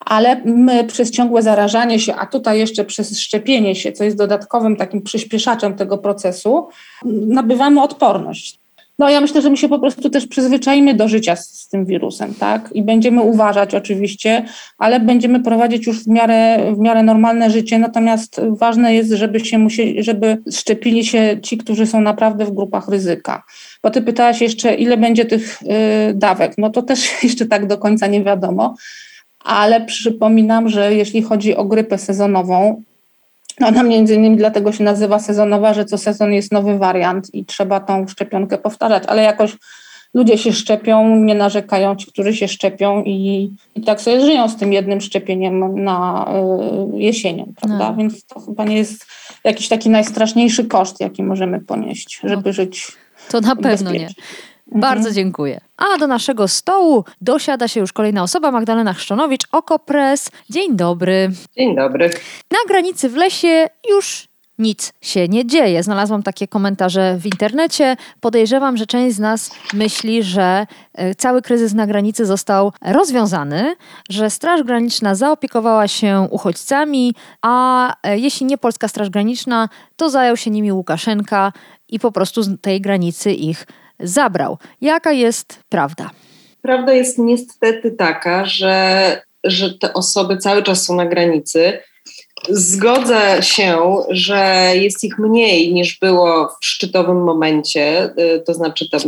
ale 0.05 0.43
my 0.45 0.85
przez 0.85 1.11
ciągłe 1.11 1.43
zarażanie 1.43 1.99
się, 1.99 2.15
a 2.15 2.27
tutaj 2.27 2.59
jeszcze 2.59 2.85
przez 2.85 3.21
szczepienie 3.21 3.75
się, 3.75 3.93
co 3.93 4.05
jest 4.05 4.17
dodatkowym 4.17 4.77
takim 4.77 5.03
przyspieszaczem 5.03 5.75
tego 5.75 5.99
procesu, 5.99 6.69
nabywamy 7.05 7.83
odporność. 7.83 8.59
No 8.99 9.11
ja 9.11 9.21
myślę, 9.21 9.43
że 9.43 9.51
my 9.51 9.57
się 9.57 9.69
po 9.69 9.79
prostu 9.79 10.11
też 10.11 10.27
przyzwyczajimy 10.27 10.95
do 10.95 11.09
życia 11.09 11.37
z, 11.37 11.51
z, 11.51 11.69
tym 11.69 11.87
wirusem, 11.87 12.35
tak? 12.35 12.71
I 12.75 12.83
będziemy 12.83 13.23
uważać 13.23 13.75
oczywiście, 13.75 14.45
ale 14.79 15.01
będziemy 15.01 15.43
prowadzić 15.43 15.87
już 15.87 16.05
w 16.05 16.09
miarę, 16.09 16.73
w 16.75 16.79
miarę 16.79 17.03
normalne 17.03 17.51
życie, 17.51 17.79
natomiast 17.79 18.41
ważne 18.49 18.95
jest, 18.95 19.11
żeby 19.11 19.41
się 19.41 19.59
musieli, 19.59 20.03
żeby 20.03 20.39
szczepili 20.53 21.05
się 21.05 21.39
ci, 21.43 21.59
którzy 21.59 21.87
są 21.87 22.01
naprawdę 22.01 22.45
w 22.45 22.55
grupach 22.55 22.89
ryzyka. 22.89 23.43
Bo 23.83 23.91
ty 23.91 24.03
pytałaś 24.03 24.41
jeszcze, 24.41 24.75
ile 24.75 24.97
będzie 24.97 25.25
tych 25.25 25.63
y, 25.63 25.67
dawek. 26.15 26.55
No 26.59 26.71
to 26.71 26.83
też 26.83 27.11
jeszcze 27.23 27.47
tak 27.47 27.67
do 27.67 27.79
końca 27.79 28.07
nie 28.07 28.25
wiadomo 28.25 28.75
ale 29.45 29.81
przypominam, 29.81 30.69
że 30.69 30.95
jeśli 30.95 31.23
chodzi 31.23 31.57
o 31.57 31.65
grypę 31.65 31.99
sezonową, 31.99 32.83
ona 33.61 33.83
między 33.83 34.15
innymi 34.15 34.37
dlatego 34.37 34.73
się 34.73 34.85
nazywa 34.85 35.19
sezonowa, 35.19 35.75
że 35.75 35.85
co 35.85 35.99
sezon 35.99 36.33
jest 36.33 36.53
nowy 36.53 36.79
wariant 36.79 37.35
i 37.35 37.45
trzeba 37.45 37.81
tą 37.81 38.09
szczepionkę 38.09 38.59
powtarzać, 38.59 39.03
ale 39.07 39.23
jakoś 39.23 39.57
ludzie 40.15 40.39
się 40.39 40.53
szczepią, 40.53 41.17
nie 41.17 41.35
narzekają 41.35 41.97
ci, 41.97 42.07
którzy 42.07 42.35
się 42.35 42.49
szczepią 42.49 43.03
i, 43.03 43.51
i 43.75 43.81
tak 43.81 44.01
sobie 44.01 44.21
żyją 44.21 44.49
z 44.49 44.57
tym 44.57 44.73
jednym 44.73 45.01
szczepieniem 45.01 45.85
na 45.85 46.27
y, 46.95 46.99
jesienią, 46.99 47.53
prawda? 47.61 47.91
No. 47.91 47.97
Więc 47.97 48.25
to 48.25 48.41
chyba 48.41 48.65
nie 48.65 48.77
jest 48.77 49.07
jakiś 49.45 49.69
taki 49.69 49.91
najstraszniejszy 49.91 50.65
koszt, 50.65 51.01
jaki 51.01 51.23
możemy 51.23 51.61
ponieść, 51.61 52.21
żeby 52.25 52.43
no. 52.47 52.53
żyć. 52.53 52.93
To 53.31 53.41
na 53.41 53.57
pewno 53.57 53.93
nie. 53.93 54.09
Bardzo 54.67 55.09
mhm. 55.09 55.15
dziękuję. 55.15 55.61
A 55.77 55.99
do 55.99 56.07
naszego 56.07 56.49
stołu 56.49 57.05
dosiada 57.21 57.69
się 57.69 57.81
już 57.81 57.93
kolejna 57.93 58.23
osoba, 58.23 58.51
Magdalena 58.51 58.93
Chrzczonowicz, 58.93 59.43
Okopres. 59.53 60.31
Dzień 60.51 60.77
dobry. 60.77 61.31
Dzień 61.57 61.77
dobry. 61.77 62.11
Na 62.51 62.59
granicy 62.69 63.09
w 63.09 63.17
lesie 63.17 63.67
już 63.91 64.29
nic 64.59 64.93
się 65.01 65.29
nie 65.29 65.47
dzieje. 65.47 65.83
Znalazłam 65.83 66.23
takie 66.23 66.49
komentarze 66.49 67.17
w 67.19 67.27
internecie. 67.27 67.97
Podejrzewam, 68.21 68.77
że 68.77 68.87
część 68.87 69.17
z 69.17 69.19
nas 69.19 69.51
myśli, 69.73 70.23
że 70.23 70.67
e, 70.95 71.15
cały 71.15 71.43
kryzys 71.43 71.75
na 71.75 71.87
granicy 71.87 72.27
został 72.27 72.73
rozwiązany, 72.83 73.77
że 74.11 74.31
Straż 74.31 74.63
Graniczna 74.63 75.15
zaopiekowała 75.15 75.89
się 75.89 76.29
uchodźcami, 76.31 77.15
a 77.43 77.95
e, 78.03 78.19
jeśli 78.19 78.47
nie 78.47 78.59
Polska 78.59 78.89
Straż 78.89 79.11
Graniczna, 79.11 79.69
to 79.97 80.11
zajął 80.11 80.37
się 80.37 80.51
nimi 80.51 80.73
Łukaszenka 80.73 81.53
i 81.89 81.99
po 81.99 82.13
prostu 82.13 82.43
z 82.43 82.61
tej 82.61 82.81
granicy 82.81 83.33
ich 83.33 83.67
zabrał. 84.05 84.59
Jaka 84.81 85.13
jest 85.13 85.59
prawda? 85.69 86.11
Prawda 86.63 86.93
jest 86.93 87.19
niestety 87.19 87.91
taka, 87.91 88.45
że, 88.45 89.23
że 89.45 89.79
te 89.79 89.93
osoby 89.93 90.37
cały 90.37 90.63
czas 90.63 90.85
są 90.85 90.97
na 90.97 91.07
granicy. 91.07 91.79
Zgodzę 92.49 93.39
się, 93.41 93.97
że 94.11 94.73
jest 94.75 95.05
ich 95.05 95.19
mniej 95.19 95.75
niż 95.75 95.99
było 95.99 96.49
w 96.61 96.67
szczytowym 96.67 97.25
momencie, 97.25 98.11
y, 98.19 98.43
to 98.47 98.55
znaczy 98.55 98.91
tam 98.91 99.01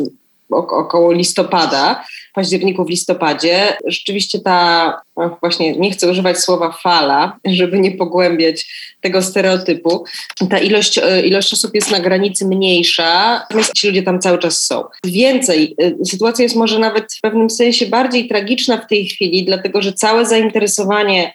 około 0.51 1.12
listopada, 1.12 2.05
październiku 2.34 2.84
w 2.84 2.90
listopadzie. 2.90 3.76
Rzeczywiście 3.86 4.40
ta, 4.40 5.01
właśnie 5.40 5.72
nie 5.72 5.90
chcę 5.90 6.11
używać 6.11 6.38
słowa 6.38 6.72
fala, 6.82 7.38
żeby 7.44 7.80
nie 7.80 7.90
pogłębiać 7.92 8.66
tego 9.01 9.22
stereotypu. 9.22 10.05
Ta 10.51 10.59
ilość, 10.59 10.99
e, 10.99 11.26
ilość 11.26 11.53
osób 11.53 11.74
jest 11.74 11.90
na 11.90 12.01
granicy 12.01 12.47
mniejsza, 12.47 13.38
natomiast 13.38 13.72
ci 13.72 13.86
ludzie 13.86 14.03
tam 14.03 14.20
cały 14.20 14.38
czas 14.38 14.66
są. 14.66 14.84
Więcej, 15.05 15.74
e, 15.82 16.05
sytuacja 16.05 16.42
jest 16.42 16.57
może 16.57 16.78
nawet 16.78 17.14
w 17.14 17.20
pewnym 17.20 17.51
sensie 17.51 17.86
bardziej 17.86 18.28
tragiczna 18.28 18.76
w 18.76 18.88
tej 18.88 19.07
chwili, 19.07 19.44
dlatego 19.44 19.82
że 19.82 19.92
całe 19.92 20.26
zainteresowanie 20.26 21.32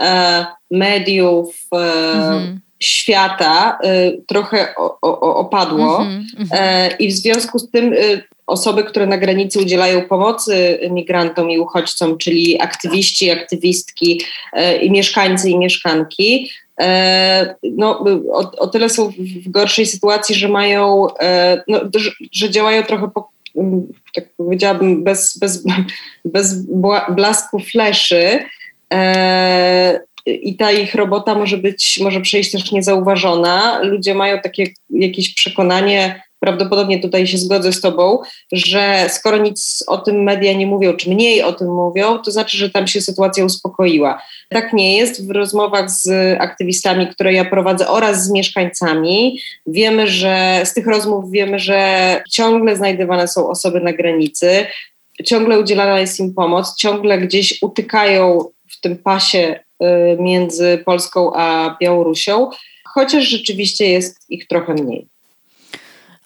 e, 0.00 0.46
mediów, 0.70 1.66
mhm 2.14 2.63
świata 2.84 3.78
y, 3.84 4.22
trochę 4.26 4.74
opadło 5.20 6.02
mm 6.02 6.22
-hmm, 6.22 6.56
y, 6.92 6.96
i 6.96 7.08
w 7.08 7.12
związku 7.12 7.58
z 7.58 7.70
tym 7.70 7.92
y, 7.92 8.22
osoby, 8.46 8.84
które 8.84 9.06
na 9.06 9.18
granicy 9.18 9.60
udzielają 9.60 10.02
pomocy 10.02 10.78
migrantom 10.90 11.50
i 11.50 11.58
uchodźcom, 11.58 12.18
czyli 12.18 12.60
aktywiści, 12.60 13.30
aktywistki 13.30 14.20
e, 14.52 14.76
i 14.76 14.90
mieszkańcy 14.90 15.50
i 15.50 15.58
mieszkanki, 15.58 16.50
e, 16.80 17.54
no, 17.62 18.04
o, 18.32 18.50
o 18.58 18.66
tyle 18.66 18.90
są 18.90 19.12
w 19.46 19.50
gorszej 19.50 19.86
sytuacji, 19.86 20.34
że 20.34 20.48
mają, 20.48 21.06
no, 21.68 21.80
że 22.32 22.50
działają 22.50 22.82
trochę 22.82 23.10
po, 23.14 23.30
tak 24.14 24.24
powiedziałabym, 24.36 25.04
bez, 25.04 25.38
bez, 25.38 25.64
bez 26.24 26.66
blasku 27.08 27.58
fleszy. 27.58 28.44
I 30.26 30.56
ta 30.56 30.72
ich 30.72 30.94
robota 30.94 31.34
może 31.34 31.58
być, 31.58 32.00
może 32.02 32.20
przejść 32.20 32.52
też 32.52 32.72
niezauważona. 32.72 33.80
Ludzie 33.82 34.14
mają 34.14 34.40
takie 34.40 34.66
jakieś 34.90 35.34
przekonanie, 35.34 36.22
prawdopodobnie 36.44 37.00
tutaj 37.00 37.26
się 37.26 37.38
zgodzę 37.38 37.72
z 37.72 37.80
Tobą, 37.80 38.18
że 38.52 39.06
skoro 39.08 39.36
nic 39.36 39.84
o 39.86 39.98
tym 39.98 40.22
media 40.22 40.52
nie 40.52 40.66
mówią, 40.66 40.92
czy 40.92 41.10
mniej 41.10 41.42
o 41.42 41.52
tym 41.52 41.74
mówią, 41.74 42.18
to 42.18 42.30
znaczy, 42.30 42.56
że 42.56 42.70
tam 42.70 42.86
się 42.86 43.00
sytuacja 43.00 43.44
uspokoiła. 43.44 44.22
Tak 44.50 44.72
nie 44.72 44.96
jest. 44.96 45.26
W 45.26 45.30
rozmowach 45.30 45.90
z 45.90 46.08
aktywistami, 46.40 47.06
które 47.06 47.32
ja 47.32 47.44
prowadzę 47.44 47.88
oraz 47.88 48.24
z 48.24 48.30
mieszkańcami, 48.30 49.40
wiemy, 49.66 50.06
że 50.06 50.60
z 50.64 50.74
tych 50.74 50.86
rozmów 50.86 51.30
wiemy, 51.30 51.58
że 51.58 52.22
ciągle 52.30 52.76
znajdywane 52.76 53.28
są 53.28 53.48
osoby 53.48 53.80
na 53.80 53.92
granicy, 53.92 54.66
ciągle 55.24 55.60
udzielana 55.60 56.00
jest 56.00 56.20
im 56.20 56.34
pomoc, 56.34 56.76
ciągle 56.76 57.18
gdzieś 57.18 57.62
utykają 57.62 58.38
w 58.70 58.80
tym 58.80 58.96
pasie 58.96 59.60
między 60.20 60.82
Polską 60.86 61.32
a 61.34 61.76
Białorusią, 61.80 62.50
chociaż 62.84 63.24
rzeczywiście 63.24 63.86
jest 63.86 64.30
ich 64.30 64.46
trochę 64.46 64.74
mniej. 64.74 65.08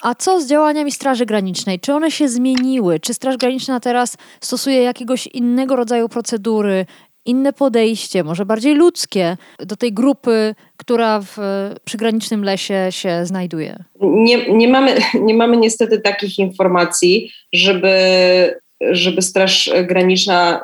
A 0.02 0.14
co 0.14 0.40
z 0.40 0.48
działaniami 0.48 0.92
Straży 0.92 1.26
Granicznej? 1.26 1.80
Czy 1.80 1.94
one 1.94 2.10
się 2.10 2.28
zmieniły? 2.28 3.00
Czy 3.00 3.14
Straż 3.14 3.36
Graniczna 3.36 3.80
teraz 3.80 4.16
stosuje 4.40 4.82
jakiegoś 4.82 5.26
innego 5.26 5.76
rodzaju 5.76 6.08
procedury, 6.08 6.86
inne 7.24 7.52
podejście, 7.52 8.24
może 8.24 8.46
bardziej 8.46 8.74
ludzkie 8.74 9.36
do 9.58 9.76
tej 9.76 9.92
grupy, 9.92 10.54
która 10.76 11.20
w 11.20 11.36
przygranicznym 11.84 12.44
lesie 12.44 12.86
się 12.90 13.26
znajduje? 13.26 13.84
Nie, 14.00 14.52
nie, 14.52 14.68
mamy, 14.68 14.96
nie 15.28 15.34
mamy 15.34 15.56
niestety 15.56 16.00
takich 16.00 16.38
informacji, 16.38 17.30
żeby 17.52 17.90
żeby 18.80 19.22
Straż 19.22 19.70
Graniczna 19.84 20.60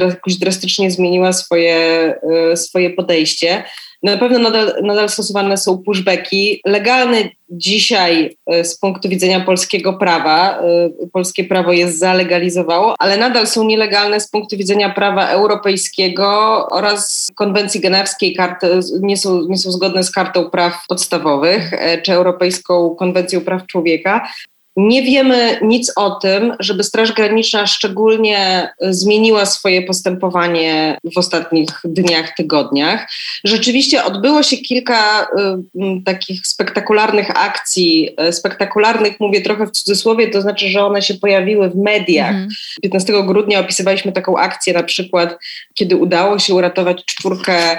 jakoś 0.00 0.34
drastycznie 0.34 0.90
zmieniła 0.90 1.32
swoje, 1.32 2.14
swoje 2.54 2.90
podejście. 2.90 3.64
Na 4.02 4.16
pewno 4.16 4.38
nadal, 4.38 4.72
nadal 4.82 5.08
stosowane 5.08 5.56
są 5.56 5.78
pushbacki. 5.78 6.60
Legalne 6.66 7.16
dzisiaj 7.50 8.36
e, 8.46 8.64
z 8.64 8.78
punktu 8.78 9.08
widzenia 9.08 9.40
polskiego 9.40 9.92
prawa, 9.92 10.58
e, 10.58 10.90
polskie 11.12 11.44
prawo 11.44 11.72
je 11.72 11.92
zalegalizowało, 11.92 12.94
ale 12.98 13.16
nadal 13.16 13.46
są 13.46 13.64
nielegalne 13.64 14.20
z 14.20 14.30
punktu 14.30 14.56
widzenia 14.56 14.90
prawa 14.90 15.28
europejskiego 15.28 16.26
oraz 16.70 17.28
konwencji 17.34 17.80
genewskiej, 17.80 18.34
karty, 18.34 18.80
nie, 19.00 19.16
są, 19.16 19.42
nie 19.48 19.58
są 19.58 19.70
zgodne 19.70 20.04
z 20.04 20.10
kartą 20.10 20.50
praw 20.50 20.84
podstawowych 20.88 21.72
e, 21.72 22.02
czy 22.02 22.12
Europejską 22.12 22.94
konwencją 22.98 23.40
praw 23.40 23.66
człowieka. 23.66 24.28
Nie 24.76 25.02
wiemy 25.02 25.58
nic 25.62 25.92
o 25.96 26.10
tym, 26.10 26.54
żeby 26.60 26.84
Straż 26.84 27.12
Graniczna 27.12 27.66
szczególnie 27.66 28.68
zmieniła 28.80 29.46
swoje 29.46 29.82
postępowanie 29.82 30.98
w 31.14 31.18
ostatnich 31.18 31.68
dniach, 31.84 32.34
tygodniach. 32.36 33.10
Rzeczywiście 33.44 34.04
odbyło 34.04 34.42
się 34.42 34.56
kilka 34.56 35.22
y, 35.22 36.02
takich 36.04 36.46
spektakularnych 36.46 37.30
akcji, 37.30 38.10
y, 38.28 38.32
spektakularnych 38.32 39.20
mówię 39.20 39.40
trochę 39.40 39.66
w 39.66 39.70
cudzysłowie, 39.70 40.28
to 40.28 40.42
znaczy, 40.42 40.68
że 40.68 40.84
one 40.84 41.02
się 41.02 41.14
pojawiły 41.14 41.70
w 41.70 41.76
mediach. 41.76 42.30
Mhm. 42.30 42.48
15 42.82 43.22
grudnia 43.26 43.60
opisywaliśmy 43.60 44.12
taką 44.12 44.38
akcję 44.38 44.72
na 44.72 44.82
przykład, 44.82 45.38
kiedy 45.74 45.96
udało 45.96 46.38
się 46.38 46.54
uratować 46.54 47.04
czwórkę 47.04 47.78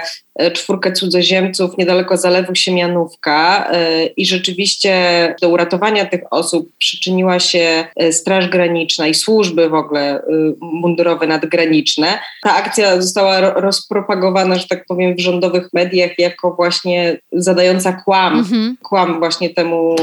czwórkę 0.52 0.92
cudzoziemców 0.92 1.78
niedaleko 1.78 2.16
zalewu 2.16 2.54
Siemianówka 2.54 3.68
e, 3.70 4.06
i 4.06 4.26
rzeczywiście 4.26 4.94
do 5.42 5.48
uratowania 5.48 6.06
tych 6.06 6.20
osób 6.30 6.68
przyczyniła 6.78 7.40
się 7.40 7.84
e, 7.96 8.12
Straż 8.12 8.48
Graniczna 8.48 9.06
i 9.06 9.14
służby 9.14 9.68
w 9.68 9.74
ogóle 9.74 10.22
mundurowe 10.60 11.26
nadgraniczne. 11.26 12.18
Ta 12.42 12.54
akcja 12.54 13.00
została 13.00 13.40
rozpropagowana, 13.40 14.58
że 14.58 14.68
tak 14.68 14.86
powiem, 14.86 15.16
w 15.16 15.20
rządowych 15.20 15.68
mediach 15.72 16.18
jako 16.18 16.54
właśnie 16.54 17.18
zadająca 17.32 17.92
kłam, 17.92 18.38
mhm. 18.38 18.76
kłam 18.82 19.18
właśnie 19.18 19.50
temu, 19.50 19.96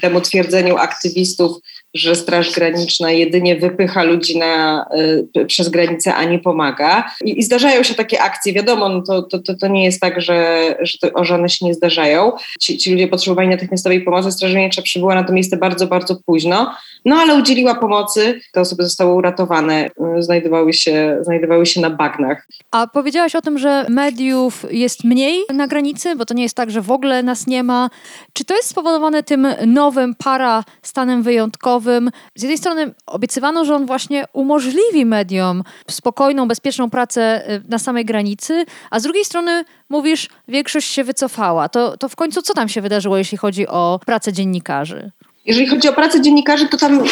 temu 0.00 0.20
twierdzeniu 0.20 0.76
aktywistów, 0.76 1.56
że 1.94 2.14
Straż 2.14 2.52
Graniczna 2.52 3.10
jedynie 3.10 3.56
wypycha 3.56 4.02
ludzi 4.02 4.38
na, 4.38 4.86
y, 5.36 5.46
przez 5.46 5.68
granicę, 5.68 6.14
a 6.14 6.24
nie 6.24 6.38
pomaga. 6.38 7.10
I, 7.24 7.38
I, 7.38 7.42
zdarzają 7.42 7.82
się 7.82 7.94
takie 7.94 8.22
akcje, 8.22 8.52
wiadomo, 8.52 8.88
no 8.88 9.02
to, 9.02 9.22
to, 9.22 9.38
to, 9.38 9.54
to 9.54 9.68
nie 9.68 9.84
jest 9.84 10.00
tak, 10.00 10.20
że, 10.20 10.76
że 10.80 10.98
to, 10.98 11.24
żadne 11.24 11.48
się 11.48 11.66
nie 11.66 11.74
zdarzają. 11.74 12.32
Ci, 12.60 12.78
ci 12.78 12.92
ludzie 12.92 13.08
potrzebowali 13.08 13.48
natychmiastowej 13.48 14.00
pomocy, 14.00 14.32
Straż 14.32 14.52
Graniczna 14.52 14.82
przybyła 14.82 15.14
na 15.14 15.24
to 15.24 15.32
miejsce 15.32 15.56
bardzo, 15.56 15.86
bardzo 15.86 16.16
późno, 16.26 16.74
no 17.04 17.16
ale 17.16 17.34
udzieliła 17.34 17.74
pomocy, 17.74 18.40
te 18.52 18.60
osoby 18.60 18.84
zostały 18.84 19.14
uratowane, 19.14 19.86
y, 20.18 20.22
znajdowały 20.22 20.72
się, 20.72 21.18
znajdowały 21.20 21.66
się 21.66 21.80
na 21.80 21.90
bagnach. 21.90 22.46
A 22.70 22.86
powiedziałaś 22.86 23.34
o 23.34 23.42
tym, 23.42 23.58
że 23.58 23.86
mediów 23.88 24.66
jest 24.70 25.04
mniej 25.04 25.42
na 25.54 25.66
granicy, 25.66 26.16
bo 26.16 26.26
to 26.26 26.34
nie 26.34 26.42
jest 26.42 26.56
tak, 26.56 26.70
że 26.70 26.80
w 26.80 26.90
ogóle 26.90 27.22
nas 27.22 27.46
nie 27.46 27.62
ma. 27.62 27.90
Czy 28.32 28.44
to 28.44 28.56
jest 28.56 28.68
spowodowane 28.68 29.22
tym 29.22 29.48
nowym 29.66 30.14
para 30.14 30.64
stanem 30.82 31.22
wyjątkowym, 31.22 32.10
z 32.34 32.42
jednej 32.42 32.58
strony 32.58 32.94
obiecywano, 33.06 33.64
że 33.64 33.74
on 33.74 33.86
właśnie 33.86 34.24
umożliwi 34.32 35.06
mediom 35.06 35.62
spokojną, 35.90 36.48
bezpieczną 36.48 36.90
pracę 36.90 37.50
y, 37.50 37.62
na 37.68 37.78
samej 37.78 38.04
granicy, 38.04 38.64
a 38.90 39.00
z 39.00 39.02
drugiej 39.02 39.24
strony 39.24 39.64
mówisz, 39.88 40.28
większość 40.48 40.92
się 40.92 41.04
wycofała. 41.04 41.68
To, 41.68 41.96
to 41.96 42.08
w 42.08 42.16
końcu 42.16 42.42
co 42.42 42.54
tam 42.54 42.68
się 42.68 42.80
wydarzyło, 42.80 43.18
jeśli 43.18 43.38
chodzi 43.38 43.68
o 43.68 44.00
pracę 44.06 44.32
dziennikarzy? 44.32 45.10
Jeżeli 45.50 45.66
chodzi 45.66 45.88
o 45.88 45.92
pracę 45.92 46.20
dziennikarzy, 46.20 46.68
to 46.68 46.76
tam 46.76 47.04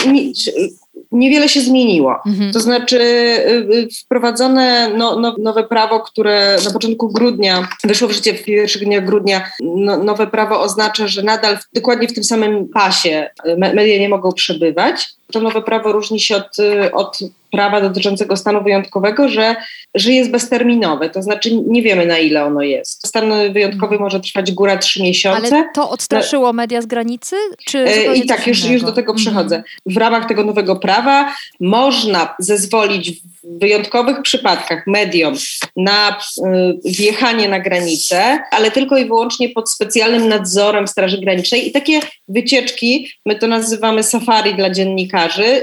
niewiele 1.13 1.49
się 1.49 1.61
zmieniło. 1.61 2.17
Mhm. 2.27 2.53
To 2.53 2.61
znaczy 2.61 2.99
y, 2.99 3.75
y, 3.75 3.89
wprowadzone 4.05 4.91
no, 4.97 5.21
no, 5.21 5.37
nowe 5.39 5.65
prawo, 5.65 6.01
które 6.01 6.57
na 6.65 6.71
początku 6.71 7.13
grudnia 7.13 7.69
wyszło 7.85 8.09
w 8.09 8.13
życie 8.13 8.35
w 8.35 8.45
pierwszych 8.45 8.85
dniach 8.85 9.05
grudnia. 9.05 9.51
No, 9.61 10.05
nowe 10.05 10.27
prawo 10.27 10.61
oznacza, 10.61 11.09
że 11.09 11.23
nadal 11.23 11.59
dokładnie 11.73 12.09
w 12.09 12.15
tym 12.15 12.25
samym 12.25 12.69
pasie 12.69 13.31
media 13.59 13.99
nie 13.99 14.09
mogą 14.09 14.33
przebywać. 14.33 15.18
To 15.33 15.41
nowe 15.41 15.63
prawo 15.63 15.93
różni 15.93 16.21
się 16.21 16.37
od, 16.37 16.57
od 16.93 17.19
prawa 17.51 17.81
dotyczącego 17.81 18.37
stanu 18.37 18.63
wyjątkowego, 18.63 19.29
że, 19.29 19.57
że 19.95 20.13
jest 20.13 20.31
bezterminowe, 20.31 21.11
to 21.11 21.23
znaczy 21.23 21.51
nie 21.67 21.83
wiemy 21.83 22.07
na 22.07 22.19
ile 22.19 22.45
ono 22.45 22.63
jest. 22.63 23.07
Stan 23.07 23.53
wyjątkowy 23.53 23.95
mhm. 23.95 24.01
może 24.01 24.21
trwać 24.21 24.53
góra 24.53 24.77
trzy 24.77 25.03
miesiące. 25.03 25.57
Ale 25.57 25.69
to 25.75 25.91
odstraszyło 25.91 26.53
media 26.53 26.83
z 26.83 26.87
granicy? 26.87 27.37
Czy 27.65 27.79
e, 27.79 28.17
I 28.17 28.27
tak, 28.27 28.47
już, 28.47 28.65
już 28.65 28.83
do 28.83 28.93
tego. 28.93 29.13
Mhm. 29.13 29.63
W 29.87 29.97
ramach 29.97 30.29
tego 30.29 30.45
nowego 30.45 30.77
prawa 30.77 31.35
można 31.61 32.35
zezwolić 32.39 33.11
w 33.11 33.59
wyjątkowych 33.59 34.23
przypadkach 34.23 34.87
mediom 34.87 35.35
na 35.77 36.11
y, 36.11 36.91
wjechanie 36.91 37.49
na 37.49 37.61
granicę, 37.61 38.39
ale 38.51 38.71
tylko 38.71 38.99
i 38.99 39.05
wyłącznie 39.05 39.49
pod 39.49 39.71
specjalnym 39.71 40.29
nadzorem 40.29 40.89
Straży 40.89 41.19
Granicznej 41.19 41.69
i 41.69 41.73
takie 41.73 42.01
wycieczki, 42.29 43.09
my 43.27 43.37
to 43.37 43.47
nazywamy 43.47 44.03
safari 44.03 44.55
dla 44.55 44.71
dziennikarzy, 44.71 45.18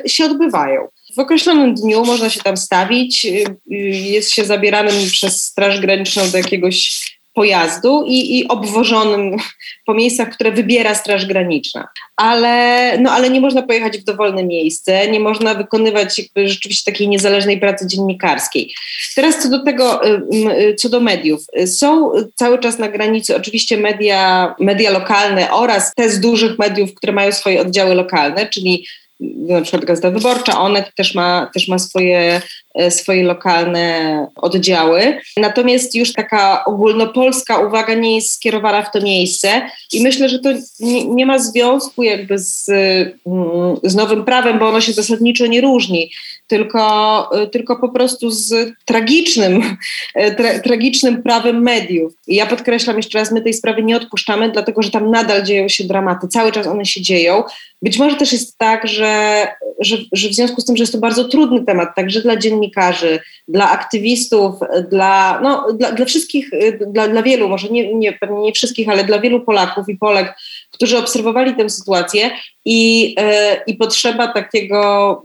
się 0.07 0.25
odbywają 0.25 0.87
w 1.15 1.19
określonym 1.19 1.73
dniu 1.73 2.05
można 2.05 2.29
się 2.29 2.41
tam 2.41 2.57
stawić, 2.57 3.25
y, 3.25 3.29
y, 3.71 3.75
jest 3.87 4.31
się 4.31 4.45
zabieranym 4.45 5.09
przez 5.11 5.43
Straż 5.43 5.79
Graniczną 5.79 6.29
do 6.29 6.37
jakiegoś 6.37 7.05
pojazdu 7.33 8.03
i, 8.07 8.37
i 8.37 8.47
obwożonym 8.47 9.37
po 9.85 9.93
miejscach, 9.93 10.29
które 10.29 10.51
wybiera 10.51 10.95
Straż 10.95 11.25
Graniczna. 11.25 11.87
Ale, 12.15 12.97
no, 12.97 13.11
ale 13.11 13.29
nie 13.29 13.41
można 13.41 13.61
pojechać 13.61 13.97
w 13.97 14.03
dowolne 14.03 14.43
miejsce, 14.43 15.07
nie 15.07 15.19
można 15.19 15.53
wykonywać 15.53 16.21
rzeczywiście 16.35 16.91
takiej 16.91 17.07
niezależnej 17.07 17.59
pracy 17.59 17.87
dziennikarskiej. 17.87 18.73
Teraz 19.15 19.43
co 19.43 19.49
do 19.49 19.63
tego, 19.63 20.01
y, 20.07 20.75
co 20.75 20.89
do 20.89 20.99
mediów. 20.99 21.41
Są 21.65 22.11
cały 22.35 22.59
czas 22.59 22.79
na 22.79 22.87
granicy 22.87 23.35
oczywiście 23.35 23.77
media, 23.77 24.55
media 24.59 24.91
lokalne 24.91 25.51
oraz 25.51 25.93
te 25.95 26.09
z 26.09 26.19
dużych 26.19 26.59
mediów, 26.59 26.93
które 26.93 27.13
mają 27.13 27.31
swoje 27.31 27.61
oddziały 27.61 27.95
lokalne, 27.95 28.49
czyli 28.49 28.85
na 29.19 29.61
przykład 29.61 29.85
Gazeta 29.85 30.11
Wyborcza, 30.11 30.61
Onet 30.61 30.95
też 30.95 31.15
ma, 31.15 31.49
też 31.53 31.67
ma 31.67 31.79
swoje, 31.79 32.41
e, 32.75 32.91
swoje 32.91 33.23
lokalne 33.23 34.27
oddziały. 34.35 35.19
Natomiast 35.37 35.95
już 35.95 36.13
taka 36.13 36.65
ogólnopolska 36.65 37.57
uwaga 37.57 37.93
nie 37.93 38.15
jest 38.15 38.31
skierowana 38.31 38.81
w 38.81 38.91
to 38.91 39.01
miejsce 39.01 39.61
i 39.93 40.03
myślę, 40.03 40.29
że 40.29 40.39
to 40.39 40.49
nie, 40.79 41.05
nie 41.05 41.25
ma 41.25 41.39
związku 41.39 42.03
jakby 42.03 42.39
z, 42.39 42.69
mm, 42.69 43.75
z 43.83 43.95
nowym 43.95 44.25
prawem, 44.25 44.59
bo 44.59 44.67
ono 44.67 44.81
się 44.81 44.93
zasadniczo 44.93 45.45
nie 45.45 45.61
różni, 45.61 46.11
tylko, 46.47 47.29
e, 47.41 47.47
tylko 47.47 47.75
po 47.75 47.89
prostu 47.89 48.31
z 48.31 48.73
tragicznym, 48.85 49.61
e, 50.15 50.35
tra, 50.35 50.59
tragicznym 50.59 51.23
prawem 51.23 51.61
mediów. 51.61 52.13
I 52.27 52.35
ja 52.35 52.45
podkreślam 52.45 52.97
jeszcze 52.97 53.19
raz, 53.19 53.31
my 53.31 53.41
tej 53.41 53.53
sprawy 53.53 53.83
nie 53.83 53.97
odpuszczamy, 53.97 54.51
dlatego 54.51 54.81
że 54.81 54.91
tam 54.91 55.11
nadal 55.11 55.43
dzieją 55.43 55.69
się 55.69 55.83
dramaty, 55.83 56.27
cały 56.27 56.51
czas 56.51 56.67
one 56.67 56.85
się 56.85 57.01
dzieją. 57.01 57.43
Być 57.81 57.99
może 57.99 58.15
też 58.15 58.33
jest 58.33 58.57
tak, 58.57 58.87
że, 58.87 59.47
że, 59.79 59.97
że 60.11 60.29
w 60.29 60.33
związku 60.33 60.61
z 60.61 60.65
tym, 60.65 60.77
że 60.77 60.83
jest 60.83 60.93
to 60.93 60.99
bardzo 60.99 61.25
trudny 61.25 61.65
temat, 61.65 61.95
także 61.95 62.21
dla 62.21 62.37
dziennikarzy, 62.37 63.19
dla 63.47 63.71
aktywistów, 63.71 64.55
dla, 64.89 65.39
no, 65.43 65.73
dla, 65.73 65.91
dla 65.91 66.05
wszystkich, 66.05 66.49
dla, 66.87 67.07
dla 67.07 67.23
wielu, 67.23 67.49
może 67.49 67.69
nie, 67.69 67.93
nie, 67.93 68.13
pewnie 68.13 68.41
nie 68.41 68.53
wszystkich, 68.53 68.89
ale 68.89 69.03
dla 69.03 69.19
wielu 69.19 69.41
Polaków 69.41 69.89
i 69.89 69.97
Polek, 69.97 70.35
którzy 70.71 70.97
obserwowali 70.97 71.55
tę 71.55 71.69
sytuację 71.69 72.31
i, 72.65 73.15
e, 73.19 73.63
i 73.67 73.75
potrzeba 73.75 74.27
takiego 74.27 75.21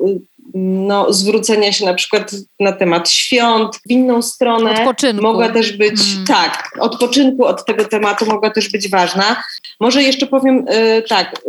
no, 0.55 1.13
zwrócenia 1.13 1.73
się 1.73 1.85
na 1.85 1.95
przykład 1.95 2.31
na 2.61 2.73
temat 2.73 3.11
świąt 3.11 3.77
w 3.77 3.91
inną 3.91 4.23
stronę 4.23 4.71
odpoczynku. 4.71 5.23
mogła 5.23 5.49
też 5.49 5.77
być, 5.77 6.01
hmm. 6.01 6.27
tak, 6.27 6.77
odpoczynku 6.81 7.45
od 7.45 7.65
tego 7.65 7.85
tematu 7.85 8.27
mogła 8.27 8.51
też 8.51 8.69
być 8.69 8.89
ważna. 8.89 9.43
Może 9.81 10.03
jeszcze 10.03 10.27
powiem 10.27 10.69
y, 10.69 11.03
tak, 11.09 11.43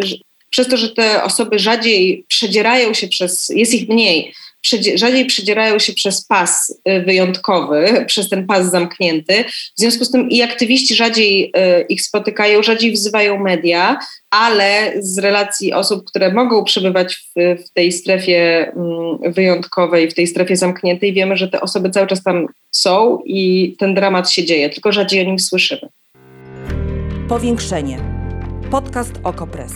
przez 0.49 0.67
to, 0.67 0.77
że 0.77 0.89
te 0.89 1.23
osoby 1.23 1.59
rzadziej 1.59 2.25
przedzierają 2.27 2.93
się 2.93 3.07
przez, 3.07 3.49
jest 3.49 3.73
ich 3.73 3.89
mniej, 3.89 4.33
rzadziej 4.95 5.25
przedzierają 5.25 5.79
się 5.79 5.93
przez 5.93 6.25
pas 6.25 6.79
y, 6.89 7.01
wyjątkowy, 7.01 7.87
przez 8.07 8.29
ten 8.29 8.47
pas 8.47 8.71
zamknięty. 8.71 9.43
W 9.77 9.79
związku 9.79 10.05
z 10.05 10.11
tym 10.11 10.29
i 10.29 10.41
aktywiści 10.41 10.95
rzadziej 10.95 11.45
y, 11.45 11.85
ich 11.89 12.01
spotykają, 12.01 12.63
rzadziej 12.63 12.91
wzywają 12.91 13.39
media, 13.39 13.99
ale 14.29 14.93
z 14.99 15.17
relacji 15.17 15.73
osób, 15.73 16.05
które 16.05 16.33
mogą 16.33 16.63
przebywać 16.63 17.15
w, 17.15 17.63
w 17.65 17.73
tej 17.73 17.91
strefie 17.91 18.71
mm, 18.75 19.33
wyjątkowej, 19.33 20.09
w 20.09 20.13
tej 20.13 20.27
strefie 20.27 20.57
zamkniętej, 20.57 21.13
wiemy, 21.13 21.37
że 21.37 21.47
te 21.47 21.61
osoby 21.61 21.89
cały 21.89 22.07
czas 22.07 22.23
tam 22.23 22.47
są 22.71 23.19
i 23.25 23.75
ten 23.79 23.93
dramat 23.93 24.31
się 24.31 24.45
dzieje, 24.45 24.69
tylko 24.69 24.91
rzadziej 24.91 25.21
o 25.21 25.23
nim 25.23 25.39
słyszymy. 25.39 25.89
Powiększenie. 27.29 27.97
Podcast 28.71 29.13
Okopres. 29.23 29.73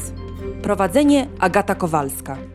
Prowadzenie 0.62 1.28
Agata 1.40 1.76
Kowalska. 1.76 2.55